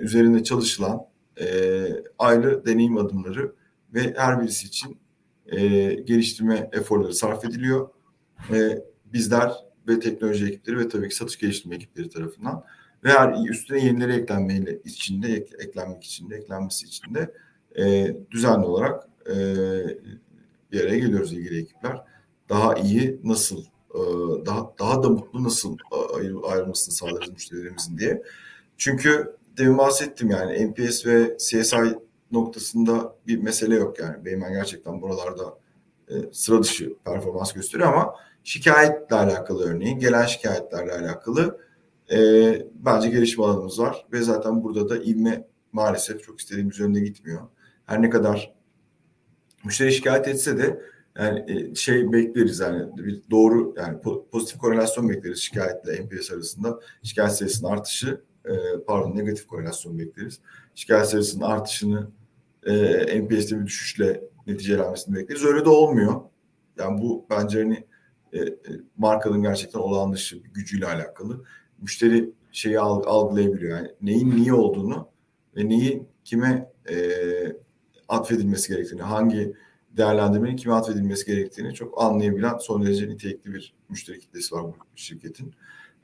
üzerinde 0.00 0.44
çalışılan 0.44 1.00
e, 1.40 1.86
ayrı 2.18 2.66
deneyim 2.66 2.96
adımları 2.96 3.54
ve 3.94 4.14
her 4.16 4.42
birisi 4.42 4.66
için 4.66 4.98
e, 5.46 5.58
geliştirme 5.94 6.70
eforları 6.72 7.14
sarf 7.14 7.44
ediliyor. 7.44 7.88
E, 8.52 8.78
bizler 9.12 9.52
ve 9.88 10.00
teknoloji 10.00 10.46
ekipleri 10.46 10.78
ve 10.78 10.88
tabii 10.88 11.08
ki 11.08 11.14
satış 11.14 11.38
geliştirme 11.38 11.76
ekipleri 11.76 12.08
tarafından 12.08 12.64
ve 13.04 13.10
her 13.10 13.48
üstüne 13.50 13.84
yenileri 13.84 14.12
eklenmeyle 14.12 14.78
içinde 14.84 15.28
ek, 15.32 15.56
eklenmek 15.58 16.04
için 16.04 16.30
de 16.30 16.36
eklenmesi 16.36 16.86
için 16.86 17.14
de 17.14 17.34
e, 17.78 18.16
düzenli 18.30 18.66
olarak 18.66 19.08
e, 19.26 19.34
bir 20.72 20.80
araya 20.80 20.98
geliyoruz 20.98 21.32
ilgili 21.32 21.60
ekipler. 21.60 22.11
Daha 22.48 22.74
iyi 22.74 23.20
nasıl 23.24 23.64
e, 23.94 24.00
daha 24.46 24.72
daha 24.78 25.02
da 25.02 25.08
mutlu 25.08 25.44
nasıl 25.44 25.76
e, 25.92 26.46
ayrılmasını 26.46 26.94
sağlarız 26.94 27.30
müşterilerimizin 27.30 27.98
diye. 27.98 28.22
Çünkü 28.76 29.36
demin 29.58 29.78
bahsettim 29.78 30.30
yani 30.30 30.70
NPS 30.70 31.06
ve 31.06 31.36
CSI 31.38 31.98
noktasında 32.32 33.16
bir 33.26 33.38
mesele 33.38 33.74
yok 33.74 33.98
yani. 33.98 34.24
Beymen 34.24 34.52
gerçekten 34.52 35.02
buralarda 35.02 35.58
e, 36.08 36.14
sıra 36.32 36.62
dışı 36.62 36.94
performans 37.04 37.52
gösteriyor 37.52 37.92
ama 37.92 38.14
şikayetle 38.44 39.16
alakalı 39.16 39.64
örneğin 39.64 39.98
gelen 39.98 40.26
şikayetlerle 40.26 40.92
alakalı 40.92 41.58
e, 42.12 42.18
bence 42.74 43.08
gelişme 43.08 43.44
alanımız 43.44 43.78
var 43.78 44.06
ve 44.12 44.22
zaten 44.22 44.64
burada 44.64 44.88
da 44.88 44.96
ilme 44.96 45.46
maalesef 45.72 46.22
çok 46.22 46.40
istediğimiz 46.40 46.78
yönde 46.78 47.00
gitmiyor. 47.00 47.40
Her 47.86 48.02
ne 48.02 48.10
kadar 48.10 48.54
müşteri 49.64 49.92
şikayet 49.92 50.28
etse 50.28 50.58
de 50.58 50.82
yani 51.18 51.44
e, 51.48 51.74
şey 51.74 52.12
bekleriz 52.12 52.60
yani 52.60 52.96
bir 52.96 53.22
doğru 53.30 53.74
yani 53.76 53.98
pozitif 54.32 54.58
korelasyon 54.58 55.08
bekleriz 55.08 55.38
şikayetle 55.38 56.04
NPS 56.04 56.32
arasında 56.32 56.80
şikayet 57.02 57.32
sayısının 57.32 57.70
artışı 57.70 58.20
e, 58.44 58.52
pardon 58.86 59.16
negatif 59.16 59.46
korelasyon 59.46 59.98
bekleriz. 59.98 60.40
Şikayet 60.74 61.06
sayısının 61.06 61.44
artışını 61.44 62.10
e, 62.66 63.30
bir 63.30 63.66
düşüşle 63.66 64.24
neticelenmesini 64.46 65.16
bekleriz. 65.16 65.44
Öyle 65.44 65.64
de 65.64 65.68
olmuyor. 65.68 66.20
Yani 66.78 67.02
bu 67.02 67.26
bence 67.30 67.62
hani 67.62 67.84
e, 68.34 68.38
markanın 68.96 69.42
gerçekten 69.42 69.80
olağan 69.80 70.12
dışı 70.12 70.44
bir 70.44 70.50
gücüyle 70.50 70.86
alakalı. 70.86 71.44
Müşteri 71.78 72.30
şeyi 72.52 72.80
algılayabiliyor. 72.80 73.78
Yani 73.78 73.90
neyin 74.02 74.36
niye 74.36 74.52
olduğunu 74.52 75.08
ve 75.56 75.68
neyi 75.68 76.02
kime 76.24 76.72
e, 76.90 76.96
atfedilmesi 78.08 78.72
gerektiğini, 78.72 79.02
hangi 79.02 79.54
değerlendirmenin 79.96 80.56
kime 80.56 80.74
atfedilmesi 80.74 81.26
gerektiğini 81.26 81.74
çok 81.74 82.02
anlayabilen 82.02 82.58
son 82.58 82.86
derece 82.86 83.08
nitelikli 83.08 83.54
bir 83.54 83.74
müşteri 83.88 84.20
kitlesi 84.20 84.54
var 84.54 84.64
bu 84.64 84.74
şirketin. 84.96 85.54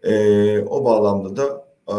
E, 0.03 0.59
o 0.59 0.85
bağlamda 0.85 1.37
da 1.37 1.69
e, 1.89 1.95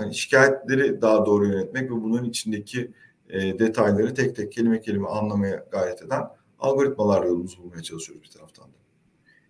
hani 0.00 0.14
şikayetleri 0.14 1.02
daha 1.02 1.26
doğru 1.26 1.46
yönetmek 1.46 1.90
ve 1.90 1.94
bunun 1.94 2.24
içindeki 2.24 2.90
e, 3.28 3.58
detayları 3.58 4.14
tek 4.14 4.36
tek 4.36 4.52
kelime 4.52 4.80
kelime 4.80 5.08
anlamaya 5.08 5.64
gayret 5.70 6.02
eden 6.02 6.22
algoritmalar 6.58 7.24
yolumuzu 7.24 7.62
bulmaya 7.62 7.82
çalışıyoruz 7.82 8.24
bir 8.24 8.30
taraftan 8.30 8.64
da. 8.64 8.76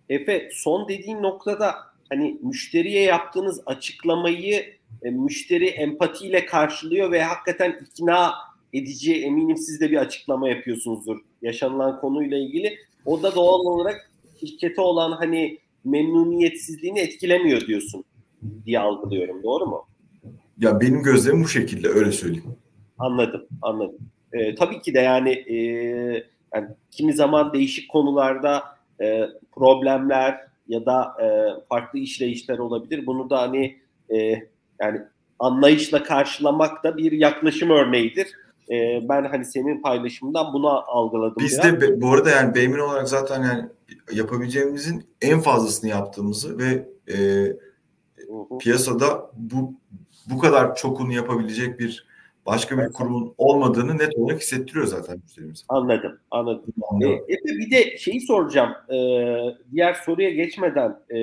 Efe 0.09 0.49
son 0.53 0.89
dediğin 0.89 1.23
noktada 1.23 1.75
hani 2.09 2.39
müşteriye 2.41 3.03
yaptığınız 3.03 3.61
açıklamayı 3.65 4.77
e, 5.03 5.09
müşteri 5.09 5.67
empatiyle 5.67 6.45
karşılıyor 6.45 7.11
ve 7.11 7.23
hakikaten 7.23 7.79
ikna 7.81 8.33
edici 8.73 9.23
eminim 9.23 9.57
siz 9.57 9.81
de 9.81 9.91
bir 9.91 9.97
açıklama 9.97 10.49
yapıyorsunuzdur 10.49 11.19
yaşanılan 11.41 11.99
konuyla 11.99 12.37
ilgili. 12.37 12.77
O 13.05 13.23
da 13.23 13.35
doğal 13.35 13.59
olarak 13.59 14.11
şirkete 14.39 14.81
olan 14.81 15.11
hani 15.11 15.59
memnuniyetsizliğini 15.85 16.99
etkilemiyor 16.99 17.61
diyorsun. 17.61 18.03
diye 18.65 18.79
algılıyorum. 18.79 19.43
Doğru 19.43 19.65
mu? 19.65 19.87
Ya 20.57 20.81
benim 20.81 21.03
gözlemim 21.03 21.43
bu 21.43 21.47
şekilde 21.47 21.87
öyle 21.87 22.11
söyleyeyim. 22.11 22.55
Anladım, 22.99 23.47
anladım. 23.61 23.97
E, 24.33 24.55
tabii 24.55 24.81
ki 24.81 24.93
de 24.93 24.99
yani, 24.99 25.29
e, 25.31 25.55
yani 26.53 26.67
kimi 26.91 27.13
zaman 27.13 27.53
değişik 27.53 27.89
konularda 27.89 28.63
e, 29.01 29.29
problemler 29.55 30.47
ya 30.67 30.85
da 30.85 31.17
e, 31.21 31.27
farklı 31.69 31.99
işleyişler 31.99 32.57
olabilir. 32.57 33.05
Bunu 33.05 33.29
da 33.29 33.41
hani 33.41 33.77
e, 34.09 34.17
yani 34.81 35.01
anlayışla 35.39 36.03
karşılamak 36.03 36.83
da 36.83 36.97
bir 36.97 37.11
yaklaşım 37.11 37.69
örneğidir. 37.69 38.27
E, 38.71 39.09
ben 39.09 39.23
hani 39.23 39.45
senin 39.45 39.81
paylaşımından 39.81 40.53
bunu 40.53 40.69
algıladım. 40.69 41.35
Biz 41.39 41.59
biraz. 41.63 41.81
de 41.81 42.01
bu 42.01 42.13
arada 42.13 42.29
yani 42.29 42.55
Beymin 42.55 42.79
olarak 42.79 43.09
zaten 43.09 43.43
yani 43.43 43.65
yapabileceğimizin 44.11 45.03
en 45.21 45.39
fazlasını 45.39 45.89
yaptığımızı 45.89 46.57
ve 46.57 46.89
e, 47.13 47.17
piyasada 48.59 49.31
bu 49.37 49.73
bu 50.29 50.37
kadar 50.37 50.75
çokunu 50.75 51.13
yapabilecek 51.13 51.79
bir 51.79 52.07
başka 52.45 52.77
bir 52.77 52.93
kurumun 52.93 53.33
olmadığını 53.37 53.97
net 53.97 54.15
olarak 54.15 54.41
hissettiriyor 54.41 54.85
zaten 54.85 55.17
müşterimiz. 55.23 55.65
Anladım, 55.69 56.19
anladım. 56.31 56.73
anladım. 56.91 57.11
E, 57.11 57.45
bir 57.45 57.71
de 57.71 57.97
şeyi 57.97 58.21
soracağım. 58.21 58.71
E, 58.89 58.97
diğer 59.71 59.93
soruya 59.93 60.29
geçmeden 60.29 60.99
e, 61.11 61.17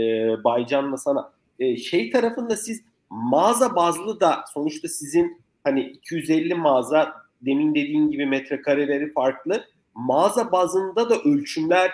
Baycan'la 0.44 0.96
sana. 0.96 1.32
E, 1.58 1.76
şey 1.76 2.10
tarafında 2.10 2.56
siz 2.56 2.82
mağaza 3.10 3.76
bazlı 3.76 4.20
da 4.20 4.44
sonuçta 4.54 4.88
sizin 4.88 5.44
hani 5.64 5.82
250 5.82 6.54
mağaza 6.54 7.23
demin 7.46 7.74
dediğin 7.74 8.10
gibi 8.10 8.26
metrekareleri 8.26 9.12
farklı. 9.12 9.64
Mağaza 9.94 10.52
bazında 10.52 11.10
da 11.10 11.18
ölçümler 11.18 11.90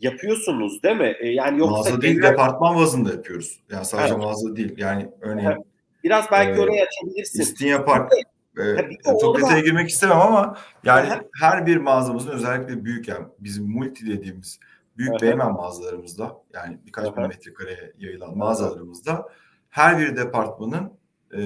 yapıyorsunuz 0.00 0.82
değil 0.82 0.96
mi? 0.96 1.16
E, 1.20 1.28
yani 1.28 1.58
yoksa 1.58 1.76
mağaza 1.76 2.02
değil, 2.02 2.14
genel... 2.14 2.32
departman 2.32 2.76
bazında 2.76 3.12
yapıyoruz. 3.12 3.60
Yani 3.70 3.84
sadece 3.84 4.14
evet. 4.14 4.24
mağaza 4.24 4.56
değil. 4.56 4.74
Yani 4.76 5.10
örneğin 5.20 5.66
Biraz 6.04 6.30
belki 6.30 6.60
e, 6.60 6.62
oraya 6.62 6.84
açabilirsin. 6.84 7.40
İstinye 7.40 7.82
Park 7.82 8.12
ee, 8.58 8.76
çok 9.20 9.38
detaya 9.38 9.60
girmek 9.60 9.88
istemem 9.88 10.20
ama 10.20 10.56
yani 10.84 11.12
Aha. 11.12 11.20
her 11.40 11.66
bir 11.66 11.76
mağazamızın 11.76 12.30
özellikle 12.30 12.84
büyük 12.84 13.08
yani 13.08 13.26
bizim 13.38 13.70
multi 13.70 14.06
dediğimiz 14.06 14.58
büyük 14.98 15.12
Aha. 15.12 15.22
Beymen 15.22 15.52
mağazalarımızda 15.52 16.36
yani 16.54 16.78
birkaç 16.86 17.06
Aha. 17.06 17.16
bin 17.16 17.28
metrekareye 17.28 17.92
yayılan 17.98 18.38
mağazalarımızda 18.38 19.28
her 19.68 19.98
bir 19.98 20.16
departmanın 20.16 20.92
e, 21.32 21.40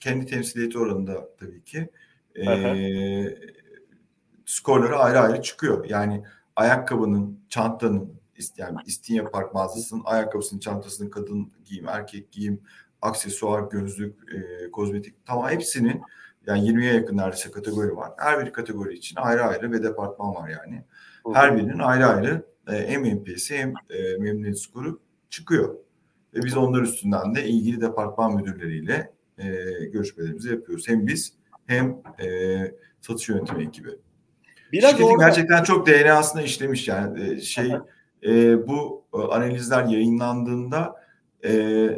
kendi 0.00 0.26
temsiliyeti 0.26 0.78
oranında 0.78 1.28
tabii 1.40 1.64
ki 1.64 1.88
e, 2.46 3.38
skorları 4.46 4.96
ayrı 4.96 5.20
ayrı 5.20 5.42
çıkıyor. 5.42 5.84
Yani 5.84 6.24
ayakkabının, 6.56 7.40
çantanın, 7.48 8.20
yani 8.56 8.78
İstinye 8.86 9.24
Park 9.24 9.54
mağazasının 9.54 10.02
ayakkabısının, 10.04 10.60
çantasının 10.60 11.10
kadın 11.10 11.52
giyim, 11.64 11.88
erkek 11.88 12.32
giyim, 12.32 12.60
aksesuar, 13.02 13.62
gözlük, 13.62 14.34
e, 14.34 14.70
kozmetik 14.70 15.26
tamam 15.26 15.50
hepsinin 15.50 16.02
yani 16.46 16.68
20'ye 16.68 16.94
yakın 16.94 17.16
neredeyse 17.16 17.50
kategori 17.50 17.96
var. 17.96 18.12
Her 18.18 18.46
bir 18.46 18.52
kategori 18.52 18.94
için 18.94 19.16
ayrı 19.16 19.44
ayrı 19.44 19.72
ve 19.72 19.82
departman 19.82 20.34
var 20.34 20.48
yani. 20.48 20.84
Her 21.32 21.56
birinin 21.56 21.78
ayrı 21.78 22.06
ayrı 22.06 22.46
e, 22.68 22.88
hem 22.88 23.16
NPS'i 23.16 23.58
hem 23.58 23.74
e, 23.90 24.16
memnuniyet 24.18 24.60
skoru 24.60 25.00
çıkıyor. 25.30 25.74
Ve 26.34 26.42
biz 26.42 26.56
onlar 26.56 26.82
üstünden 26.82 27.34
de 27.34 27.44
ilgili 27.44 27.80
departman 27.80 28.36
müdürleriyle 28.36 29.12
e, 29.38 29.44
görüşmelerimizi 29.84 30.48
yapıyoruz. 30.50 30.88
Hem 30.88 31.06
biz 31.06 31.32
hem 31.68 32.02
e, 32.20 32.26
satış 33.00 33.28
yönetimi 33.28 33.64
ekibi. 33.64 33.88
Biraz 34.72 34.90
Şirketin 34.90 35.10
orada... 35.10 35.24
gerçekten 35.24 35.62
çok 35.62 35.86
DNA'sına 35.86 36.42
işlemiş 36.42 36.88
yani 36.88 37.30
e, 37.30 37.40
şey 37.40 37.72
e, 38.26 38.66
bu 38.68 39.04
analizler 39.12 39.84
yayınlandığında 39.84 40.94
e, 41.44 41.50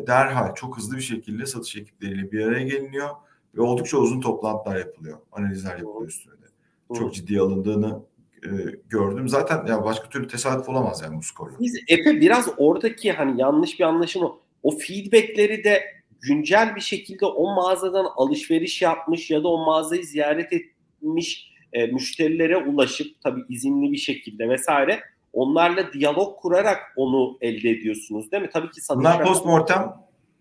derhal 0.06 0.54
çok 0.54 0.76
hızlı 0.76 0.96
bir 0.96 1.02
şekilde 1.02 1.46
satış 1.46 1.76
ekipleriyle 1.76 2.32
bir 2.32 2.46
araya 2.46 2.62
geliniyor 2.62 3.08
ve 3.54 3.62
oldukça 3.62 3.96
uzun 3.96 4.20
toplantılar 4.20 4.76
yapılıyor. 4.76 5.18
Analizler 5.32 5.78
yapılıyor 5.78 6.08
üstüne 6.08 6.34
de. 6.34 6.46
Çok 6.94 7.14
ciddi 7.14 7.40
alındığını 7.40 8.02
e, 8.44 8.48
gördüm. 8.88 9.28
Zaten 9.28 9.66
ya 9.66 9.84
başka 9.84 10.08
türlü 10.08 10.28
tesadüf 10.28 10.68
olamaz 10.68 11.02
yani 11.02 11.18
bu 11.18 11.22
skorla. 11.22 11.58
Biz 11.60 11.80
Efe 11.88 12.20
biraz 12.20 12.48
oradaki 12.56 13.12
hani 13.12 13.40
yanlış 13.40 13.78
bir 13.78 13.84
anlaşılma 13.84 14.36
o 14.62 14.78
feedbackleri 14.78 15.64
de 15.64 15.99
güncel 16.20 16.76
bir 16.76 16.80
şekilde 16.80 17.26
o 17.26 17.54
mağazadan 17.54 18.06
alışveriş 18.16 18.82
yapmış 18.82 19.30
ya 19.30 19.42
da 19.42 19.48
o 19.48 19.64
mağazayı 19.64 20.04
ziyaret 20.04 20.52
etmiş 20.52 21.52
e, 21.72 21.86
müşterilere 21.86 22.56
ulaşıp 22.56 23.20
tabii 23.22 23.44
izinli 23.48 23.92
bir 23.92 23.96
şekilde 23.96 24.48
vesaire 24.48 25.00
onlarla 25.32 25.92
diyalog 25.92 26.38
kurarak 26.38 26.78
onu 26.96 27.38
elde 27.40 27.70
ediyorsunuz 27.70 28.32
değil 28.32 28.42
mi? 28.42 28.50
Tabii 28.52 28.70
ki 28.70 28.80
satış 28.80 29.00
Bunlar 29.00 29.24
postmortem 29.24 29.94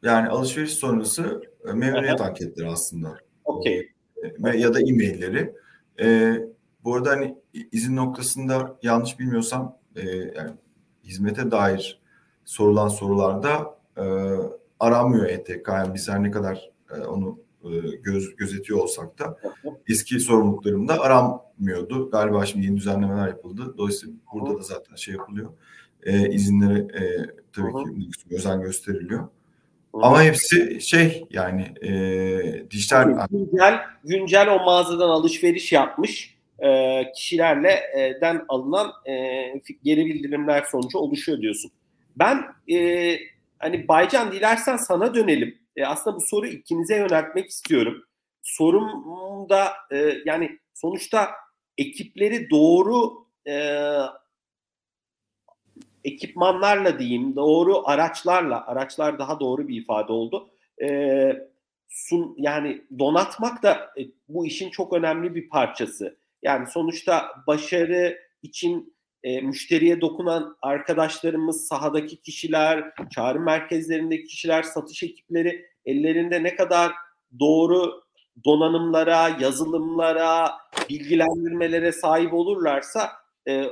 yani 0.04 0.30
alışveriş 0.30 0.74
sonrası 0.74 1.42
e, 1.70 1.74
memnuniyet 1.74 2.22
anketleri 2.22 2.68
aslında. 2.68 3.18
Okey. 3.46 3.90
E, 4.46 4.58
ya 4.58 4.74
da 4.74 4.80
e-mailleri. 4.80 5.54
E, 6.02 6.36
bu 6.84 6.96
arada 6.96 7.10
hani 7.10 7.36
izin 7.72 7.96
noktasında 7.96 8.78
yanlış 8.84 9.20
bilmiyorsam 9.20 9.78
e, 9.96 10.02
yani 10.10 10.52
hizmete 11.04 11.52
dair 11.52 12.00
sorulan 12.46 12.88
sorularda 12.88 13.78
e, 13.98 14.04
aranmıyor 14.80 15.26
ETK. 15.26 15.68
Yani 15.68 15.94
biz 15.94 16.10
her 16.10 16.24
ne 16.24 16.32
kadar 16.32 16.70
e, 16.96 17.00
onu 17.00 17.40
e, 17.64 17.70
göz, 18.04 18.36
gözetiyor 18.36 18.80
olsak 18.80 19.20
da 19.20 19.38
eski 19.90 20.20
sorumluluklarımda 20.20 21.02
aranmıyordu. 21.02 22.12
Galiba 22.12 22.46
şimdi 22.46 22.66
yeni 22.66 22.78
düzenlemeler 22.78 23.28
yapıldı. 23.28 23.74
Dolayısıyla 23.78 24.16
burada 24.34 24.60
da 24.60 24.64
zaten 24.64 24.96
şey 24.96 25.14
yapılıyor. 25.14 25.50
E, 26.04 26.30
izinlere 26.30 26.80
e, 26.80 27.04
tabii 27.54 27.72
ki 27.72 28.36
özen 28.36 28.62
gösteriliyor. 28.62 29.28
Ama 29.94 30.24
hepsi 30.24 30.82
şey 30.82 31.28
yani 31.30 31.74
e, 31.82 32.70
dijital 32.72 33.28
güncel 33.32 33.80
güncel 34.04 34.50
o 34.50 34.66
mağazadan 34.66 35.10
alışveriş 35.10 35.72
yapmış 35.72 36.36
e, 36.60 37.04
kişilerle 37.16 37.72
e, 37.72 38.22
den 38.22 38.46
alınan 38.50 38.92
e, 39.06 39.14
geri 39.84 40.06
bildirimler 40.06 40.64
sonucu 40.72 40.98
oluşuyor 40.98 41.42
diyorsun. 41.42 41.72
Ben 42.16 42.44
e, 42.74 42.76
hani 43.60 43.88
Baycan 43.88 44.32
dilersen 44.32 44.78
sana 44.78 45.16
dönelim. 45.16 45.60
E, 45.76 45.86
aslında 45.86 46.16
bu 46.16 46.22
soruyu 46.22 46.52
ikinize 46.52 46.96
yöneltmek 46.96 47.50
istiyorum. 47.50 48.04
Sorum 48.42 49.50
da 49.50 49.74
e, 49.92 50.14
yani 50.26 50.60
sonuçta 50.74 51.32
ekipleri 51.78 52.50
doğru 52.50 53.26
e, 53.48 53.84
ekipmanlarla 56.04 57.00
diyeyim, 57.00 57.36
doğru 57.36 57.88
araçlarla, 57.88 58.68
araçlar 58.68 59.20
daha 59.20 59.40
doğru 59.40 59.68
bir 59.68 59.82
ifade 59.82 60.12
oldu. 60.12 60.50
E, 60.82 61.50
sun, 61.90 62.36
yani 62.38 62.82
donatmak 63.00 63.64
da 63.64 63.92
e, 63.98 64.02
bu 64.30 64.46
işin 64.46 64.70
çok 64.70 64.94
önemli 64.94 65.36
bir 65.36 65.50
parçası. 65.50 66.18
Yani 66.42 66.68
sonuçta 66.68 67.32
başarı 67.48 68.20
için 68.44 68.94
e, 69.24 69.42
müşteriye 69.42 70.02
dokunan 70.02 70.58
arkadaşlarımız, 70.62 71.68
sahadaki 71.68 72.22
kişiler, 72.22 72.92
çağrı 73.12 73.40
merkezlerindeki 73.40 74.24
kişiler, 74.24 74.64
satış 74.64 75.04
ekipleri 75.04 75.66
ellerinde 75.86 76.44
ne 76.44 76.56
kadar 76.56 76.92
doğru 77.40 78.04
donanımlara, 78.46 79.38
yazılımlara, 79.40 80.52
bilgilendirmelere 80.90 81.92
sahip 81.92 82.34
olurlarsa 82.34 83.12
e, 83.48 83.66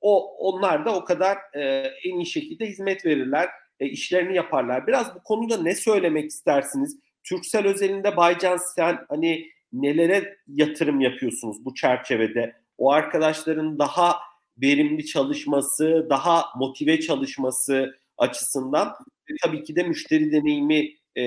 o 0.00 0.36
onlar 0.36 0.84
da 0.84 0.96
o 0.96 1.04
kadar 1.04 1.38
e, 1.54 1.60
en 2.04 2.14
iyi 2.14 2.26
şekilde 2.26 2.66
hizmet 2.66 3.06
verirler, 3.06 3.48
e, 3.80 3.86
işlerini 3.86 4.36
yaparlar. 4.36 4.86
Biraz 4.86 5.14
bu 5.14 5.22
konuda 5.22 5.62
ne 5.62 5.74
söylemek 5.74 6.30
istersiniz? 6.30 6.98
Türksel 7.24 7.66
özelinde 7.66 8.16
Baycan 8.16 8.58
sen 8.76 8.98
hani 9.08 9.46
nelere 9.72 10.36
yatırım 10.46 11.00
yapıyorsunuz 11.00 11.64
bu 11.64 11.74
çerçevede? 11.74 12.56
O 12.78 12.92
arkadaşların 12.92 13.78
daha 13.78 14.16
verimli 14.62 15.06
çalışması, 15.06 16.06
daha 16.10 16.44
motive 16.56 17.00
çalışması 17.00 17.98
açısından 18.18 18.88
ve 19.30 19.34
tabii 19.42 19.62
ki 19.62 19.76
de 19.76 19.82
müşteri 19.82 20.32
deneyimi 20.32 20.94
e, 21.18 21.24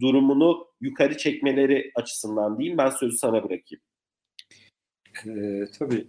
durumunu 0.00 0.66
yukarı 0.80 1.16
çekmeleri 1.16 1.90
açısından 1.94 2.58
diyeyim. 2.58 2.78
Ben 2.78 2.90
sözü 2.90 3.16
sana 3.16 3.44
bırakayım. 3.44 3.82
E, 5.26 5.64
tabii 5.78 6.06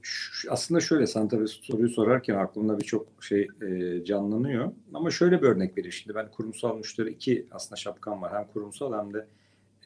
aslında 0.50 0.82
şöyle 0.82 1.08
sen 1.08 1.28
tabii 1.28 1.47
soruyu 1.47 1.89
sorarken 1.89 2.36
aklımda 2.36 2.80
birçok 2.80 3.24
şey 3.24 3.47
e, 3.62 4.04
canlanıyor. 4.06 4.72
Ama 4.93 5.12
şöyle 5.12 5.41
bir 5.41 5.47
örnek 5.47 5.78
vereyim 5.78 5.93
şimdi 5.93 6.16
ben 6.16 6.32
kurumsal 6.32 6.78
müşteri 6.78 7.10
iki 7.10 7.47
aslında 7.52 7.76
şapkam 7.76 8.22
var. 8.22 8.34
Hem 8.34 8.47
kurumsal 8.47 8.93
hem 8.93 9.14
de 9.14 9.28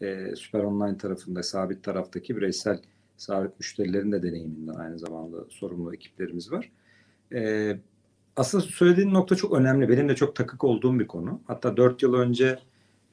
e, 0.01 0.36
süper 0.36 0.59
online 0.59 0.97
tarafında 0.97 1.43
sabit 1.43 1.84
taraftaki 1.84 2.38
bireysel 2.38 2.80
sabit 3.18 3.59
müşterilerin 3.59 4.11
de 4.11 4.24
deneyiminden 4.24 4.74
aynı 4.74 4.99
zamanda 4.99 5.38
sorumlu 5.49 5.93
ekiplerimiz 5.93 6.51
var. 6.51 6.72
E, 7.34 7.78
aslında 8.36 8.64
söylediğin 8.64 9.14
nokta 9.14 9.36
çok 9.36 9.53
önemli. 9.53 9.89
Benim 9.89 10.09
de 10.09 10.16
çok 10.16 10.36
takık 10.36 10.64
olduğum 10.64 10.99
bir 10.99 11.07
konu. 11.07 11.41
Hatta 11.47 11.78
dört 11.78 12.03
yıl 12.03 12.14
önce 12.14 12.59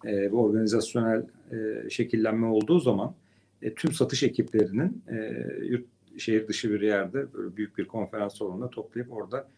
e, 0.06 0.32
bu 0.32 0.44
organizasyonel 0.44 1.26
e, 1.52 1.90
şekillenme 1.90 2.46
olduğu 2.46 2.80
zaman 2.80 3.14
e, 3.62 3.74
tüm 3.74 3.92
satış 3.92 4.22
ekiplerinin 4.22 5.02
e, 5.08 5.16
yurt 5.64 5.86
şehir 6.18 6.48
dışı 6.48 6.70
bir 6.70 6.80
yerde 6.80 7.32
böyle 7.32 7.56
büyük 7.56 7.78
bir 7.78 7.84
konferans 7.84 8.38
salonunda 8.38 8.70
toplayıp 8.70 9.12
orada 9.12 9.48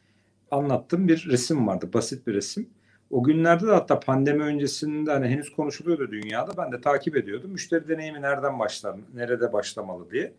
anlattığım 0.51 1.09
bir 1.09 1.27
resim 1.31 1.67
vardı. 1.67 1.91
Basit 1.95 2.27
bir 2.27 2.35
resim. 2.35 2.69
O 3.13 3.23
günlerde 3.23 3.67
de 3.67 3.71
hatta 3.71 4.01
pandemi 4.01 4.43
öncesinde 4.43 5.13
hani 5.13 5.29
henüz 5.29 5.53
konuşuluyordu 5.53 6.11
dünyada. 6.11 6.53
Ben 6.57 6.73
de 6.73 6.81
takip 6.81 7.17
ediyordum. 7.17 7.51
Müşteri 7.51 7.89
deneyimi 7.89 8.23
nereden 8.23 8.59
başlar, 8.59 8.97
nerede 9.15 9.53
başlamalı 9.53 10.11
diye. 10.11 10.33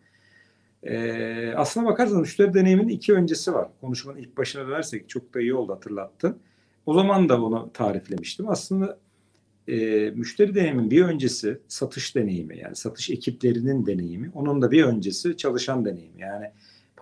Ee, 0.82 1.54
aslına 1.56 1.86
bakarsanız 1.86 2.20
müşteri 2.20 2.54
deneyiminin 2.54 2.88
iki 2.88 3.12
öncesi 3.12 3.54
var. 3.54 3.68
Konuşmanın 3.80 4.18
ilk 4.18 4.36
başına 4.36 4.68
dönersek 4.68 5.08
çok 5.08 5.34
da 5.34 5.40
iyi 5.40 5.54
oldu 5.54 5.72
hatırlattın. 5.72 6.38
O 6.86 6.94
zaman 6.94 7.28
da 7.28 7.42
onu 7.42 7.70
tariflemiştim. 7.74 8.48
Aslında 8.48 8.98
e, 9.68 9.76
müşteri 10.10 10.54
deneyimin 10.54 10.90
bir 10.90 11.04
öncesi 11.04 11.58
satış 11.68 12.16
deneyimi 12.16 12.58
yani 12.58 12.76
satış 12.76 13.10
ekiplerinin 13.10 13.86
deneyimi. 13.86 14.30
Onun 14.34 14.62
da 14.62 14.70
bir 14.70 14.84
öncesi 14.84 15.36
çalışan 15.36 15.84
deneyimi. 15.84 16.20
Yani 16.20 16.50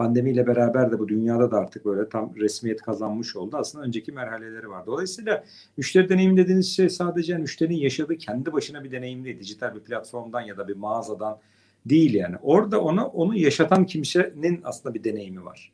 pandemiyle 0.03 0.47
beraber 0.47 0.93
de 0.93 0.99
bu 0.99 1.09
dünyada 1.09 1.51
da 1.51 1.59
artık 1.59 1.85
böyle 1.85 2.09
tam 2.09 2.37
resmiyet 2.37 2.83
kazanmış 2.83 3.37
oldu. 3.37 3.57
Aslında 3.57 3.85
önceki 3.85 4.13
merhaleleri 4.13 4.71
var. 4.71 4.87
Dolayısıyla 4.87 5.45
müşteri 5.77 6.09
deneyimi 6.09 6.37
dediğiniz 6.37 6.77
şey 6.77 6.89
sadece 6.89 7.39
müşterinin 7.39 7.77
yaşadığı 7.77 8.17
kendi 8.19 8.53
başına 8.53 8.85
bir 8.85 8.93
deneyim 8.93 9.25
değil. 9.25 9.41
Dijital 9.41 9.75
bir 9.75 9.81
platformdan 9.81 10.41
ya 10.41 10.57
da 10.57 10.69
bir 10.69 10.77
mağazadan 10.77 11.39
değil 11.87 12.15
yani. 12.15 12.37
Orada 12.43 12.81
ona 12.81 13.07
onu 13.07 13.37
yaşatan 13.37 13.87
kimsenin 13.87 14.61
aslında 14.65 14.95
bir 14.95 15.05
deneyimi 15.05 15.45
var. 15.45 15.73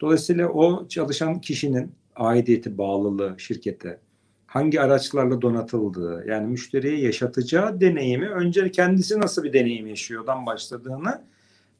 Dolayısıyla 0.00 0.48
o 0.48 0.88
çalışan 0.88 1.40
kişinin 1.40 1.92
aidiyeti, 2.16 2.78
bağlılığı 2.78 3.34
şirkete, 3.38 3.98
hangi 4.46 4.80
araçlarla 4.80 5.42
donatıldığı, 5.42 6.24
yani 6.28 6.46
müşteriye 6.46 7.00
yaşatacağı 7.00 7.80
deneyimi 7.80 8.28
önce 8.28 8.70
kendisi 8.70 9.20
nasıl 9.20 9.44
bir 9.44 9.52
deneyim 9.52 9.86
yaşıyordan 9.86 10.46
başladığını 10.46 11.22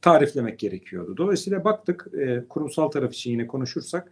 tariflemek 0.01 0.59
gerekiyordu. 0.59 1.17
Dolayısıyla 1.17 1.63
baktık 1.63 2.07
e, 2.13 2.43
kurumsal 2.49 2.87
taraf 2.87 3.13
için 3.13 3.31
yine 3.31 3.47
konuşursak 3.47 4.11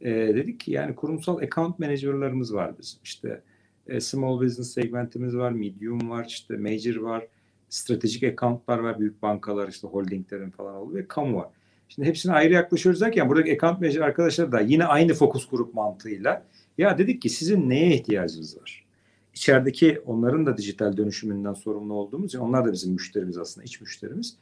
e, 0.00 0.10
dedik 0.10 0.60
ki 0.60 0.72
yani 0.72 0.94
kurumsal 0.94 1.38
account 1.38 1.78
manager'larımız 1.78 2.54
var 2.54 2.74
bizim. 2.78 3.00
İşte 3.04 3.42
e, 3.86 4.00
small 4.00 4.40
business 4.40 4.72
segmentimiz 4.72 5.36
var, 5.36 5.52
medium 5.52 6.10
var, 6.10 6.24
işte 6.28 6.56
major 6.56 6.96
var, 6.96 7.26
stratejik 7.68 8.22
accountlar 8.22 8.78
var, 8.78 9.00
büyük 9.00 9.22
bankalar 9.22 9.68
işte 9.68 9.88
holdinglerin 9.88 10.50
falan 10.50 10.74
oluyor 10.74 11.02
ve 11.02 11.08
kamu 11.08 11.36
var. 11.36 11.48
Şimdi 11.88 12.08
hepsine 12.08 12.32
ayrı 12.32 12.52
yaklaşıyoruz 12.52 13.00
derken 13.00 13.28
buradaki 13.28 13.52
account 13.52 13.80
manager 13.80 14.00
arkadaşlar 14.00 14.52
da 14.52 14.60
yine 14.60 14.84
aynı 14.84 15.14
fokus 15.14 15.48
grup 15.48 15.74
mantığıyla 15.74 16.46
ya 16.78 16.98
dedik 16.98 17.22
ki 17.22 17.28
sizin 17.28 17.70
neye 17.70 17.94
ihtiyacınız 17.94 18.58
var? 18.60 18.86
İçerideki 19.34 20.00
onların 20.06 20.46
da 20.46 20.56
dijital 20.56 20.96
dönüşümünden 20.96 21.54
sorumlu 21.54 21.94
olduğumuz 21.94 22.30
için 22.30 22.38
onlar 22.38 22.64
da 22.64 22.72
bizim 22.72 22.92
müşterimiz 22.92 23.38
aslında 23.38 23.64
iç 23.64 23.80
müşterimiz. 23.80 24.36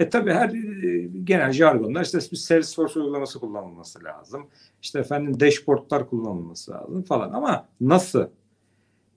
E 0.00 0.08
tabii 0.08 0.32
her 0.32 0.48
e, 0.48 1.08
genel 1.24 1.52
jargonlar 1.52 2.04
işte 2.04 2.18
bir 2.32 2.36
Salesforce 2.36 3.00
uygulaması 3.00 3.40
kullanılması 3.40 4.04
lazım. 4.04 4.46
İşte 4.82 4.98
efendim 4.98 5.40
dashboardlar 5.40 6.10
kullanılması 6.10 6.70
lazım 6.70 7.02
falan 7.02 7.32
ama 7.32 7.68
nasıl? 7.80 8.28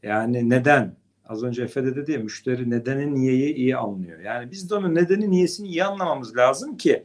Yani 0.04 0.50
neden? 0.50 0.96
Az 1.26 1.44
önce 1.44 1.64
Efe 1.64 1.84
de 1.86 1.96
dedi 1.96 2.12
ya 2.12 2.20
müşteri 2.20 2.70
nedeni 2.70 3.16
niyeyi 3.16 3.54
iyi 3.54 3.78
anlıyor. 3.78 4.20
Yani 4.20 4.52
biz 4.52 4.70
de 4.70 4.76
onun 4.76 4.96
nedeni 4.96 5.32
niyesini 5.32 5.68
iyi 5.68 5.84
anlamamız 5.84 6.38
lazım 6.38 6.78
ki 6.78 7.04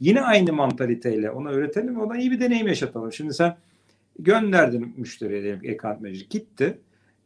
yine 0.00 0.20
aynı 0.20 0.52
mantaliteyle 0.52 1.30
ona 1.30 1.50
öğretelim 1.50 1.96
ve 1.96 2.02
ona 2.02 2.18
iyi 2.18 2.30
bir 2.30 2.40
deneyim 2.40 2.68
yaşatalım. 2.68 3.12
Şimdi 3.12 3.34
sen 3.34 3.56
gönderdin 4.18 4.94
müşteriye 4.96 5.42
diyelim 5.42 5.78
manager 5.82 6.26
gitti. 6.30 6.78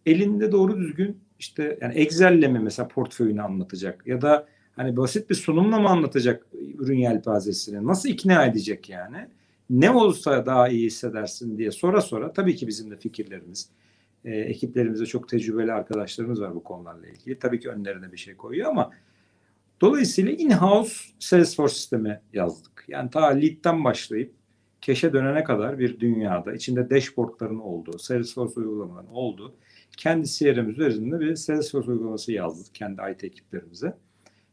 Elinde 0.07 0.53
doğru 0.53 0.77
düzgün 0.77 1.19
işte 1.39 1.79
yani 1.81 1.95
Excel'le 1.95 2.49
mi 2.49 2.59
mesela 2.59 2.89
portföyünü 2.89 3.43
anlatacak 3.43 4.07
ya 4.07 4.23
da 4.23 4.47
hani 4.77 4.97
basit 4.97 5.31
bir 5.31 5.35
sunumla 5.35 5.79
mı 5.81 5.89
anlatacak 5.89 6.47
ürün 6.79 6.99
yelpazesini? 6.99 7.87
Nasıl 7.87 8.09
ikna 8.09 8.47
edecek 8.47 8.89
yani? 8.89 9.29
Ne 9.71 9.91
olsa 9.91 10.47
daha 10.47 10.69
iyi 10.69 10.87
hissedersin 10.87 11.59
diye 11.59 11.71
sonra 11.71 12.01
sonra 12.01 12.33
tabii 12.33 12.57
ki 12.57 12.67
bizim 12.67 12.91
de 12.91 12.97
fikirlerimiz, 12.97 13.71
e, 14.25 14.31
ekiplerimizde 14.31 15.07
çok 15.07 15.29
tecrübeli 15.29 15.73
arkadaşlarımız 15.73 16.41
var 16.41 16.55
bu 16.55 16.63
konularla 16.63 17.07
ilgili. 17.07 17.39
Tabii 17.39 17.61
ki 17.61 17.71
önlerine 17.71 18.13
bir 18.13 18.17
şey 18.17 18.37
koyuyor 18.37 18.71
ama 18.71 18.91
dolayısıyla 19.81 20.33
in-house 20.33 20.95
Salesforce 21.19 21.75
sistemi 21.75 22.21
yazdık. 22.33 22.85
Yani 22.89 23.11
ta 23.11 23.27
lead'den 23.27 23.85
başlayıp 23.85 24.35
keşe 24.81 25.13
dönene 25.13 25.45
kadar 25.45 25.79
bir 25.79 26.01
dünyada 26.01 26.53
içinde 26.53 26.91
dashboardların 26.91 27.59
olduğu, 27.59 27.99
Salesforce 27.99 28.55
uygulamaların 28.61 29.15
olduğu 29.15 29.55
kendi 29.97 30.29
CRM 30.29 30.71
üzerinde 30.71 31.21
bir 31.21 31.37
Salesforce 31.37 31.91
uygulaması 31.91 32.33
yazdık 32.33 32.75
kendi 32.75 33.01
IT 33.13 33.25
ekiplerimize. 33.25 33.97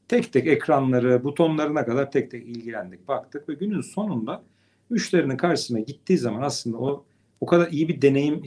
Tek 0.08 0.34
tek 0.34 0.48
ekranları, 0.48 1.24
butonlarına 1.24 1.86
kadar 1.86 2.12
tek 2.12 2.32
tek 2.32 2.48
ilgilendik, 2.48 3.08
baktık 3.08 3.50
ve 3.50 3.54
günün 3.54 3.82
sonunda 3.82 4.44
müşterinin 4.90 5.38
karşısına 5.38 5.80
gittiği 5.80 6.18
zaman 6.18 6.42
aslında 6.42 6.78
o 6.78 7.06
o 7.42 7.46
kadar 7.46 7.72
iyi 7.72 7.88
bir 7.88 8.02
deneyim 8.02 8.44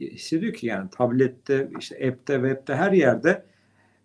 hissediyor 0.00 0.52
ki 0.52 0.66
yani 0.66 0.90
tablette, 0.90 1.70
işte 1.78 2.08
app'te, 2.08 2.34
web'te 2.34 2.74
her 2.74 2.92
yerde 2.92 3.44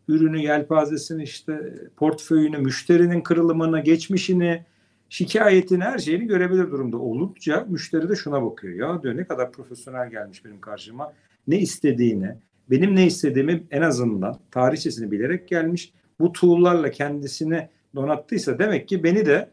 ürünü, 0.07 0.39
yelpazesini, 0.39 1.23
işte 1.23 1.73
portföyünü, 1.97 2.57
müşterinin 2.57 3.21
kırılımını, 3.21 3.83
geçmişini, 3.83 4.65
şikayetini, 5.09 5.83
her 5.83 5.97
şeyini 5.97 6.27
görebilir 6.27 6.71
durumda 6.71 6.97
olunca 6.97 7.65
müşteri 7.69 8.09
de 8.09 8.15
şuna 8.15 8.43
bakıyor. 8.43 8.73
Ya 8.73 9.03
diyor 9.03 9.17
ne 9.17 9.23
kadar 9.23 9.51
profesyonel 9.51 10.09
gelmiş 10.09 10.45
benim 10.45 10.61
karşıma. 10.61 11.13
Ne 11.47 11.59
istediğini, 11.59 12.35
benim 12.69 12.95
ne 12.95 13.05
istediğimi 13.05 13.63
en 13.71 13.81
azından 13.81 14.39
tarihçesini 14.51 15.11
bilerek 15.11 15.47
gelmiş. 15.47 15.93
Bu 16.19 16.31
tool'larla 16.31 16.91
kendisini 16.91 17.69
donattıysa 17.95 18.59
demek 18.59 18.87
ki 18.87 19.03
beni 19.03 19.25
de 19.25 19.49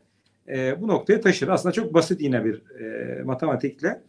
e, 0.48 0.80
bu 0.80 0.88
noktaya 0.88 1.20
taşır. 1.20 1.48
Aslında 1.48 1.72
çok 1.72 1.94
basit 1.94 2.20
yine 2.20 2.44
bir 2.44 2.62
e, 2.80 3.22
matematikle 3.22 4.02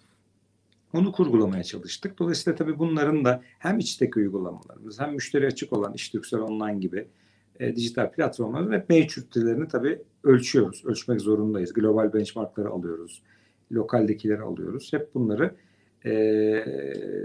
onu 0.94 1.12
kurgulamaya 1.12 1.64
çalıştık. 1.64 2.20
Dolayısıyla 2.20 2.58
tabii 2.58 2.80
bunların 2.80 3.26
da 3.26 3.42
hem 3.60 3.80
içteki 3.80 4.20
uygulamalarımız 4.20 5.00
hem 5.00 5.14
müşteri 5.14 5.48
açık 5.48 5.74
olan 5.74 5.94
İştürksel 5.94 6.40
Online 6.40 6.80
gibi 6.80 7.08
e, 7.60 7.76
dijital 7.76 8.12
platformların 8.12 8.72
hep 8.72 8.90
mevcutlarını 8.90 9.68
tabii 9.68 10.02
ölçüyoruz. 10.24 10.86
Ölçmek 10.86 11.22
zorundayız. 11.22 11.74
Global 11.74 12.14
benchmarkları 12.14 12.70
alıyoruz. 12.70 13.22
Lokaldekileri 13.72 14.42
alıyoruz. 14.42 14.94
Hep 14.94 15.16
bunları 15.16 15.56
e, 16.06 16.14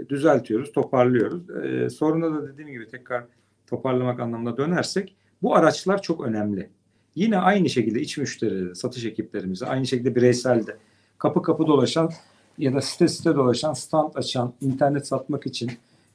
düzeltiyoruz, 0.09 0.71
toparlıyoruz. 0.71 1.49
E, 1.49 1.89
sonra 1.89 2.33
da 2.33 2.53
dediğim 2.53 2.71
gibi 2.71 2.87
tekrar 2.87 3.23
toparlamak 3.67 4.19
anlamında 4.19 4.57
dönersek 4.57 5.15
bu 5.43 5.55
araçlar 5.55 6.01
çok 6.01 6.21
önemli. 6.21 6.69
Yine 7.15 7.37
aynı 7.37 7.69
şekilde 7.69 8.01
iç 8.01 8.17
müşteri, 8.17 8.75
satış 8.75 9.05
ekiplerimize, 9.05 9.65
aynı 9.65 9.87
şekilde 9.87 10.15
bireyselde 10.15 10.77
kapı 11.17 11.41
kapı 11.41 11.67
dolaşan 11.67 12.11
ya 12.57 12.73
da 12.73 12.81
site 12.81 13.07
site 13.07 13.35
dolaşan, 13.35 13.73
stand 13.73 14.15
açan, 14.15 14.53
internet 14.61 15.07
satmak 15.07 15.47
için 15.47 15.71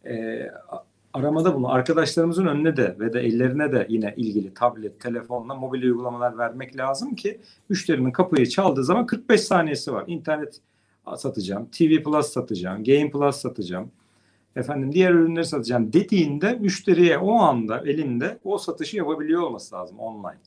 e, 0.07 0.47
aramada 1.13 1.55
bunu 1.55 1.73
arkadaşlarımızın 1.73 2.47
önüne 2.47 2.77
de 2.77 2.97
ve 3.01 3.13
de 3.13 3.21
ellerine 3.21 3.73
de 3.73 3.87
yine 3.89 4.15
ilgili 4.17 4.55
tablet, 4.55 5.01
telefonla 5.01 5.55
mobil 5.55 5.83
uygulamalar 5.83 6.39
vermek 6.39 6.77
lazım 6.77 7.15
ki 7.15 7.41
müşterinin 7.69 8.11
kapıyı 8.11 8.47
çaldığı 8.47 8.85
zaman 8.85 9.07
45 9.07 9.41
saniyesi 9.41 9.93
var. 9.93 10.05
İnternet 10.07 10.61
satacağım, 11.17 11.69
TV 11.73 12.03
Plus 12.03 12.27
satacağım, 12.27 12.85
Game 12.85 13.11
Plus 13.11 13.37
satacağım, 13.37 13.91
efendim 14.57 14.93
diğer 14.93 15.11
ürünleri 15.11 15.45
satacağım 15.45 15.93
dediğinde 15.93 16.53
müşteriye 16.55 17.19
o 17.19 17.33
anda 17.33 17.83
elinde 17.87 18.39
o 18.45 18.59
satışı 18.59 18.97
yapabiliyor 18.97 19.43
olması 19.43 19.75
lazım 19.75 19.99
online. 19.99 20.41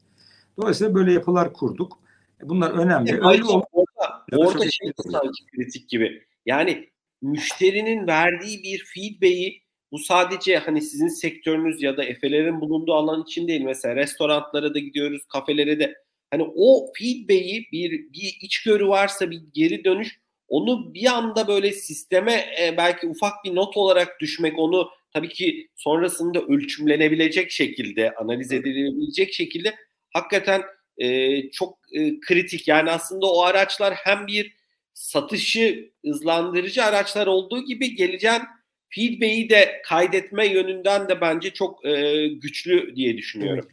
Dolayısıyla 0.57 0.95
böyle 0.95 1.13
yapılar 1.13 1.53
kurduk. 1.53 1.99
Bunlar 2.43 2.71
önemli. 2.71 3.11
Yani 3.11 3.27
Öyle 3.27 3.43
orada, 3.43 4.25
orada 4.31 4.69
şey 4.71 4.91
sanki 5.11 5.45
kritik 5.55 5.89
gibi. 5.89 6.23
Yani 6.45 6.89
müşterinin 7.21 8.07
verdiği 8.07 8.63
bir 8.63 8.85
feedback'i 8.85 9.61
bu 9.91 9.99
sadece 9.99 10.57
hani 10.57 10.81
sizin 10.81 11.07
sektörünüz 11.07 11.81
ya 11.81 11.97
da 11.97 12.03
Efe'lerin 12.03 12.61
bulunduğu 12.61 12.93
alan 12.93 13.23
için 13.23 13.47
değil. 13.47 13.61
Mesela 13.61 13.95
restoranlara 13.95 14.73
da 14.73 14.79
gidiyoruz, 14.79 15.25
kafelere 15.25 15.79
de. 15.79 15.95
Hani 16.31 16.43
o 16.55 16.91
feedback'i 16.97 17.67
bir, 17.71 17.91
bir 17.91 18.37
içgörü 18.41 18.87
varsa 18.87 19.31
bir 19.31 19.41
geri 19.53 19.83
dönüş 19.83 20.19
onu 20.49 20.93
bir 20.93 21.05
anda 21.05 21.47
böyle 21.47 21.71
sisteme 21.71 22.33
e, 22.33 22.77
belki 22.77 23.07
ufak 23.07 23.33
bir 23.45 23.55
not 23.55 23.77
olarak 23.77 24.19
düşmek 24.19 24.59
onu 24.59 24.89
tabii 25.13 25.29
ki 25.29 25.69
sonrasında 25.75 26.41
ölçümlenebilecek 26.41 27.51
şekilde 27.51 28.15
analiz 28.15 28.51
edilebilecek 28.51 29.33
şekilde 29.33 29.75
hakikaten 30.13 30.61
e, 30.97 31.51
çok 31.51 31.79
e, 31.93 32.19
kritik. 32.19 32.67
Yani 32.67 32.91
aslında 32.91 33.31
o 33.31 33.41
araçlar 33.41 33.93
hem 33.93 34.27
bir 34.27 34.55
satışı 34.93 35.91
hızlandırıcı 36.05 36.83
araçlar 36.83 37.27
olduğu 37.27 37.65
gibi 37.65 37.95
geleceğin 37.95 38.41
feedback'i 38.89 39.49
de 39.49 39.81
kaydetme 39.85 40.47
yönünden 40.47 41.09
de 41.09 41.21
bence 41.21 41.53
çok 41.53 41.85
e, 41.85 42.27
güçlü 42.27 42.95
diye 42.95 43.17
düşünüyorum. 43.17 43.67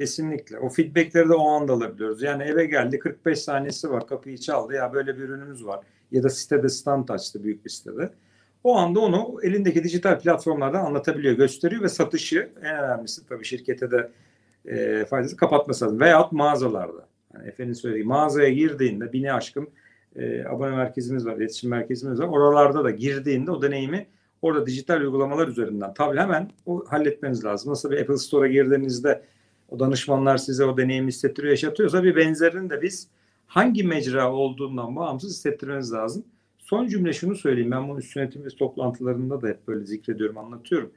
Kesinlikle. 0.00 0.58
O 0.58 0.68
feedbackleri 0.68 1.28
de 1.28 1.34
o 1.34 1.48
anda 1.48 1.72
alabiliyoruz. 1.72 2.22
Yani 2.22 2.42
eve 2.42 2.66
geldi 2.66 2.98
45 2.98 3.38
saniyesi 3.38 3.90
var 3.90 4.06
kapıyı 4.06 4.38
çaldı 4.38 4.74
ya 4.74 4.92
böyle 4.92 5.18
bir 5.18 5.22
ürünümüz 5.22 5.66
var. 5.66 5.80
Ya 6.12 6.22
da 6.22 6.30
sitede 6.30 6.68
stand 6.68 7.08
açtı 7.08 7.44
büyük 7.44 7.64
bir 7.64 7.70
sitede. 7.70 8.10
O 8.64 8.76
anda 8.76 9.00
onu 9.00 9.36
elindeki 9.42 9.84
dijital 9.84 10.20
platformlardan 10.20 10.84
anlatabiliyor, 10.84 11.34
gösteriyor 11.34 11.82
ve 11.82 11.88
satışı 11.88 12.48
en 12.62 12.78
önemlisi 12.78 13.26
tabii 13.26 13.44
şirkete 13.44 13.90
de 13.90 14.10
e, 14.66 15.04
faydası 15.04 15.36
kapatması 15.36 15.84
lazım. 15.84 16.00
Veyahut 16.00 16.32
mağazalarda. 16.32 17.08
Yani 17.34 17.48
Efe'nin 17.48 17.72
söylediği 17.72 18.04
mağazaya 18.04 18.48
girdiğinde 18.48 19.12
bine 19.12 19.32
aşkın 19.32 19.68
e, 20.16 20.44
abone 20.44 20.76
merkezimiz 20.76 21.26
var, 21.26 21.36
iletişim 21.36 21.70
merkezimiz 21.70 22.20
var. 22.20 22.28
Oralarda 22.28 22.84
da 22.84 22.90
girdiğinde 22.90 23.50
o 23.50 23.62
deneyimi 23.62 24.06
Orada 24.42 24.66
dijital 24.66 25.00
uygulamalar 25.00 25.48
üzerinden 25.48 25.94
tabii 25.94 26.18
hemen 26.18 26.50
o 26.66 26.84
halletmeniz 26.88 27.44
lazım. 27.44 27.70
Nasıl 27.70 27.90
bir 27.90 28.00
Apple 28.00 28.16
Store'a 28.16 28.48
girdiğinizde 28.48 29.22
o 29.68 29.78
danışmanlar 29.78 30.36
size 30.36 30.64
o 30.64 30.76
deneyimi 30.76 31.08
hissettiriyor, 31.08 31.50
yaşatıyorsa 31.50 32.02
bir 32.02 32.16
benzerini 32.16 32.70
de 32.70 32.82
biz 32.82 33.08
hangi 33.46 33.84
mecra 33.84 34.32
olduğundan 34.32 34.96
bağımsız 34.96 35.30
hissettirmeniz 35.30 35.92
lazım. 35.92 36.24
Son 36.58 36.88
cümle 36.88 37.12
şunu 37.12 37.36
söyleyeyim. 37.36 37.70
Ben 37.70 37.88
bunu 37.88 37.98
üst 37.98 38.16
yönetim 38.16 38.48
toplantılarında 38.48 39.42
da 39.42 39.48
hep 39.48 39.68
böyle 39.68 39.86
zikrediyorum, 39.86 40.38
anlatıyorum. 40.38 40.90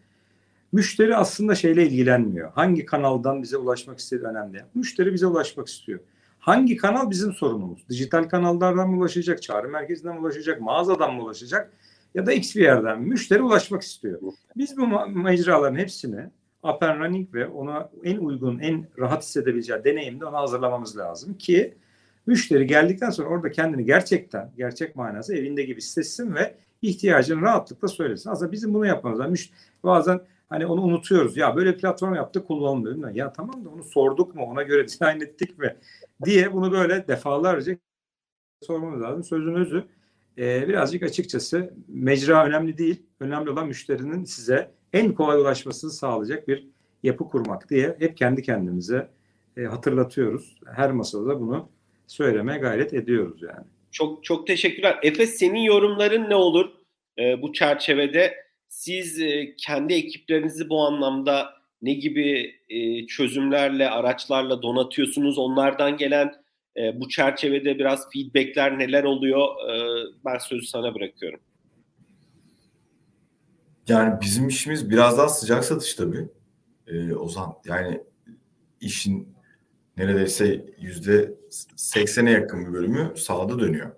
Müşteri 0.71 1.15
aslında 1.15 1.55
şeyle 1.55 1.85
ilgilenmiyor. 1.85 2.51
Hangi 2.51 2.85
kanaldan 2.85 3.43
bize 3.43 3.57
ulaşmak 3.57 3.99
istediği 3.99 4.25
önemli. 4.25 4.63
Müşteri 4.75 5.13
bize 5.13 5.25
ulaşmak 5.27 5.67
istiyor. 5.67 5.99
Hangi 6.39 6.77
kanal 6.77 7.09
bizim 7.09 7.33
sorunumuz? 7.33 7.89
Dijital 7.89 8.23
kanallardan 8.23 8.89
mı 8.89 8.97
ulaşacak, 8.97 9.41
çağrı 9.41 9.69
merkezinden 9.69 10.15
mi 10.15 10.21
ulaşacak, 10.21 10.61
mağazadan 10.61 11.15
mı 11.15 11.23
ulaşacak 11.23 11.71
ya 12.15 12.25
da 12.25 12.33
X 12.33 12.55
bir 12.55 12.61
yerden 12.61 13.01
müşteri 13.01 13.41
ulaşmak 13.41 13.81
istiyor. 13.81 14.21
Biz 14.57 14.77
bu 14.77 14.87
mecraların 15.07 15.77
hepsini 15.77 16.29
up 16.63 16.83
and 16.83 16.99
running 16.99 17.33
ve 17.33 17.47
ona 17.47 17.89
en 18.03 18.17
uygun, 18.17 18.59
en 18.59 18.87
rahat 18.99 19.23
hissedebileceği 19.23 19.83
deneyimde 19.83 20.25
onu 20.25 20.37
hazırlamamız 20.37 20.97
lazım 20.97 21.33
ki 21.33 21.75
müşteri 22.26 22.67
geldikten 22.67 23.09
sonra 23.09 23.30
orada 23.30 23.51
kendini 23.51 23.86
gerçekten, 23.86 24.51
gerçek 24.57 24.95
manası 24.95 25.36
evinde 25.36 25.63
gibi 25.63 25.78
hissetsin 25.78 26.36
ve 26.36 26.55
ihtiyacını 26.82 27.41
rahatlıkla 27.41 27.88
söylesin. 27.88 28.30
Aslında 28.30 28.51
bizim 28.51 28.74
bunu 28.74 28.86
yapmamız 28.86 29.20
lazım. 29.20 29.36
Bazen 29.84 30.22
hani 30.49 30.65
onu 30.65 30.82
unutuyoruz. 30.82 31.38
Ya 31.38 31.55
böyle 31.55 31.78
platform 31.78 32.15
yaptık 32.15 32.47
kullanılmıyor. 32.47 33.15
Ya 33.15 33.34
tamam 33.34 33.65
da 33.65 33.70
onu 33.70 33.84
sorduk 33.84 34.36
mu? 34.36 34.43
Ona 34.43 34.63
göre 34.63 34.88
dizayn 34.88 35.22
ettik 35.22 35.59
mi? 35.59 35.76
diye 36.26 36.53
bunu 36.53 36.72
böyle 36.72 37.07
defalarca 37.07 37.78
sormamız 38.61 39.01
lazım. 39.01 39.24
Sözün 39.24 39.55
özü 39.55 39.86
e, 40.38 40.67
birazcık 40.67 41.03
açıkçası 41.03 41.74
mecra 41.88 42.45
önemli 42.45 42.78
değil. 42.78 43.03
Önemli 43.20 43.49
olan 43.49 43.67
müşterinin 43.67 44.24
size 44.24 44.72
en 44.93 45.13
kolay 45.13 45.41
ulaşmasını 45.41 45.91
sağlayacak 45.91 46.47
bir 46.47 46.70
yapı 47.03 47.28
kurmak 47.28 47.70
diye 47.70 47.95
hep 47.99 48.17
kendi 48.17 48.41
kendimize 48.41 49.09
e, 49.57 49.63
hatırlatıyoruz. 49.63 50.59
Her 50.65 50.91
masada 50.91 51.39
bunu 51.39 51.70
söylemeye 52.10 52.60
gayret 52.60 52.93
ediyoruz 52.93 53.41
yani. 53.41 53.66
Çok 53.91 54.24
çok 54.24 54.47
teşekkürler. 54.47 54.99
Efes 55.03 55.36
senin 55.36 55.60
yorumların 55.60 56.30
ne 56.30 56.36
olur 56.36 56.70
e, 57.20 57.41
bu 57.41 57.53
çerçevede? 57.53 58.36
Siz 58.68 59.22
e, 59.22 59.55
kendi 59.57 59.93
ekiplerinizi 59.93 60.70
bu 60.70 60.86
anlamda 60.86 61.53
ne 61.82 61.93
gibi 61.93 62.55
e, 62.70 63.05
çözümlerle, 63.07 63.89
araçlarla 63.89 64.62
donatıyorsunuz? 64.62 65.38
Onlardan 65.38 65.97
gelen 65.97 66.34
e, 66.78 66.99
bu 66.99 67.10
çerçevede 67.10 67.80
biraz 67.80 68.12
feedbackler 68.14 68.80
neler 68.80 69.03
oluyor? 69.03 69.47
E, 69.70 69.74
ben 70.26 70.38
sözü 70.38 70.66
sana 70.68 70.95
bırakıyorum. 70.95 71.39
Yani 73.88 74.22
bizim 74.22 74.47
işimiz 74.47 74.89
biraz 74.89 75.18
daha 75.18 75.30
sıcak 75.30 75.66
satış 75.66 75.93
tabii. 75.93 76.30
Ee, 76.88 77.14
Ozan 77.14 77.53
yani 77.66 78.01
işin 78.82 79.38
neredeyse 79.99 80.65
yüzde 80.79 81.33
seksene 81.75 82.31
yakın 82.31 82.65
bir 82.67 82.73
bölümü 82.73 83.13
sahada 83.17 83.59
dönüyor. 83.59 83.91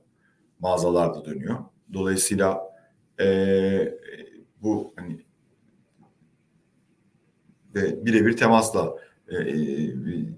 Mağazalarda 0.60 1.26
dönüyor. 1.26 1.60
Dolayısıyla 1.94 2.62
e, 3.20 3.98
bu 4.62 4.94
hani 4.96 5.26
ve 7.76 8.06
birebir 8.06 8.38
temasla 8.38 8.96
e, 9.28 9.38
e, 9.38 9.56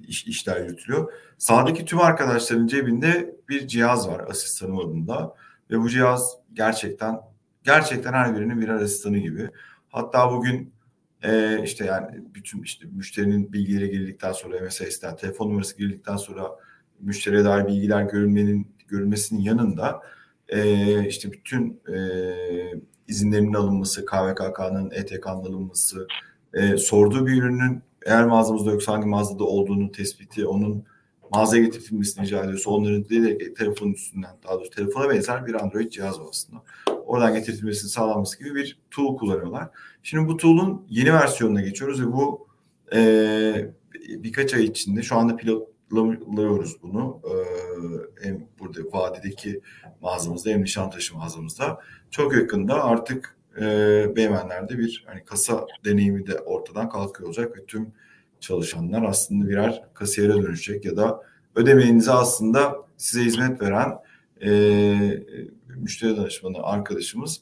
iş, 0.07 0.28
işler 0.28 0.61
yürütülüyor. 0.61 1.14
Sağdaki 1.38 1.86
tüm 1.86 1.99
arkadaşların 1.99 2.68
cebinde 2.68 3.36
bir 3.49 3.68
cihaz 3.68 4.07
var 4.07 4.26
asistanım 4.30 4.80
adında 4.80 5.36
ve 5.72 5.80
bu 5.80 5.89
cihaz 5.89 6.38
gerçekten 6.53 7.20
gerçekten 7.64 8.14
her 8.14 8.36
birinin 8.36 8.61
bir 8.61 8.70
asistanı 8.70 9.18
gibi. 9.18 9.49
Hatta 9.89 10.32
bugün 10.32 10.74
e, 11.24 11.64
işte 11.64 11.86
yani 11.86 12.08
bütün 12.36 12.62
işte 12.62 12.86
müşterinin 12.92 13.54
bilgileri 13.54 13.92
girdikten 13.92 14.32
sonra 14.32 14.66
MSS'den 14.66 15.16
telefon 15.16 15.50
numarası 15.50 15.78
girdikten 15.78 16.18
sonra 16.18 16.52
müşteriye 17.00 17.44
dair 17.44 17.68
bilgiler 17.68 18.04
görülmenin 18.04 18.68
görülmesinin 18.88 19.42
yanında 19.42 20.02
e, 20.50 21.08
işte 21.08 21.32
bütün 21.32 21.82
e, 21.94 21.98
izinlerinin 23.08 23.54
alınması, 23.54 24.06
KVKK'nın, 24.06 24.92
ETK'nın 24.92 25.44
alınması, 25.44 26.08
e, 26.54 26.78
sorduğu 26.78 27.28
bir 27.28 27.42
ürünün 27.42 27.82
eğer 28.06 28.26
mağazamızda 28.26 28.72
yoksa 28.72 28.94
hangi 28.94 29.08
mağazada 29.08 29.44
olduğunu 29.44 29.92
tespiti, 29.92 30.46
onun 30.46 30.84
mağazaya 31.32 31.64
getirilmesini 31.64 32.26
rica 32.26 32.44
ediyorsa 32.44 32.72
onların 32.72 33.06
direkt 33.10 33.60
telefonun 33.60 33.94
üstünden 33.94 34.36
daha 34.44 34.54
doğrusu 34.54 34.70
telefona 34.70 35.10
benzer 35.10 35.46
bir 35.46 35.54
Android 35.54 35.92
cihaz 35.92 36.20
aslında. 36.30 36.62
Oradan 37.06 37.34
getirilmesini 37.34 37.89
sağlanması 37.89 38.39
gibi 38.39 38.56
bir 38.56 38.80
tool 38.91 39.18
kullanıyorlar. 39.18 39.70
Şimdi 40.04 40.28
bu 40.28 40.38
tool'un 40.38 40.86
yeni 40.89 41.14
versiyonuna 41.14 41.62
geçiyoruz 41.62 42.01
ve 42.01 42.06
bu 42.06 42.47
e, 42.93 43.72
birkaç 44.10 44.54
ay 44.54 44.64
içinde 44.64 45.04
şu 45.04 45.16
anda 45.16 45.36
pilotlıyoruz 45.36 46.78
bunu. 46.84 47.22
E, 47.26 47.34
hem 48.28 48.47
burada 48.60 48.80
vadideki 48.91 49.62
mağazamızda 50.01 50.49
hem 50.49 50.64
Nişantaşı 50.64 51.18
mağazamızda. 51.18 51.80
Çok 52.12 52.34
yakında 52.36 52.84
artık 52.84 53.38
e, 53.62 53.62
Beymenler'de 54.16 54.78
bir 54.78 55.04
hani 55.08 55.26
kasa 55.26 55.66
deneyimi 55.86 56.28
de 56.28 56.39
ortadan 56.39 56.89
kalkıyor 56.89 57.28
olacak 57.28 57.58
ve 57.58 57.66
tüm 57.66 57.93
çalışanlar 58.39 59.04
aslında 59.04 59.49
birer 59.49 59.84
kasiyere 59.93 60.34
dönüşecek 60.34 60.86
ya 60.86 60.97
da 60.97 61.22
ödemenizi 61.56 62.12
aslında 62.12 62.76
size 62.97 63.26
hizmet 63.26 63.62
veren 63.62 63.91
e, 64.41 64.49
müşteri 65.76 66.18
danışmanı 66.18 66.58
arkadaşımız 66.64 67.42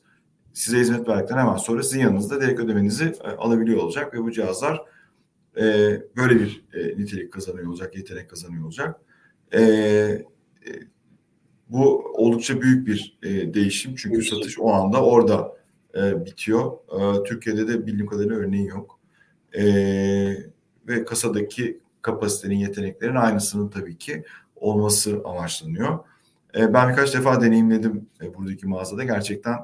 size 0.53 0.79
hizmet 0.79 1.07
verdikten 1.07 1.37
hemen 1.37 1.57
sonra 1.57 1.83
sizin 1.83 1.99
yanınızda 1.99 2.41
direkt 2.41 2.59
ödemenizi 2.59 3.15
e, 3.23 3.27
alabiliyor 3.27 3.83
olacak 3.83 4.13
ve 4.13 4.23
bu 4.23 4.31
cihazlar 4.31 4.81
e, 5.57 5.63
böyle 6.17 6.39
bir 6.39 6.65
e, 6.73 6.97
nitelik 6.97 7.33
kazanıyor 7.33 7.67
olacak, 7.67 7.95
yetenek 7.95 8.29
kazanıyor 8.29 8.65
olacak. 8.65 9.01
E, 9.51 9.61
e, 9.61 10.23
bu 11.69 12.11
oldukça 12.13 12.61
büyük 12.61 12.87
bir 12.87 13.17
e, 13.23 13.53
değişim 13.53 13.95
çünkü 13.95 14.23
satış 14.23 14.59
o 14.59 14.73
anda 14.73 15.05
orada 15.05 15.57
e, 15.95 16.25
bitiyor. 16.25 16.71
E, 16.71 17.23
Türkiye'de 17.23 17.67
de 17.67 17.87
bildiğim 17.87 18.07
kadarıyla 18.07 18.35
örneği 18.35 18.67
yok. 18.67 18.99
E, 19.57 19.63
ve 20.87 21.05
kasadaki 21.05 21.79
kapasitenin, 22.01 22.55
yeteneklerin 22.55 23.15
aynısının 23.15 23.69
tabii 23.69 23.97
ki 23.97 24.23
olması 24.55 25.21
amaçlanıyor. 25.25 25.99
E, 26.55 26.73
ben 26.73 26.89
birkaç 26.89 27.13
defa 27.13 27.41
deneyimledim 27.41 28.09
e, 28.21 28.33
buradaki 28.33 28.67
mağazada. 28.67 29.03
Gerçekten 29.03 29.57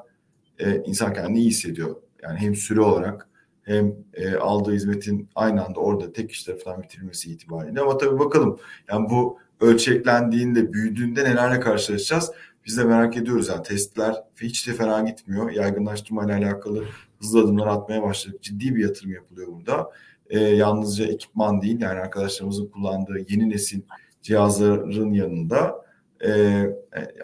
e, 0.59 0.75
insan 0.75 1.13
kendini 1.13 1.39
iyi 1.39 1.49
hissediyor. 1.49 1.95
Yani 2.23 2.39
hem 2.39 2.55
süre 2.55 2.81
olarak 2.81 3.27
hem 3.63 3.95
e, 4.13 4.35
aldığı 4.35 4.71
hizmetin 4.71 5.29
aynı 5.35 5.65
anda 5.65 5.79
orada 5.79 6.11
tek 6.11 6.29
kişi 6.29 6.45
tarafından 6.45 6.83
bitirilmesi 6.83 7.31
itibariyle. 7.31 7.81
Ama 7.81 7.97
tabii 7.97 8.19
bakalım 8.19 8.59
yani 8.89 9.09
bu 9.09 9.37
ölçeklendiğinde, 9.61 10.73
büyüdüğünde 10.73 11.23
nelerle 11.23 11.59
karşılaşacağız? 11.59 12.31
Biz 12.65 12.77
de 12.77 12.83
merak 12.83 13.17
ediyoruz. 13.17 13.47
Yani 13.47 13.63
testler 13.63 14.15
hiç 14.41 14.67
de 14.67 14.73
fena 14.73 15.01
gitmiyor. 15.01 15.51
Yaygınlaştırma 15.51 16.25
ile 16.25 16.33
alakalı 16.33 16.85
hızlı 17.19 17.39
adımlar 17.39 17.67
atmaya 17.67 18.03
başladık. 18.03 18.43
Ciddi 18.43 18.75
bir 18.75 18.83
yatırım 18.83 19.11
yapılıyor 19.11 19.47
burada. 19.47 19.91
E, 20.29 20.39
yalnızca 20.39 21.05
ekipman 21.05 21.61
değil 21.61 21.81
yani 21.81 21.99
arkadaşlarımızın 21.99 22.67
kullandığı 22.67 23.25
yeni 23.29 23.49
nesil 23.49 23.81
cihazların 24.21 25.13
yanında 25.13 25.86
e, 26.25 26.63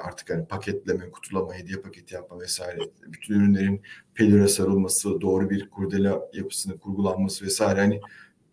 artık 0.03 0.29
hani 0.29 0.47
paketleme, 0.47 1.09
kutulama, 1.09 1.53
hediye 1.53 1.77
paketi 1.77 2.15
yapma 2.15 2.39
vesaire 2.39 2.79
bütün 3.07 3.33
ürünlerin 3.33 3.81
pelure 4.13 4.47
sarılması, 4.47 5.21
doğru 5.21 5.49
bir 5.49 5.69
kurdele 5.69 6.13
yapısının 6.33 6.77
kurgulanması 6.77 7.45
vesaire 7.45 7.79
hani 7.79 8.01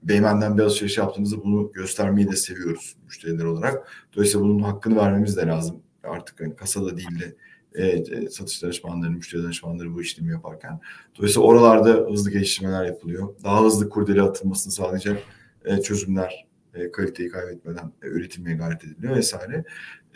Beymen'den 0.03 0.59
bir 0.59 0.63
alışveriş 0.63 0.99
yaptığımızda 0.99 1.45
bunu 1.45 1.73
göstermeyi 1.73 2.31
de 2.31 2.37
seviyoruz 2.37 2.97
müşteriler 3.05 3.45
olarak. 3.45 3.89
Dolayısıyla 4.17 4.47
bunun 4.47 4.63
hakkını 4.63 4.97
vermemiz 4.97 5.37
de 5.37 5.47
lazım. 5.47 5.83
Artık 6.05 6.41
hani 6.41 6.57
kasada 6.57 6.97
değil 6.97 7.21
de 7.21 7.35
e, 7.75 7.87
e, 7.87 8.31
satış 8.31 8.63
danışmanları, 8.63 9.11
müşteri 9.11 9.43
danışmanları 9.43 9.95
bu 9.95 10.03
işlemi 10.03 10.31
yaparken. 10.31 10.81
Dolayısıyla 11.19 11.49
oralarda 11.49 11.91
hızlı 11.91 12.31
geliştirmeler 12.31 12.85
yapılıyor. 12.85 13.35
Daha 13.45 13.65
hızlı 13.65 13.89
kurdele 13.89 14.23
atılmasını 14.23 14.73
sağlayacak 14.73 15.23
e, 15.65 15.83
çözümler 15.83 16.47
e, 16.75 16.91
kaliteyi 16.91 17.29
kaybetmeden 17.29 17.93
e, 18.03 18.07
üretilmeye 18.07 18.57
gayret 18.57 18.85
ediliyor 18.85 19.17
vesaire. 19.17 19.65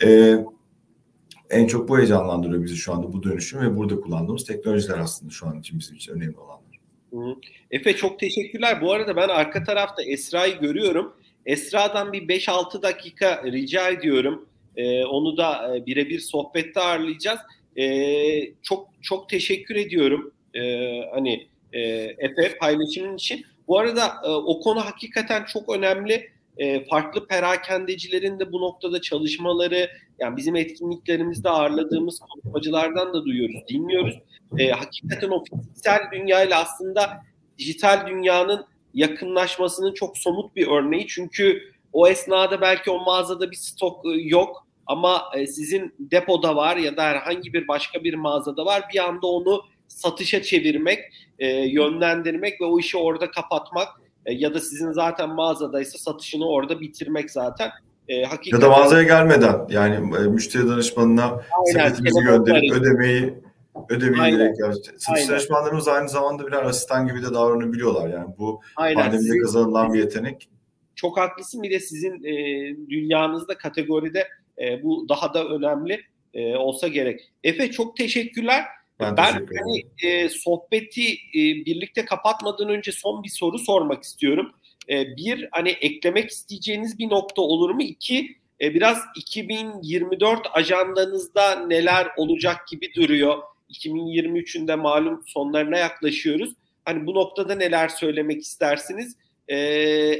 E, 0.04 0.36
en 1.50 1.66
çok 1.66 1.88
bu 1.88 1.98
heyecanlandırıyor 1.98 2.64
bizi 2.64 2.76
şu 2.76 2.92
anda 2.92 3.12
bu 3.12 3.22
dönüşüm 3.22 3.60
ve 3.60 3.76
burada 3.76 4.00
kullandığımız 4.00 4.44
teknolojiler 4.44 4.98
aslında 4.98 5.30
şu 5.30 5.46
an 5.46 5.60
için 5.60 5.78
bizim 5.78 5.96
için 5.96 6.12
önemli 6.12 6.38
olanlar. 6.38 6.64
Efe 7.70 7.96
çok 7.96 8.18
teşekkürler. 8.18 8.80
Bu 8.80 8.92
arada 8.92 9.16
ben 9.16 9.28
arka 9.28 9.64
tarafta 9.64 10.02
Esra'yı 10.02 10.60
görüyorum. 10.60 11.16
Esra'dan 11.46 12.12
bir 12.12 12.28
5-6 12.28 12.82
dakika 12.82 13.42
rica 13.44 13.88
ediyorum. 13.88 14.46
Ee, 14.76 15.04
onu 15.04 15.36
da 15.36 15.76
e, 15.76 15.86
birebir 15.86 16.20
sohbette 16.20 16.80
ağırlayacağız. 16.80 17.40
Ee, 17.76 18.52
çok 18.62 18.88
çok 19.02 19.28
teşekkür 19.28 19.76
ediyorum. 19.76 20.32
Ee, 20.54 21.00
hani 21.12 21.46
e, 21.72 21.80
Efe 22.18 22.58
paylaşımın 22.58 23.16
için. 23.16 23.44
Bu 23.68 23.78
arada 23.78 24.14
e, 24.24 24.28
o 24.28 24.60
konu 24.60 24.80
hakikaten 24.80 25.44
çok 25.44 25.76
önemli. 25.76 26.30
E, 26.58 26.84
farklı 26.84 27.26
perakendecilerin 27.26 28.38
de 28.38 28.52
bu 28.52 28.60
noktada 28.60 29.00
çalışmaları, 29.00 29.90
yani 30.18 30.36
bizim 30.36 30.56
etkinliklerimizde 30.56 31.48
ağırladığımız 31.50 32.18
konuşmacılardan 32.18 33.14
da 33.14 33.24
duyuyoruz, 33.24 33.68
dinliyoruz. 33.68 34.18
e, 34.58 34.70
hakikaten 34.70 35.30
o 35.30 35.44
fiziksel 35.44 36.00
dünyayla 36.12 36.60
aslında 36.60 37.22
dijital 37.58 38.06
dünyanın 38.06 38.66
yakınlaşmasının 38.94 39.94
çok 39.94 40.18
somut 40.18 40.56
bir 40.56 40.66
örneği. 40.66 41.06
Çünkü 41.06 41.62
o 41.92 42.08
esnada 42.08 42.60
belki 42.60 42.90
o 42.90 43.04
mağazada 43.04 43.50
bir 43.50 43.56
stok 43.56 44.06
e, 44.06 44.08
yok 44.10 44.66
ama 44.86 45.22
e, 45.36 45.46
sizin 45.46 45.94
depoda 45.98 46.56
var 46.56 46.76
ya 46.76 46.96
da 46.96 47.02
herhangi 47.02 47.52
bir 47.52 47.68
başka 47.68 48.04
bir 48.04 48.14
mağazada 48.14 48.66
var. 48.66 48.84
Bir 48.94 49.04
anda 49.04 49.26
onu 49.26 49.62
satışa 49.88 50.42
çevirmek, 50.42 50.98
e, 51.38 51.46
yönlendirmek 51.48 52.60
ve 52.60 52.64
o 52.64 52.80
işi 52.80 52.96
orada 52.96 53.30
kapatmak 53.30 53.88
ya 54.26 54.54
da 54.54 54.60
sizin 54.60 54.92
zaten 54.92 55.30
mağazadaysa 55.30 55.98
satışını 55.98 56.48
orada 56.48 56.80
bitirmek 56.80 57.30
zaten. 57.30 57.70
hakikaten... 58.28 58.56
Ya 58.56 58.62
da 58.62 58.68
mağazaya 58.68 59.02
gelmeden 59.02 59.66
yani 59.68 59.98
müşteri 60.28 60.68
danışmanına 60.68 61.42
sepetimizi 61.72 62.20
gönderip 62.20 62.72
ödemeyi 62.72 63.34
ödemeyi 63.88 64.34
direkt 64.34 64.58
Satış 64.98 65.28
danışmanlarımız 65.28 65.88
aynı 65.88 66.08
zamanda 66.08 66.46
birer 66.46 66.62
asistan 66.62 67.06
gibi 67.06 67.22
de 67.22 67.34
davranabiliyorlar. 67.34 68.08
Yani 68.08 68.34
bu 68.38 68.60
Aynen. 68.76 69.02
pandemide 69.02 69.38
kazanılan 69.38 69.92
bir 69.92 69.98
yetenek. 69.98 70.48
Çok 70.94 71.18
haklısın. 71.18 71.62
Bir 71.62 71.70
de 71.70 71.80
sizin 71.80 72.24
e, 72.24 72.34
dünyanızda 72.90 73.58
kategoride 73.58 74.28
e, 74.58 74.82
bu 74.82 75.08
daha 75.08 75.34
da 75.34 75.48
önemli 75.48 76.00
e, 76.34 76.56
olsa 76.56 76.88
gerek. 76.88 77.32
Efe 77.44 77.70
çok 77.70 77.96
teşekkürler. 77.96 78.64
Ben, 79.00 79.16
ben 79.16 79.32
hani, 79.32 79.82
e, 80.02 80.28
sohbeti 80.28 81.12
e, 81.12 81.34
birlikte 81.34 82.04
kapatmadan 82.04 82.68
önce 82.68 82.92
son 82.92 83.22
bir 83.22 83.28
soru 83.28 83.58
sormak 83.58 84.02
istiyorum. 84.02 84.52
E, 84.88 85.16
bir 85.16 85.48
hani 85.52 85.68
eklemek 85.68 86.30
isteyeceğiniz 86.30 86.98
bir 86.98 87.10
nokta 87.10 87.42
olur 87.42 87.70
mu? 87.70 87.82
İki 87.82 88.36
e, 88.60 88.74
biraz 88.74 88.98
2024 89.16 90.40
ajandanızda 90.52 91.66
neler 91.66 92.08
olacak 92.16 92.68
gibi 92.68 92.94
duruyor. 92.94 93.42
2023'ün 93.70 94.68
de 94.68 94.74
malum 94.74 95.22
sonlarına 95.26 95.78
yaklaşıyoruz. 95.78 96.54
Hani 96.84 97.06
bu 97.06 97.14
noktada 97.14 97.54
neler 97.54 97.88
söylemek 97.88 98.42
istersiniz? 98.42 99.16
E, 99.48 99.56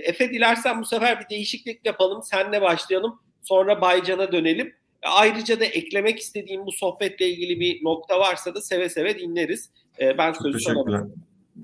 Efe 0.05 0.31
dilersen 0.31 0.81
bu 0.81 0.85
sefer 0.85 1.21
bir 1.21 1.29
değişiklik 1.29 1.87
yapalım. 1.87 2.23
Senle 2.23 2.63
başlayalım. 2.63 3.21
Sonra 3.43 3.81
Baycan'a 3.81 4.33
dönelim. 4.33 4.75
Ayrıca 5.05 5.61
da 5.61 5.65
eklemek 5.65 6.19
istediğim 6.19 6.67
bu 6.67 6.73
sohbetle 6.73 7.29
ilgili 7.29 7.61
bir 7.61 7.85
nokta 7.85 8.21
varsa 8.21 8.55
da 8.55 8.61
seve 8.61 8.89
seve 8.89 9.19
dinleriz. 9.19 9.71
E, 10.01 10.19
ben 10.19 10.33
sözü 10.33 10.61
sana 10.61 11.09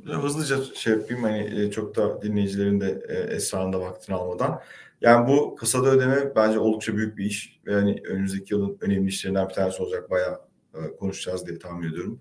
Hızlıca 0.04 0.56
şey 0.74 0.92
yapayım 0.92 1.22
hani 1.22 1.60
e, 1.60 1.70
çok 1.70 1.96
da 1.96 2.22
dinleyicilerin 2.22 2.80
de 2.80 3.02
e, 3.08 3.34
esrarında 3.34 3.80
vaktini 3.80 4.16
almadan. 4.16 4.60
Yani 5.00 5.28
bu 5.28 5.54
kasada 5.54 5.90
ödeme 5.90 6.36
bence 6.36 6.58
oldukça 6.58 6.96
büyük 6.96 7.18
bir 7.18 7.24
iş. 7.24 7.60
Ve 7.66 7.72
yani 7.72 8.02
önümüzdeki 8.04 8.54
yılın 8.54 8.78
önemli 8.80 9.08
işlerinden 9.08 9.48
bir 9.48 9.54
tanesi 9.54 9.82
olacak. 9.82 10.10
Bayağı 10.10 10.40
e, 10.74 10.96
konuşacağız 10.96 11.46
diye 11.46 11.58
tahmin 11.58 11.88
ediyorum. 11.88 12.20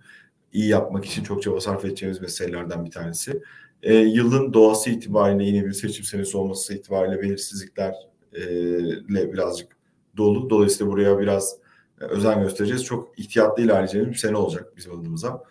İyi 0.54 0.68
yapmak 0.68 1.06
için 1.06 1.24
çok 1.24 1.44
çaba 1.44 1.62
sarf 1.62 1.86
edeceğimiz 1.86 2.22
meselelerden 2.22 2.86
bir 2.86 2.92
tanesi. 2.92 3.42
E, 3.84 3.94
yılın 3.94 4.54
doğası 4.54 4.90
itibariyle 4.90 5.44
yine 5.44 5.66
bir 5.66 5.74
seçim 5.74 6.06
senesi 6.06 6.38
olması 6.38 6.74
itibariyle 6.74 7.22
belirsizliklerle 7.22 9.34
birazcık 9.34 9.79
dolu. 10.18 10.50
Dolayısıyla 10.50 10.92
buraya 10.92 11.20
biraz 11.20 11.56
e, 12.02 12.06
özen 12.06 12.42
göstereceğiz. 12.42 12.84
Çok 12.84 13.20
ihtiyatlı 13.20 13.64
ilerleyeceğimiz 13.64 14.14
bir 14.14 14.18
sene 14.18 14.38
olacak 14.38 14.74
bizim 14.78 15.00
adımıza. 15.00 15.44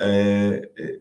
E, 0.00 0.08
e, 0.08 1.00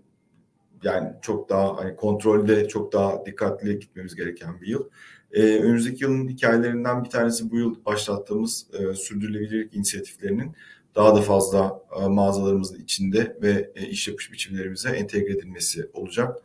yani 0.83 1.09
çok 1.21 1.49
daha 1.49 1.77
hani 1.77 1.95
kontrolde 1.95 2.67
çok 2.67 2.93
daha 2.93 3.25
dikkatli 3.25 3.79
gitmemiz 3.79 4.15
gereken 4.15 4.61
bir 4.61 4.67
yıl. 4.67 4.83
E, 5.31 5.41
önümüzdeki 5.41 6.03
yılın 6.03 6.27
hikayelerinden 6.27 7.03
bir 7.03 7.09
tanesi 7.09 7.51
bu 7.51 7.57
yıl 7.57 7.85
başlattığımız 7.85 8.67
e, 8.73 8.93
sürdürülebilirlik 8.93 9.75
inisiyatiflerinin 9.75 10.55
daha 10.95 11.15
da 11.15 11.21
fazla 11.21 11.81
e, 12.01 12.07
mağazalarımızın 12.07 12.79
içinde 12.79 13.37
ve 13.41 13.71
e, 13.75 13.87
iş 13.87 14.07
yapış 14.07 14.31
biçimlerimize 14.31 14.89
entegre 14.89 15.33
edilmesi 15.33 15.89
olacak. 15.93 16.37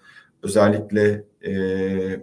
Özellikle 0.43 1.25
e, 1.47 2.21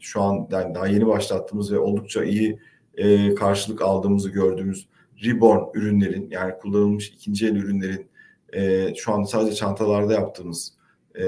şu 0.00 0.22
an 0.22 0.48
yani 0.50 0.74
daha 0.74 0.86
yeni 0.86 1.06
başlattığımız 1.06 1.72
ve 1.72 1.78
oldukça 1.78 2.24
iyi 2.24 2.58
e, 2.96 3.34
karşılık 3.34 3.82
aldığımızı 3.82 4.30
gördüğümüz 4.30 4.88
Reborn 5.24 5.78
ürünlerin 5.78 6.30
yani 6.30 6.54
kullanılmış 6.58 7.08
ikinci 7.08 7.46
el 7.46 7.56
ürünlerin 7.56 8.06
e, 8.52 8.94
şu 8.94 9.12
anda 9.12 9.26
sadece 9.26 9.56
çantalarda 9.56 10.12
yaptığımız 10.12 10.74
e, 11.18 11.24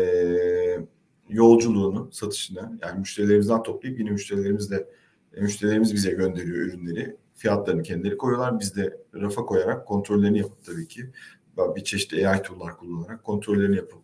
yolculuğunu, 1.29 2.09
satışını 2.13 2.79
yani 2.83 2.99
müşterilerimizden 2.99 3.63
toplayıp 3.63 3.99
yine 4.01 4.11
müşterilerimizle 4.11 4.87
e, 5.35 5.41
müşterilerimiz 5.41 5.95
bize 5.95 6.11
gönderiyor 6.11 6.57
ürünleri 6.57 7.17
fiyatlarını 7.35 7.83
kendileri 7.83 8.17
koyuyorlar. 8.17 8.61
Biz 8.61 8.77
de 8.77 8.97
rafa 9.15 9.47
koyarak 9.47 9.87
kontrollerini 9.87 10.39
yapıp 10.39 10.65
tabii 10.65 10.89
ki 10.89 11.11
bir 11.77 11.85
çeşit 11.85 12.13
AI 12.13 12.43
tool'lar 12.43 12.77
kullanarak 12.77 13.25
kontrollerini 13.25 13.77
yapıp 13.77 13.99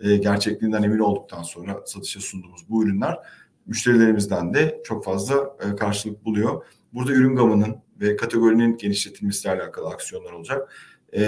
e, 0.00 0.16
gerçekliğinden 0.16 0.82
emin 0.82 0.98
olduktan 0.98 1.42
sonra 1.42 1.82
satışa 1.86 2.20
sunduğumuz 2.20 2.68
bu 2.68 2.84
ürünler 2.84 3.18
müşterilerimizden 3.66 4.54
de 4.54 4.80
çok 4.84 5.04
fazla 5.04 5.56
e, 5.60 5.76
karşılık 5.76 6.24
buluyor. 6.24 6.64
Burada 6.92 7.12
ürün 7.12 7.36
gamının 7.36 7.76
ve 8.00 8.16
kategorinin 8.16 8.76
genişletilmesiyle 8.76 9.54
alakalı 9.54 9.88
aksiyonlar 9.88 10.32
olacak. 10.32 10.72
E, 11.16 11.22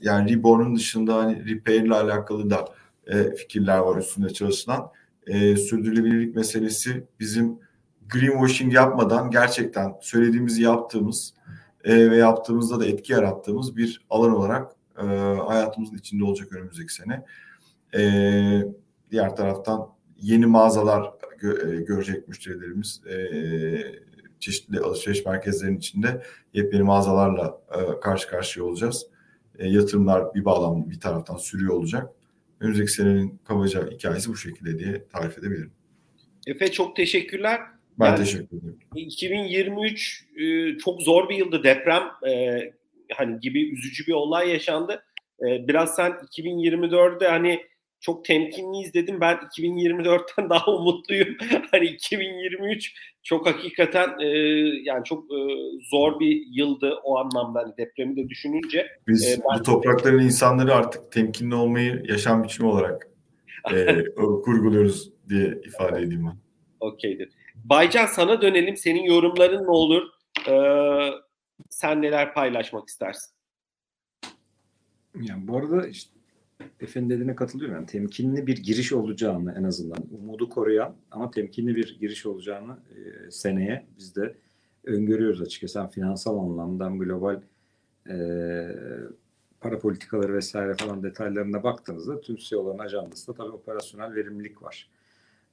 yani 0.00 0.34
Reborn'un 0.34 0.76
dışında 0.76 1.16
hani 1.16 1.54
repair 1.54 1.80
ile 1.80 1.94
alakalı 1.94 2.50
da 2.50 2.64
e, 3.06 3.34
fikirler 3.34 3.78
var 3.78 3.96
üstünde 3.96 4.30
çalışılan. 4.32 4.90
E, 5.26 5.56
sürdürülebilirlik 5.56 6.36
meselesi 6.36 7.04
bizim 7.20 7.58
greenwashing 8.08 8.74
yapmadan 8.74 9.30
gerçekten 9.30 9.94
söylediğimizi 10.00 10.62
yaptığımız 10.62 11.34
e, 11.84 12.10
ve 12.10 12.16
yaptığımızda 12.16 12.80
da 12.80 12.86
etki 12.86 13.12
yarattığımız 13.12 13.76
bir 13.76 14.06
alan 14.10 14.36
olarak 14.36 14.70
e, 14.98 15.04
hayatımızın 15.46 15.96
içinde 15.96 16.24
olacak 16.24 16.52
önümüzdeki 16.52 16.94
sene. 16.94 17.24
E, 17.94 18.02
diğer 19.10 19.36
taraftan 19.36 19.88
yeni 20.16 20.46
mağazalar 20.46 21.02
gö- 21.42 21.76
e, 21.76 21.82
görecek 21.82 22.28
müşterilerimiz. 22.28 23.00
E, 23.06 23.16
çeşitli 24.40 24.80
alışveriş 24.80 25.26
merkezlerinin 25.26 25.78
içinde 25.78 26.22
yepyeni 26.54 26.82
mağazalarla 26.82 27.60
e, 27.74 28.00
karşı 28.00 28.28
karşıya 28.28 28.66
olacağız. 28.66 29.06
E, 29.58 29.68
yatırımlar 29.68 30.34
bir 30.34 30.44
bağlam 30.44 30.90
bir 30.90 31.00
taraftan 31.00 31.36
sürüyor 31.36 31.74
olacak. 31.74 32.10
Önümüzdeki 32.60 32.90
senenin 32.90 33.40
kabaca 33.44 33.90
hikayesi 33.90 34.28
bu 34.28 34.36
şekilde 34.36 34.78
diye 34.78 35.08
tarif 35.12 35.38
edebilirim. 35.38 35.72
Efe 36.46 36.72
çok 36.72 36.96
teşekkürler. 36.96 37.60
Ben 37.98 38.06
yani, 38.06 38.18
teşekkür 38.18 38.58
ederim. 38.58 38.78
2023 38.94 40.24
e, 40.36 40.78
çok 40.78 41.02
zor 41.02 41.28
bir 41.28 41.36
yıldı. 41.36 41.64
Deprem 41.64 42.02
e, 42.28 42.60
hani 43.12 43.40
gibi 43.40 43.72
üzücü 43.72 44.06
bir 44.06 44.12
olay 44.12 44.50
yaşandı. 44.50 45.02
E, 45.40 45.68
biraz 45.68 45.94
sen 45.94 46.10
2024'de 46.10 47.28
hani 47.28 47.69
çok 48.00 48.24
temkinliyiz 48.24 48.94
dedim. 48.94 49.20
Ben 49.20 49.36
2024'ten 49.36 50.50
daha 50.50 50.70
umutluyum. 50.70 51.36
hani 51.70 51.86
2023 51.86 52.94
çok 53.22 53.46
hakikaten 53.46 54.18
e, 54.20 54.26
yani 54.84 55.04
çok 55.04 55.24
e, 55.24 55.38
zor 55.90 56.20
bir 56.20 56.42
yıldı 56.50 56.94
o 57.04 57.18
anlamda 57.18 57.58
hani 57.58 57.76
depremi 57.76 58.16
de 58.16 58.28
düşününce. 58.28 58.86
Biz 59.08 59.28
e, 59.28 59.38
bu 59.58 59.62
toprakların 59.62 60.18
insanları 60.18 60.74
artık 60.74 61.12
temkinli 61.12 61.54
olmayı 61.54 62.04
yaşam 62.08 62.44
biçimi 62.44 62.68
olarak 62.68 63.08
e, 63.72 64.04
kurguluyoruz 64.14 65.10
diye 65.28 65.60
ifade 65.64 66.02
edeyim 66.02 66.26
ben. 66.26 66.36
Okeydir. 66.80 67.28
Baycan 67.64 68.06
sana 68.06 68.42
dönelim. 68.42 68.76
Senin 68.76 69.02
yorumların 69.02 69.64
ne 69.64 69.70
olur? 69.70 70.02
Ee, 70.48 71.10
sen 71.70 72.02
neler 72.02 72.34
paylaşmak 72.34 72.88
istersin? 72.88 73.34
Yani 75.14 75.48
bu 75.48 75.56
arada 75.56 75.86
işte 75.86 76.19
Efe'nin 76.80 77.10
dediğine 77.10 77.34
katılıyorum. 77.34 77.74
Yani 77.74 77.86
temkinli 77.86 78.46
bir 78.46 78.56
giriş 78.56 78.92
olacağını 78.92 79.54
en 79.58 79.64
azından 79.64 79.98
umudu 80.18 80.48
koruyan 80.48 80.94
ama 81.10 81.30
temkinli 81.30 81.76
bir 81.76 81.98
giriş 82.00 82.26
olacağını 82.26 82.72
e, 82.72 83.30
seneye 83.30 83.86
biz 83.98 84.16
de 84.16 84.34
öngörüyoruz 84.84 85.42
açıkçası. 85.42 85.80
Hem 85.80 85.88
finansal 85.88 86.38
anlamda 86.38 86.88
global 86.88 87.40
e, 88.08 88.16
para 89.60 89.78
politikaları 89.78 90.34
vesaire 90.34 90.74
falan 90.74 91.02
detaylarına 91.02 91.62
baktığınızda 91.62 92.20
tüm 92.20 92.36
CEO'ların 92.36 92.78
ajandasında 92.78 93.36
tabii 93.36 93.50
operasyonel 93.50 94.14
verimlilik 94.14 94.62
var. 94.62 94.90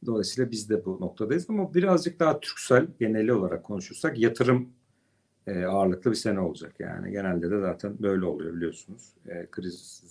Dolayısıyla 0.06 0.52
biz 0.52 0.70
de 0.70 0.86
bu 0.86 0.98
noktadayız 1.02 1.50
ama 1.50 1.74
birazcık 1.74 2.20
daha 2.20 2.40
Türksel 2.40 2.88
geneli 3.00 3.34
olarak 3.34 3.64
konuşursak 3.64 4.20
yatırım 4.20 4.70
e, 5.48 5.66
ağırlıklı 5.66 6.12
bir 6.12 6.16
sene 6.16 6.40
olacak. 6.40 6.76
Yani 6.80 7.12
genelde 7.12 7.52
de 7.52 7.60
zaten 7.60 7.96
böyle 8.00 8.26
oluyor 8.26 8.56
biliyorsunuz. 8.56 9.14
E, 9.28 9.48
kriz 9.52 10.04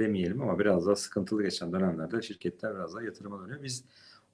demeyelim 0.00 0.42
ama 0.42 0.58
biraz 0.58 0.86
daha 0.86 0.96
sıkıntılı 0.96 1.42
geçen 1.42 1.72
dönemlerde 1.72 2.22
şirketler 2.22 2.74
biraz 2.74 2.94
daha 2.94 3.02
yatırıma 3.02 3.42
dönüyor. 3.42 3.62
Biz 3.62 3.84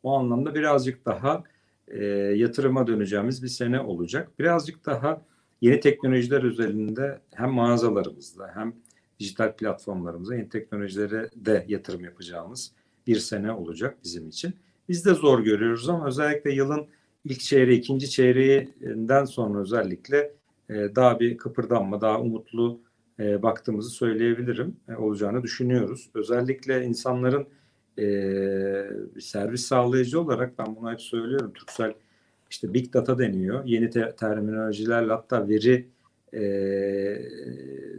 o 0.02 0.18
anlamda 0.18 0.54
birazcık 0.54 1.06
daha 1.06 1.44
e, 1.88 2.04
yatırıma 2.14 2.86
döneceğimiz 2.86 3.42
bir 3.42 3.48
sene 3.48 3.80
olacak. 3.80 4.38
Birazcık 4.38 4.86
daha 4.86 5.22
yeni 5.60 5.80
teknolojiler 5.80 6.42
üzerinde 6.42 7.20
hem 7.34 7.50
mağazalarımızda 7.50 8.50
hem 8.54 8.74
dijital 9.20 9.52
platformlarımıza 9.52 10.34
yeni 10.34 10.48
teknolojilere 10.48 11.30
de 11.36 11.64
yatırım 11.68 12.04
yapacağımız 12.04 12.72
bir 13.06 13.16
sene 13.16 13.52
olacak 13.52 13.98
bizim 14.04 14.28
için. 14.28 14.54
Biz 14.88 15.04
de 15.04 15.14
zor 15.14 15.40
görüyoruz 15.40 15.88
ama 15.88 16.06
özellikle 16.06 16.52
yılın 16.52 16.86
ilk 17.24 17.40
çeyreği, 17.40 17.78
ikinci 17.78 18.10
çeyreğinden 18.10 19.24
sonra 19.24 19.60
özellikle 19.60 20.32
e, 20.70 20.74
daha 20.74 21.20
bir 21.20 21.36
kıpırdanma, 21.36 22.00
daha 22.00 22.20
umutlu 22.20 22.80
e, 23.20 23.42
baktığımızı 23.42 23.90
söyleyebilirim. 23.90 24.76
E, 24.88 24.94
olacağını 24.94 25.42
düşünüyoruz. 25.42 26.10
Özellikle 26.14 26.84
insanların 26.84 27.46
e, 27.98 28.06
servis 29.20 29.66
sağlayıcı 29.66 30.20
olarak 30.20 30.58
ben 30.58 30.76
bunu 30.76 30.92
hep 30.92 31.00
söylüyorum. 31.00 31.52
Türksel 31.54 31.94
işte 32.50 32.74
big 32.74 32.94
data 32.94 33.18
deniyor. 33.18 33.64
Yeni 33.64 33.90
te- 33.90 34.14
terminolojilerle 34.16 35.12
hatta 35.12 35.48
veri 35.48 35.88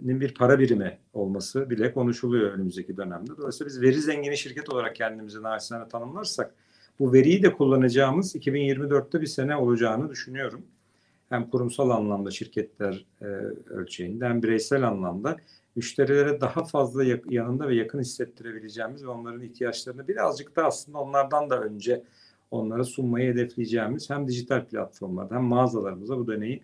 nin 0.03 0.22
bir 0.22 0.34
para 0.34 0.59
birimi 0.59 0.97
olması 1.13 1.70
bile 1.70 1.93
konuşuluyor 1.93 2.51
önümüzdeki 2.51 2.97
dönemde. 2.97 3.38
Dolayısıyla 3.38 3.70
biz 3.70 3.82
veri 3.82 4.01
zengini 4.01 4.38
şirket 4.38 4.70
olarak 4.70 4.95
kendimizi 4.95 5.43
naçizane 5.43 5.88
tanımlarsak 5.88 6.53
bu 6.99 7.13
veriyi 7.13 7.43
de 7.43 7.53
kullanacağımız 7.53 8.36
2024'te 8.36 9.22
bir 9.22 9.28
sene 9.28 9.55
olacağını 9.55 10.09
düşünüyorum. 10.09 10.65
Hem 11.30 11.49
kurumsal 11.49 11.89
anlamda 11.89 12.32
şirketler 12.32 13.05
e, 13.21 13.25
ölçeğinde 13.69 14.25
hem 14.25 14.43
bireysel 14.43 14.88
anlamda 14.88 15.38
müşterilere 15.75 16.41
daha 16.41 16.63
fazla 16.63 17.03
yanında 17.30 17.67
ve 17.67 17.75
yakın 17.75 17.99
hissettirebileceğimiz 17.99 19.03
ve 19.03 19.07
onların 19.07 19.41
ihtiyaçlarını 19.41 20.07
birazcık 20.07 20.55
da 20.55 20.65
aslında 20.65 20.97
onlardan 20.97 21.49
da 21.49 21.61
önce 21.61 22.03
onlara 22.51 22.84
sunmayı 22.84 23.34
hedefleyeceğimiz 23.34 24.09
hem 24.09 24.28
dijital 24.28 24.65
platformlarda 24.65 25.36
hem 25.36 25.43
mağazalarımıza 25.43 26.17
bu 26.17 26.28
deneyi 26.28 26.61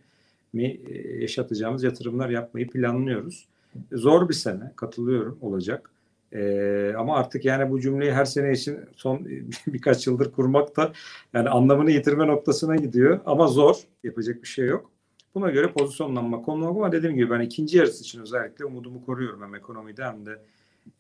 mi 0.54 0.80
e, 0.88 1.22
yaşatacağımız 1.22 1.84
yatırımlar 1.84 2.30
yapmayı 2.30 2.70
planlıyoruz. 2.70 3.48
Zor 3.92 4.30
bir 4.30 4.34
sene 4.34 4.72
katılıyorum 4.76 5.38
olacak. 5.42 5.93
Ee, 6.34 6.94
ama 6.98 7.18
artık 7.18 7.46
yani 7.46 7.72
bu 7.72 7.82
cümleyi 7.82 8.12
her 8.12 8.26
sene 8.26 8.52
için 8.52 8.80
son 8.96 9.26
birkaç 9.68 10.08
yıldır 10.08 10.32
kurmak 10.32 10.78
da 10.78 10.94
yani 11.34 11.50
anlamını 11.50 11.92
yitirme 11.92 12.28
noktasına 12.28 12.76
gidiyor. 12.76 13.20
Ama 13.26 13.48
zor. 13.48 13.76
Yapacak 14.04 14.44
bir 14.44 14.48
şey 14.48 14.66
yok. 14.66 14.92
Buna 15.36 15.52
göre 15.52 15.72
pozisyonlanma 15.72 16.42
konulmak 16.42 16.76
ama 16.76 16.92
dediğim 16.92 17.16
gibi 17.16 17.30
ben 17.30 17.40
ikinci 17.40 17.78
yarısı 17.78 18.04
için 18.04 18.22
özellikle 18.22 18.66
umudumu 18.66 19.06
koruyorum 19.06 19.42
hem 19.42 19.56
ekonomide 19.56 20.04
hem 20.04 20.26
de 20.26 20.42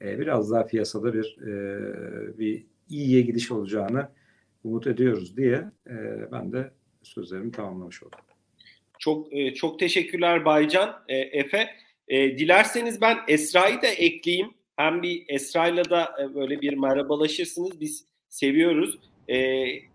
e, 0.02 0.20
biraz 0.20 0.52
daha 0.52 0.66
piyasada 0.66 1.14
bir 1.14 1.38
e, 1.42 2.40
bir 2.40 2.66
iyiye 2.90 3.22
gidiş 3.22 3.52
olacağını 3.52 4.08
umut 4.64 4.88
ediyoruz 4.88 5.38
diye 5.38 5.66
e, 5.90 5.96
ben 6.32 6.52
de 6.52 6.72
sözlerimi 7.04 7.52
tamamlamış 7.52 8.04
oldum. 8.04 8.20
Çok 9.00 9.34
e, 9.34 9.54
çok 9.54 9.80
teşekkürler 9.80 10.46
Baycan, 10.46 11.04
e, 11.08 11.18
Efe. 11.18 11.70
E, 12.08 12.38
dilerseniz 12.38 13.02
ben 13.02 13.18
Esra'yı 13.28 13.82
da 13.82 13.88
ekleyeyim. 13.88 14.54
Hem 14.78 15.04
bir 15.04 15.26
Esra'yla 15.28 15.90
da 15.90 16.10
e, 16.22 16.36
böyle 16.36 16.62
bir 16.62 16.78
merhabalaşırsınız. 16.78 17.80
Biz 17.80 18.06
seviyoruz. 18.30 19.00
E, 19.28 19.38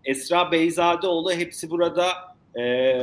Esra 0.05 0.51
Beyzadeoğlu 0.51 1.31
hepsi 1.31 1.69
burada 1.69 2.05
e, 2.59 2.93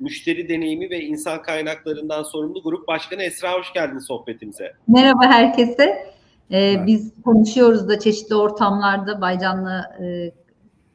müşteri 0.00 0.48
deneyimi 0.48 0.90
ve 0.90 1.00
insan 1.00 1.42
kaynaklarından 1.42 2.22
sorumlu 2.22 2.62
grup 2.62 2.88
başkanı 2.88 3.22
Esra 3.22 3.52
hoş 3.52 3.72
geldin 3.72 3.98
sohbetimize. 3.98 4.72
Merhaba 4.88 5.24
herkese. 5.24 6.12
Ee, 6.52 6.86
biz 6.86 7.12
konuşuyoruz 7.24 7.88
da 7.88 7.98
çeşitli 7.98 8.34
ortamlarda 8.34 9.20
Baycan'la 9.20 9.96
e, 10.00 10.32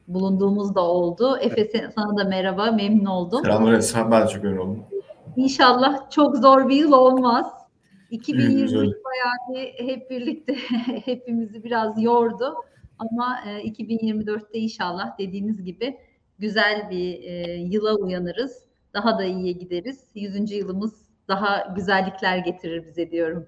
bulunduğumuz 0.08 0.74
da 0.74 0.80
oldu. 0.80 1.38
Efe 1.40 1.90
sana 1.94 2.16
da 2.16 2.24
merhaba, 2.24 2.70
memnun 2.70 3.04
oldum. 3.04 3.44
Selamlar 3.44 3.72
Esra, 3.72 4.10
ben 4.10 4.26
çok 4.26 4.44
memnun 4.44 4.58
oldum. 4.58 4.84
İnşallah 5.36 6.10
çok 6.10 6.36
zor 6.36 6.68
bir 6.68 6.76
yıl 6.76 6.92
olmaz. 6.92 7.46
2020 8.10 8.94
bayağı 9.04 9.68
hep 9.76 10.10
birlikte 10.10 10.54
hepimizi 11.04 11.64
biraz 11.64 12.02
yordu. 12.02 12.54
Ama 12.98 13.40
e, 13.46 13.50
2024'te 13.50 14.58
inşallah 14.58 15.18
dediğiniz 15.18 15.64
gibi 15.64 15.98
güzel 16.38 16.90
bir 16.90 17.22
e, 17.22 17.54
yıla 17.54 17.94
uyanırız. 17.96 18.64
Daha 18.94 19.18
da 19.18 19.24
iyiye 19.24 19.52
gideriz. 19.52 20.00
100. 20.14 20.52
yılımız 20.52 21.08
daha 21.28 21.72
güzellikler 21.76 22.38
getirir 22.38 22.86
bize 22.86 23.10
diyorum. 23.10 23.46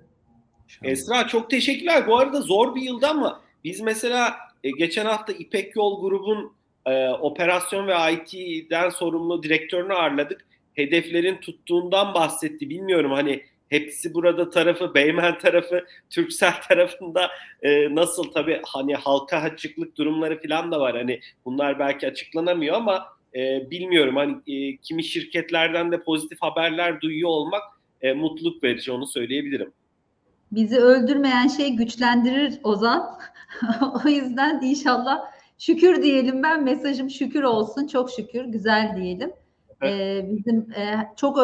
Esra 0.82 1.26
çok 1.26 1.50
teşekkürler. 1.50 2.06
Bu 2.06 2.18
arada 2.18 2.40
zor 2.40 2.74
bir 2.74 2.82
yıldı 2.82 3.06
ama 3.06 3.40
biz 3.64 3.80
mesela 3.80 4.34
e, 4.64 4.70
geçen 4.70 5.06
hafta 5.06 5.32
İpek 5.32 5.76
Yol 5.76 6.00
grubun 6.00 6.52
e, 6.86 7.08
operasyon 7.08 7.86
ve 7.86 7.94
IT'den 8.12 8.88
sorumlu 8.88 9.42
direktörünü 9.42 9.92
ağırladık. 9.92 10.46
Hedeflerin 10.74 11.36
tuttuğundan 11.36 12.14
bahsetti. 12.14 12.70
Bilmiyorum 12.70 13.12
hani 13.12 13.42
hepsi 13.70 14.14
burada 14.14 14.50
tarafı, 14.50 14.94
Beymen 14.94 15.38
tarafı, 15.38 15.84
Türksel 16.10 16.54
tarafında 16.68 17.28
e, 17.62 17.94
nasıl 17.94 18.24
tabii 18.32 18.60
hani 18.66 18.94
halka 18.94 19.36
açıklık 19.36 19.96
durumları 19.96 20.42
falan 20.42 20.72
da 20.72 20.80
var. 20.80 20.96
Hani 20.96 21.20
bunlar 21.44 21.78
belki 21.78 22.06
açıklanamıyor 22.06 22.76
ama 22.76 23.06
e, 23.34 23.70
bilmiyorum 23.70 24.16
hani 24.16 24.36
e, 24.46 24.76
kimi 24.76 25.04
şirketlerden 25.04 25.92
de 25.92 26.02
pozitif 26.02 26.42
haberler 26.42 27.00
duyuyor 27.00 27.30
olmak 27.30 27.62
e, 28.02 28.12
mutluluk 28.12 28.64
verici 28.64 28.92
onu 28.92 29.06
söyleyebilirim. 29.06 29.72
Bizi 30.52 30.76
öldürmeyen 30.76 31.48
şey 31.48 31.70
güçlendirir 31.70 32.60
Ozan. 32.64 33.18
o 34.04 34.08
yüzden 34.08 34.60
inşallah 34.62 35.20
şükür 35.58 36.02
diyelim 36.02 36.42
ben 36.42 36.64
mesajım 36.64 37.10
şükür 37.10 37.42
olsun 37.42 37.86
çok 37.86 38.10
şükür 38.10 38.44
güzel 38.44 38.96
diyelim. 38.96 39.32
Evet. 39.82 40.00
Ee, 40.00 40.26
bizim 40.30 40.72
e, 40.72 41.08
çok 41.16 41.38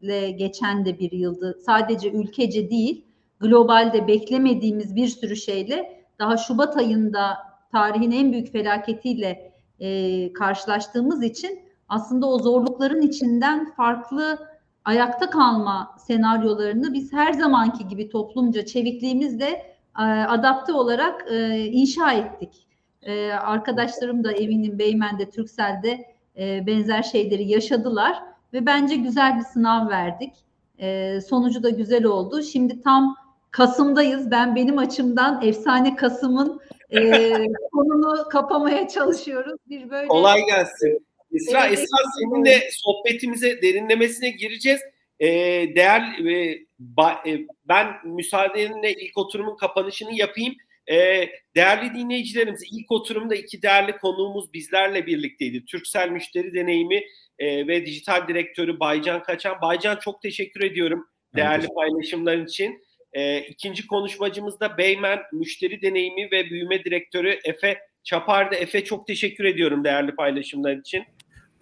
öğrenilmişliklerimizle 0.00 0.30
geçen 0.30 0.84
de 0.84 0.98
bir 0.98 1.12
yıldı. 1.12 1.58
Sadece 1.66 2.10
ülkece 2.10 2.70
değil 2.70 3.04
globalde 3.40 4.06
beklemediğimiz 4.06 4.96
bir 4.96 5.08
sürü 5.08 5.36
şeyle 5.36 6.04
daha 6.18 6.36
Şubat 6.36 6.76
ayında 6.76 7.38
tarihin 7.72 8.10
en 8.10 8.32
büyük 8.32 8.52
felaketiyle 8.52 9.52
e, 9.80 10.32
karşılaştığımız 10.32 11.22
için 11.22 11.60
aslında 11.88 12.26
o 12.26 12.38
zorlukların 12.38 13.02
içinden 13.02 13.72
farklı 13.72 14.38
ayakta 14.84 15.30
kalma 15.30 15.96
senaryolarını 16.06 16.92
biz 16.92 17.12
her 17.12 17.32
zamanki 17.32 17.88
gibi 17.88 18.08
toplumca 18.08 18.64
çevikliğimizle 18.64 19.76
e, 19.98 20.02
adapte 20.02 20.72
olarak 20.72 21.26
e, 21.30 21.66
inşa 21.66 22.12
ettik. 22.12 22.66
E, 23.02 23.32
arkadaşlarım 23.32 24.24
da 24.24 24.32
eminim 24.32 24.78
Beymen'de, 24.78 25.30
Türksel'de 25.30 26.04
e, 26.36 26.66
benzer 26.66 27.02
şeyleri 27.02 27.48
yaşadılar 27.48 28.29
ve 28.52 28.66
bence 28.66 28.96
güzel 28.96 29.38
bir 29.38 29.44
sınav 29.44 29.88
verdik. 29.88 30.32
E, 30.78 31.18
sonucu 31.20 31.62
da 31.62 31.70
güzel 31.70 32.04
oldu. 32.04 32.42
Şimdi 32.42 32.82
tam 32.82 33.16
Kasım'dayız. 33.50 34.30
Ben 34.30 34.56
benim 34.56 34.78
açımdan 34.78 35.42
efsane 35.42 35.96
Kasım'ın 35.96 36.60
e, 36.90 37.00
konunu 37.72 38.28
kapamaya 38.28 38.88
çalışıyoruz. 38.88 39.58
Bir 39.68 39.90
böyle 39.90 40.08
Kolay 40.08 40.46
gelsin. 40.46 41.06
Esra, 41.32 41.66
evet, 41.66 41.78
Esra 41.78 41.96
seninle 42.18 42.68
sohbetimize 42.70 43.62
derinlemesine 43.62 44.30
gireceğiz. 44.30 44.80
Ee, 45.20 45.28
değer 45.76 46.00
e, 46.00 46.58
ba, 46.78 47.22
e, 47.26 47.38
ben 47.64 47.86
müsaadenle 48.04 48.94
ilk 48.94 49.18
oturumun 49.18 49.56
kapanışını 49.56 50.12
yapayım. 50.14 50.54
Ee, 50.90 51.28
değerli 51.56 51.94
dinleyicilerimiz 51.94 52.62
ilk 52.72 52.92
oturumda 52.92 53.34
iki 53.34 53.62
değerli 53.62 53.96
konuğumuz 53.98 54.52
bizlerle 54.52 55.06
birlikteydi. 55.06 55.64
Türksel 55.64 56.08
Müşteri 56.08 56.54
Deneyimi 56.54 57.02
e, 57.40 57.66
ve 57.66 57.86
Dijital 57.86 58.28
Direktörü 58.28 58.80
Baycan 58.80 59.22
Kaçan. 59.22 59.56
Baycan 59.62 59.96
çok 59.96 60.22
teşekkür 60.22 60.60
ediyorum 60.60 61.06
değerli 61.36 61.60
evet. 61.60 61.74
paylaşımların 61.74 62.46
için. 62.46 62.84
E, 63.12 63.40
ikinci 63.40 63.86
konuşmacımız 63.86 64.60
da 64.60 64.78
Beymen 64.78 65.18
Müşteri 65.32 65.82
Deneyimi 65.82 66.28
ve 66.32 66.50
Büyüme 66.50 66.84
Direktörü 66.84 67.38
Efe 67.44 67.78
Çapar'da. 68.02 68.56
Efe 68.56 68.84
çok 68.84 69.06
teşekkür 69.06 69.44
ediyorum 69.44 69.84
değerli 69.84 70.14
paylaşımlar 70.14 70.76
için. 70.76 71.04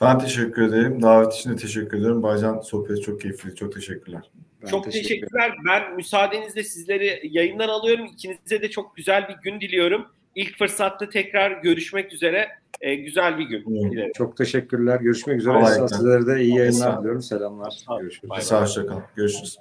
Ben 0.01 0.19
teşekkür 0.19 0.63
ederim. 0.63 1.03
Davet 1.03 1.35
için 1.35 1.51
de 1.51 1.57
teşekkür 1.57 2.01
ederim. 2.01 2.23
Baycan 2.23 2.61
sohbeti 2.61 3.01
çok 3.01 3.21
keyifli. 3.21 3.55
Çok 3.55 3.75
teşekkürler. 3.75 4.31
Ben 4.63 4.69
çok 4.69 4.85
teşekkür 4.85 5.09
teşekkürler. 5.09 5.53
Ben 5.69 5.97
müsaadenizle 5.97 6.63
sizleri 6.65 7.21
yayından 7.25 7.69
alıyorum. 7.69 8.07
İkinize 8.07 8.63
de 8.63 8.71
çok 8.71 8.97
güzel 8.97 9.29
bir 9.29 9.51
gün 9.51 9.61
diliyorum. 9.61 10.07
İlk 10.39 10.59
fırsatta 10.59 11.09
tekrar 11.09 11.63
görüşmek 11.63 12.13
üzere. 12.13 12.49
Ee, 12.81 12.95
güzel 12.95 13.39
bir 13.39 13.45
gün. 13.45 13.91
Dilerim. 13.91 14.13
Çok 14.17 14.37
teşekkürler. 14.37 15.01
Görüşmek 15.01 15.41
üzere. 15.41 15.55
Sizlere 15.89 16.27
de 16.27 16.43
iyi 16.43 16.57
yayınlar 16.59 16.99
diliyorum. 16.99 17.23
Selamlar. 17.23 17.75
Görüşürüz. 18.01 18.31
Sağ 18.43 18.59
olun. 18.59 19.03
Görüşürüz. 19.17 19.59